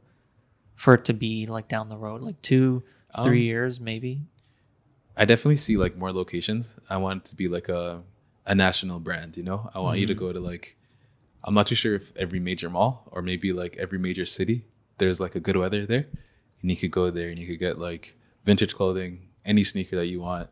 for 0.77 0.95
it 0.95 1.05
to 1.07 1.13
be 1.13 1.47
like 1.47 1.67
down 1.67 1.89
the 1.89 1.99
road, 1.99 2.23
like 2.23 2.41
two, 2.43 2.85
three 3.25 3.43
Um, 3.43 3.51
years, 3.53 3.81
maybe? 3.81 4.23
I 5.17 5.25
definitely 5.25 5.57
see 5.57 5.77
like 5.77 5.97
more 5.97 6.13
locations. 6.13 6.79
I 6.89 6.97
want 6.99 7.23
it 7.23 7.25
to 7.31 7.37
be 7.37 7.49
like 7.49 7.69
a 7.69 8.03
a 8.47 8.55
national 8.55 9.01
brand. 9.01 9.37
You 9.37 9.43
know, 9.43 9.69
I 9.75 9.81
want 9.81 9.99
you 9.99 10.07
to 10.07 10.15
go 10.15 10.33
to 10.33 10.39
like. 10.53 10.77
I'm 11.45 11.55
not 11.55 11.67
too 11.67 11.75
sure 11.75 11.95
if 11.97 12.13
every 12.17 12.41
major 12.41 12.71
mall 12.71 13.09
or 13.13 13.21
maybe 13.23 13.53
like 13.53 13.77
every 13.79 13.99
major 13.99 14.27
city 14.27 14.65
there's 14.99 15.21
like 15.21 15.35
a 15.37 15.41
good 15.41 15.57
weather 15.57 15.87
there, 15.87 16.07
and 16.63 16.71
you 16.71 16.77
could 16.77 16.91
go 16.91 17.11
there 17.11 17.29
and 17.31 17.39
you 17.39 17.47
could 17.47 17.59
get 17.59 17.79
like 17.79 18.15
vintage 18.45 18.75
clothing, 18.75 19.13
any 19.45 19.65
sneaker 19.65 19.97
that 19.97 20.07
you 20.07 20.21
want, 20.21 20.49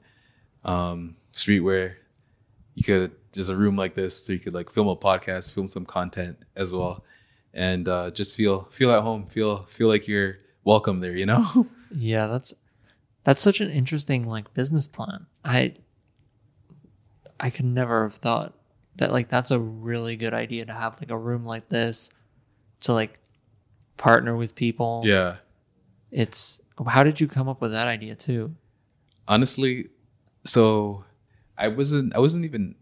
um, 0.64 1.14
streetwear. 1.32 1.94
You 2.76 2.84
could 2.84 3.12
there's 3.32 3.48
a 3.48 3.56
room 3.56 3.74
like 3.76 3.94
this 3.94 4.16
so 4.24 4.32
you 4.32 4.38
could 4.38 4.54
like 4.54 4.70
film 4.70 4.86
a 4.86 4.94
podcast, 4.94 5.52
film 5.52 5.66
some 5.66 5.84
content 5.84 6.38
as 6.54 6.70
well, 6.72 7.04
and 7.52 7.88
uh, 7.88 8.12
just 8.12 8.36
feel 8.36 8.68
feel 8.70 8.92
at 8.92 9.02
home, 9.02 9.26
feel 9.26 9.56
feel 9.64 9.88
like 9.88 10.06
you're 10.06 10.36
welcome 10.64 11.00
there. 11.00 11.16
You 11.16 11.26
know. 11.26 11.66
Yeah, 11.90 12.26
that's 12.26 12.52
that's 13.22 13.40
such 13.40 13.60
an 13.60 13.70
interesting 13.70 14.26
like 14.26 14.52
business 14.54 14.86
plan. 14.86 15.26
I 15.44 15.74
I 17.38 17.50
could 17.50 17.64
never 17.64 18.02
have 18.02 18.14
thought 18.14 18.54
that 18.96 19.12
like 19.12 19.28
that's 19.28 19.50
a 19.50 19.58
really 19.58 20.16
good 20.16 20.34
idea 20.34 20.66
to 20.66 20.72
have 20.72 21.00
like 21.00 21.10
a 21.10 21.16
room 21.16 21.44
like 21.44 21.68
this 21.68 22.10
to 22.80 22.92
like 22.92 23.18
partner 23.96 24.36
with 24.36 24.54
people. 24.54 25.02
yeah. 25.04 25.36
It's 26.10 26.60
how 26.86 27.02
did 27.04 27.20
you 27.20 27.28
come 27.28 27.48
up 27.48 27.60
with 27.60 27.70
that 27.72 27.86
idea 27.88 28.14
too? 28.14 28.54
honestly 29.28 29.88
so 30.44 31.04
i 31.58 31.68
wasn't 31.68 32.14
i 32.14 32.18
wasn't 32.18 32.44
even 32.44 32.74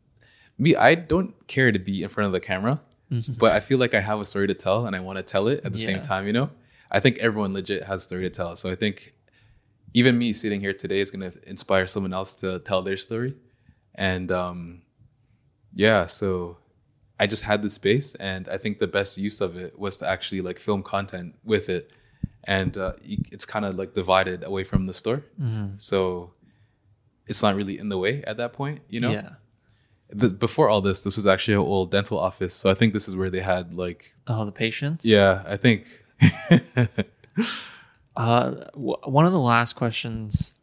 me 0.58 0.74
i 0.76 0.94
don't 0.94 1.46
care 1.46 1.72
to 1.72 1.78
be 1.78 2.02
in 2.02 2.08
front 2.08 2.26
of 2.26 2.32
the 2.32 2.40
camera 2.40 2.80
but 3.38 3.52
i 3.52 3.60
feel 3.60 3.78
like 3.78 3.94
i 3.94 4.00
have 4.00 4.20
a 4.20 4.24
story 4.24 4.46
to 4.46 4.54
tell 4.54 4.86
and 4.86 4.96
i 4.96 5.00
want 5.00 5.16
to 5.16 5.22
tell 5.22 5.48
it 5.48 5.64
at 5.64 5.72
the 5.72 5.78
same 5.78 6.00
time 6.02 6.26
you 6.26 6.32
know? 6.32 6.50
I 6.90 7.00
think 7.00 7.18
everyone 7.18 7.52
legit 7.54 7.84
has 7.84 8.02
a 8.02 8.04
story 8.04 8.22
to 8.22 8.30
tell 8.30 8.56
so 8.56 8.70
i 8.70 8.74
think 8.74 9.14
even 9.94 10.18
me 10.18 10.32
sitting 10.32 10.60
here 10.60 10.72
today 10.72 11.00
is 11.00 11.10
going 11.10 11.30
to 11.30 11.48
inspire 11.48 11.86
someone 11.86 12.12
else 12.12 12.34
to 12.34 12.58
tell 12.58 12.82
their 12.82 12.96
story. 12.96 13.34
And 13.94 14.30
um 14.32 14.82
yeah 15.76 16.06
so 16.06 16.58
i 17.18 17.26
just 17.26 17.44
had 17.44 17.62
the 17.62 17.70
space 17.70 18.14
and 18.16 18.48
i 18.48 18.56
think 18.56 18.78
the 18.78 18.86
best 18.86 19.18
use 19.18 19.40
of 19.40 19.56
it 19.56 19.76
was 19.76 19.96
to 19.96 20.06
actually 20.06 20.40
like 20.40 20.58
film 20.58 20.82
content 20.82 21.36
with 21.44 21.68
it. 21.68 21.90
And 22.46 22.76
uh, 22.76 22.92
it's 23.04 23.46
kind 23.46 23.64
of 23.64 23.76
like 23.76 23.94
divided 23.94 24.44
away 24.44 24.64
from 24.64 24.86
the 24.86 24.92
store. 24.92 25.22
Mm-hmm. 25.40 25.78
so 25.78 26.32
it's 27.26 27.42
not 27.42 27.54
really 27.56 27.78
in 27.78 27.88
the 27.88 27.98
way 27.98 28.22
at 28.26 28.36
that 28.36 28.52
point, 28.52 28.80
you 28.88 29.00
know? 29.00 29.12
Yeah. 29.12 29.30
the, 30.10 30.28
before 30.30 30.68
all 30.68 30.80
this, 30.80 31.00
this 31.00 31.16
was 31.16 31.26
actually 31.26 31.54
an 31.54 31.60
old 31.60 31.90
dental 31.90 32.18
office. 32.18 32.54
So 32.54 32.70
I 32.70 32.74
think 32.74 32.92
this 32.92 33.08
is 33.08 33.16
where 33.16 33.30
they 33.30 33.40
had 33.40 33.74
like, 33.74 34.14
Oh, 34.26 34.44
the 34.44 34.52
patients. 34.52 35.06
yeah, 35.06 35.42
I 35.46 35.56
think. 35.56 35.86
Uh, 38.16 38.50
w- 38.74 38.96
one 39.04 39.26
of 39.26 39.32
the 39.32 39.40
last 39.40 39.72
questions 39.72 40.54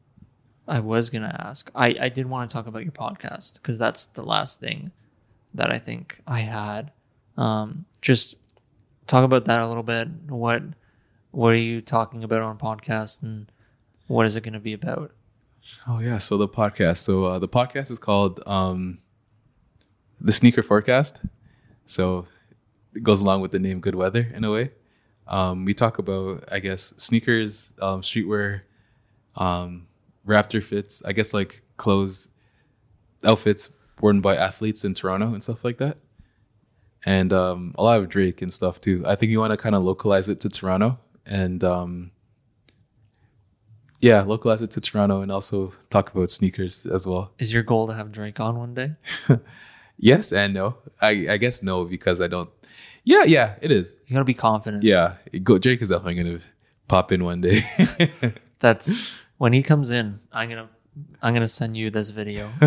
I 0.69 0.79
was 0.79 1.09
gonna 1.09 1.35
ask, 1.37 1.69
I 1.75 1.95
I 1.99 2.07
did 2.09 2.27
want 2.27 2.49
to 2.49 2.53
talk 2.55 2.65
about 2.65 2.83
your 2.83 2.93
podcast 2.93 3.55
because 3.55 3.77
that's 3.77 4.05
the 4.05 4.23
last 4.23 4.61
thing 4.61 4.91
that 5.53 5.69
I 5.69 5.77
think 5.77 6.21
I 6.25 6.41
had. 6.41 6.91
Um, 7.35 7.85
just 8.01 8.35
talk 9.05 9.25
about 9.25 9.43
that 9.45 9.61
a 9.61 9.67
little 9.67 9.83
bit. 9.83 10.07
What 10.29 10.63
what 11.31 11.49
are 11.51 11.57
you 11.57 11.81
talking 11.81 12.23
about 12.23 12.41
on 12.41 12.57
podcast, 12.57 13.21
and 13.21 13.51
what 14.07 14.25
is 14.25 14.37
it 14.37 14.43
going 14.43 14.53
to 14.53 14.59
be 14.61 14.71
about? 14.71 15.11
Oh 15.87 15.99
yeah, 15.99 16.17
so 16.17 16.37
the 16.37 16.47
podcast. 16.47 16.97
So 16.97 17.25
uh, 17.25 17.39
the 17.39 17.47
podcast 17.47 17.91
is 17.91 17.99
called 17.99 18.41
um, 18.47 18.99
the 20.19 20.31
Sneaker 20.31 20.63
Forecast. 20.63 21.21
So 21.85 22.27
it 22.95 23.03
goes 23.03 23.21
along 23.21 23.41
with 23.41 23.51
the 23.51 23.59
name 23.59 23.79
Good 23.79 23.95
Weather 23.95 24.29
in 24.33 24.43
a 24.43 24.51
way. 24.51 24.71
Um, 25.27 25.65
we 25.65 25.73
talk 25.73 25.97
about, 25.97 26.43
I 26.51 26.59
guess, 26.59 26.93
sneakers, 26.97 27.71
um, 27.81 28.01
streetwear, 28.01 28.61
um, 29.37 29.87
Raptor 30.27 30.63
fits. 30.63 31.01
I 31.05 31.13
guess 31.13 31.33
like 31.33 31.63
clothes, 31.77 32.29
outfits 33.23 33.71
worn 33.99 34.19
by 34.21 34.35
athletes 34.35 34.83
in 34.83 34.93
Toronto 34.93 35.27
and 35.27 35.41
stuff 35.41 35.63
like 35.63 35.77
that. 35.77 35.97
And 37.05 37.33
um, 37.33 37.73
a 37.77 37.83
lot 37.83 37.99
of 37.99 38.09
Drake 38.09 38.41
and 38.41 38.53
stuff 38.53 38.79
too. 38.81 39.03
I 39.07 39.15
think 39.15 39.31
you 39.31 39.39
want 39.39 39.51
to 39.51 39.57
kind 39.57 39.75
of 39.75 39.83
localize 39.83 40.29
it 40.29 40.39
to 40.41 40.49
Toronto 40.49 40.99
and 41.25 41.63
um, 41.63 42.11
yeah, 44.01 44.21
localize 44.23 44.61
it 44.61 44.71
to 44.71 44.81
Toronto 44.81 45.21
and 45.21 45.31
also 45.31 45.73
talk 45.89 46.13
about 46.13 46.29
sneakers 46.29 46.85
as 46.85 47.07
well. 47.07 47.31
Is 47.39 47.53
your 47.53 47.63
goal 47.63 47.87
to 47.87 47.93
have 47.93 48.11
Drake 48.11 48.39
on 48.39 48.57
one 48.57 48.73
day? 48.73 48.95
Yes 50.01 50.33
and 50.33 50.55
no. 50.55 50.77
I, 50.99 51.27
I 51.29 51.37
guess 51.37 51.61
no 51.61 51.85
because 51.85 52.21
I 52.21 52.27
don't. 52.27 52.49
Yeah, 53.03 53.23
yeah, 53.23 53.55
it 53.61 53.71
is. 53.71 53.95
You 54.07 54.15
gotta 54.15 54.25
be 54.25 54.33
confident. 54.33 54.83
Yeah, 54.83 55.15
go, 55.43 55.59
Drake 55.59 55.81
is 55.81 55.89
definitely 55.89 56.15
gonna 56.15 56.39
pop 56.87 57.11
in 57.11 57.23
one 57.23 57.39
day. 57.39 57.61
That's 58.59 59.07
when 59.37 59.53
he 59.53 59.61
comes 59.61 59.91
in. 59.91 60.19
I'm 60.33 60.49
gonna 60.49 60.69
I'm 61.21 61.33
gonna 61.35 61.47
send 61.47 61.77
you 61.77 61.91
this 61.91 62.09
video. 62.09 62.49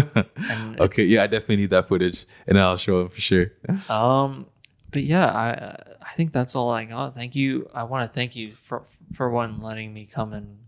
And 0.50 0.80
okay, 0.80 1.04
yeah, 1.04 1.24
I 1.24 1.26
definitely 1.26 1.56
need 1.56 1.70
that 1.70 1.88
footage, 1.88 2.24
and 2.46 2.58
I'll 2.58 2.76
show 2.76 3.00
him 3.02 3.08
for 3.08 3.20
sure. 3.20 3.50
Um, 3.88 4.46
but 4.92 5.02
yeah, 5.02 5.26
I 5.26 5.94
I 6.02 6.10
think 6.14 6.32
that's 6.32 6.54
all 6.54 6.70
I 6.70 6.84
got. 6.84 7.16
Thank 7.16 7.34
you. 7.34 7.68
I 7.74 7.82
want 7.82 8.06
to 8.06 8.12
thank 8.12 8.36
you 8.36 8.52
for 8.52 8.84
for 9.12 9.28
one 9.28 9.60
letting 9.60 9.92
me 9.92 10.06
come 10.06 10.32
and 10.32 10.58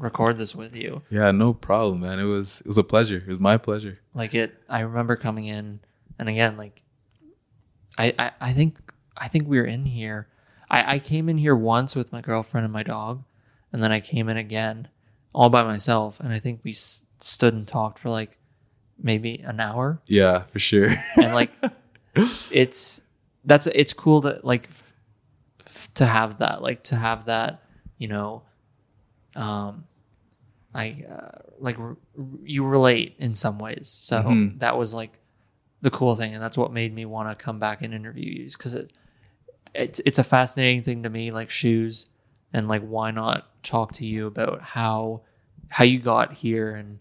record 0.00 0.36
this 0.36 0.56
with 0.56 0.74
you. 0.74 1.02
Yeah, 1.10 1.30
no 1.30 1.54
problem, 1.54 2.00
man. 2.00 2.18
It 2.18 2.24
was 2.24 2.60
it 2.62 2.66
was 2.66 2.78
a 2.78 2.82
pleasure. 2.84 3.18
It 3.18 3.28
was 3.28 3.38
my 3.38 3.56
pleasure. 3.56 4.00
Like 4.14 4.34
it, 4.34 4.54
I 4.68 4.80
remember 4.80 5.14
coming 5.16 5.44
in, 5.46 5.80
and 6.18 6.28
again, 6.28 6.56
like 6.56 6.82
I 7.98 8.14
I, 8.18 8.30
I 8.40 8.52
think 8.52 8.78
I 9.16 9.28
think 9.28 9.46
we 9.48 9.58
were 9.58 9.64
in 9.66 9.86
here. 9.86 10.28
I 10.70 10.96
I 10.96 10.98
came 10.98 11.28
in 11.28 11.38
here 11.38 11.54
once 11.56 11.94
with 11.94 12.12
my 12.12 12.20
girlfriend 12.20 12.64
and 12.64 12.72
my 12.72 12.82
dog, 12.82 13.24
and 13.72 13.82
then 13.82 13.92
I 13.92 14.00
came 14.00 14.28
in 14.28 14.36
again 14.36 14.88
all 15.34 15.48
by 15.50 15.62
myself, 15.62 16.18
and 16.20 16.32
I 16.32 16.40
think 16.40 16.60
we 16.64 16.72
s- 16.72 17.04
stood 17.20 17.54
and 17.54 17.66
talked 17.68 17.98
for 17.98 18.10
like 18.10 18.38
maybe 18.98 19.36
an 19.44 19.60
hour. 19.60 20.00
Yeah, 20.06 20.40
for 20.40 20.58
sure. 20.58 20.96
and 21.16 21.34
like 21.34 21.52
it's 22.50 23.02
that's 23.44 23.66
it's 23.68 23.92
cool 23.92 24.20
to 24.22 24.40
like 24.42 24.68
f- 24.70 24.92
f- 25.66 25.94
to 25.94 26.06
have 26.06 26.38
that 26.38 26.62
like 26.62 26.82
to 26.84 26.96
have 26.96 27.26
that 27.26 27.62
you 27.98 28.08
know 28.08 28.42
um 29.36 29.84
like 30.74 31.06
uh, 31.10 31.38
like 31.58 31.78
r- 31.78 31.96
you 32.44 32.64
relate 32.64 33.14
in 33.18 33.34
some 33.34 33.58
ways 33.58 33.88
so 33.88 34.22
Mhm. 34.22 34.58
that 34.60 34.76
was 34.78 34.94
like 34.94 35.18
the 35.82 35.90
cool 35.90 36.14
thing 36.14 36.34
and 36.34 36.42
that's 36.42 36.56
what 36.58 36.72
made 36.72 36.94
me 36.94 37.04
want 37.04 37.28
to 37.28 37.44
come 37.44 37.58
back 37.58 37.82
and 37.82 37.92
interview 37.94 38.42
you 38.42 38.48
because 38.50 38.74
it 38.74 38.92
it's 39.74 40.00
it's 40.06 40.18
a 40.18 40.24
fascinating 40.24 40.82
thing 40.82 41.02
to 41.02 41.08
me 41.10 41.30
like 41.30 41.50
shoes 41.50 42.06
and 42.52 42.68
like 42.68 42.82
why 42.82 43.10
not 43.10 43.46
talk 43.62 43.92
to 43.92 44.06
you 44.06 44.26
about 44.26 44.60
how 44.60 45.22
how 45.70 45.84
you 45.84 45.98
got 45.98 46.34
here 46.34 46.74
and 46.74 46.98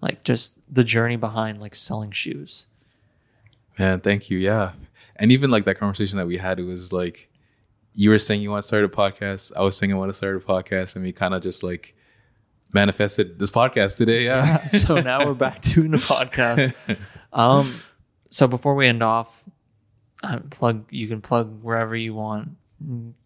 like 0.00 0.22
just 0.24 0.56
the 0.72 0.84
journey 0.84 1.16
behind 1.16 1.60
like 1.60 1.74
selling 1.74 2.10
shoes 2.10 2.66
Man, 3.78 4.00
thank 4.00 4.28
you. 4.28 4.38
Yeah. 4.38 4.72
And 5.16 5.30
even 5.30 5.50
like 5.50 5.64
that 5.66 5.76
conversation 5.76 6.18
that 6.18 6.26
we 6.26 6.38
had, 6.38 6.58
it 6.58 6.64
was 6.64 6.92
like 6.92 7.28
you 7.94 8.10
were 8.10 8.18
saying 8.18 8.42
you 8.42 8.50
want 8.50 8.62
to 8.64 8.66
start 8.66 8.82
a 8.84 8.88
podcast. 8.88 9.52
I 9.56 9.62
was 9.62 9.76
saying 9.76 9.92
I 9.92 9.96
want 9.96 10.08
to 10.08 10.14
start 10.14 10.34
a 10.34 10.40
podcast, 10.40 10.96
and 10.96 11.04
we 11.04 11.12
kind 11.12 11.32
of 11.32 11.42
just 11.42 11.62
like 11.62 11.94
manifested 12.72 13.38
this 13.38 13.50
podcast 13.50 13.96
today. 13.96 14.24
Yeah. 14.24 14.66
so 14.68 15.00
now 15.00 15.26
we're 15.26 15.34
back 15.34 15.60
doing 15.62 15.90
the 15.92 15.98
podcast. 15.98 16.74
Um, 17.30 17.70
so 18.30 18.48
before 18.48 18.74
we 18.74 18.86
end 18.86 19.02
off, 19.02 19.44
uh, 20.22 20.38
plug 20.50 20.86
you 20.90 21.08
can 21.08 21.20
plug 21.20 21.62
wherever 21.62 21.94
you 21.94 22.14
want, 22.14 22.52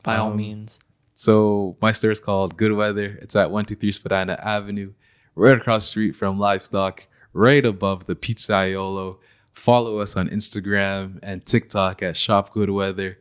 by 0.02 0.16
all 0.16 0.32
Um, 0.32 0.36
means. 0.36 0.80
So 1.14 1.76
my 1.80 1.92
store 1.92 2.10
is 2.10 2.18
called 2.18 2.56
Good 2.56 2.72
Weather. 2.72 3.16
It's 3.22 3.36
at 3.36 3.52
123 3.52 3.92
Spadina 3.92 4.38
Avenue, 4.42 4.92
right 5.36 5.56
across 5.56 5.84
the 5.84 5.88
street 5.90 6.16
from 6.16 6.36
Livestock, 6.36 7.06
right 7.32 7.64
above 7.64 8.06
the 8.06 8.16
Pizzaiolo. 8.16 9.18
Follow 9.52 9.98
us 9.98 10.16
on 10.16 10.28
Instagram 10.28 11.20
and 11.22 11.46
TikTok 11.46 12.02
at 12.02 12.16
Shop 12.16 12.52
Good 12.52 12.70
Weather. 12.70 13.18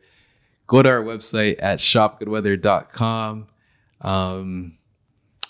Go 0.66 0.82
to 0.82 0.88
our 0.88 1.02
website 1.04 1.62
at 1.62 1.78
shopgoodweather.com. 1.78 3.46
Um, 4.00 4.78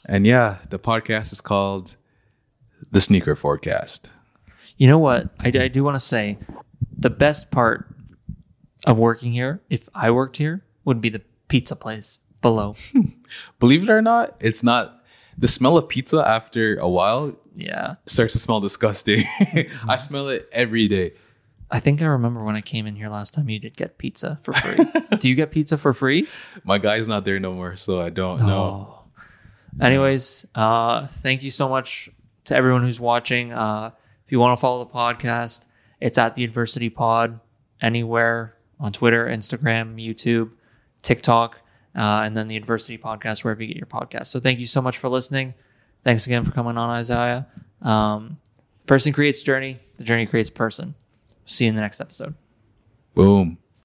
and 0.07 0.27
yeah, 0.27 0.59
the 0.71 0.79
podcast 0.79 1.33
is 1.33 1.41
called 1.41 1.97
The 2.91 3.01
Sneaker 3.01 3.37
Forecast. 3.37 4.11
You 4.77 4.89
know 4.89 4.99
what? 4.99 5.31
I, 5.39 5.49
I 5.49 5.69
do 5.69 5.85
want 5.85 5.95
to 5.97 6.01
say 6.01 6.39
the 6.97 7.11
best 7.11 7.51
part 7.51 7.89
of 8.87 8.99
working 8.99 9.33
here, 9.33 9.63
if 9.71 9.89
I 9.95 10.11
worked 10.11 10.37
here, 10.37 10.65
would 10.85 11.01
be 11.01 11.09
the 11.09 11.23
pizza 11.49 11.77
place 11.77 12.19
below. 12.41 12.75
Believe 13.61 13.85
it 13.85 13.91
or 13.91 14.03
not, 14.03 14.37
it's 14.41 14.63
not 14.63 15.05
the 15.39 15.49
smell 15.49 15.77
of 15.77 15.89
pizza 15.89 16.27
after 16.27 16.77
a 16.77 16.89
while 16.89 17.37
yeah. 17.55 17.95
starts 18.07 18.33
to 18.35 18.39
smell 18.39 18.61
disgusting. 18.61 19.25
I 19.89 19.97
smell 19.97 20.29
it 20.29 20.49
every 20.53 20.89
day. 20.89 21.13
I 21.71 21.81
think 21.81 22.03
I 22.03 22.07
remember 22.07 22.45
when 22.45 22.55
I 22.55 22.61
came 22.61 22.87
in 22.87 22.97
here 22.97 23.09
last 23.09 23.33
time 23.33 23.49
you 23.49 23.59
did 23.59 23.77
get 23.77 23.97
pizza 23.97 24.39
for 24.43 24.53
free. 24.53 24.85
do 25.19 25.29
you 25.29 25.35
get 25.35 25.51
pizza 25.51 25.79
for 25.79 25.95
free? 25.95 26.27
My 26.65 26.77
guy's 26.77 27.09
not 27.09 27.25
there 27.25 27.41
no 27.41 27.55
more, 27.55 27.77
so 27.77 28.01
I 28.01 28.11
don't 28.11 28.41
know. 28.41 29.02
Anyways, 29.81 30.47
uh, 30.55 31.07
thank 31.07 31.43
you 31.43 31.51
so 31.51 31.69
much 31.69 32.11
to 32.45 32.57
everyone 32.57 32.83
who's 32.83 33.01
watching. 33.01 33.53
Uh, 33.53 33.91
if 34.27 34.33
you 34.33 34.39
want 34.39 34.57
to 34.57 34.61
follow 34.61 34.85
the 34.85 34.91
podcast, 34.91 35.67
it's 36.01 36.19
at 36.19 36.35
the 36.35 36.45
Adversity 36.45 36.91
Pod 36.91 37.41
anywhere 37.81 38.57
on 38.79 38.93
Twitter, 38.93 39.27
Instagram, 39.27 39.95
YouTube, 40.05 40.51
TikTok, 41.03 41.61
uh, 41.95 42.23
and 42.25 42.37
then 42.37 42.49
the 42.49 42.57
Adversity 42.57 42.99
Podcast 42.99 43.45
wherever 43.45 43.63
you 43.63 43.69
get 43.69 43.77
your 43.77 43.87
podcast. 43.87 44.27
So 44.27 44.41
thank 44.41 44.59
you 44.59 44.67
so 44.67 44.83
much 44.83 44.99
for 44.99 45.09
listening. 45.09 45.55
Thanks 46.05 46.27
again 46.27 46.45
for 46.45 46.53
coming 46.53 46.77
on, 46.77 46.99
Isiah. 46.99 47.47
Um, 47.81 48.39
person 48.87 49.13
creates 49.13 49.43
journey. 49.43 49.79
The 49.97 50.05
journey 50.05 50.27
creates 50.27 50.51
person. 50.51 50.95
See 51.45 51.65
you 51.65 51.71
in 51.71 51.75
the 51.75 51.81
next 51.81 52.01
episode. 52.01 52.35
Boom. 53.15 53.59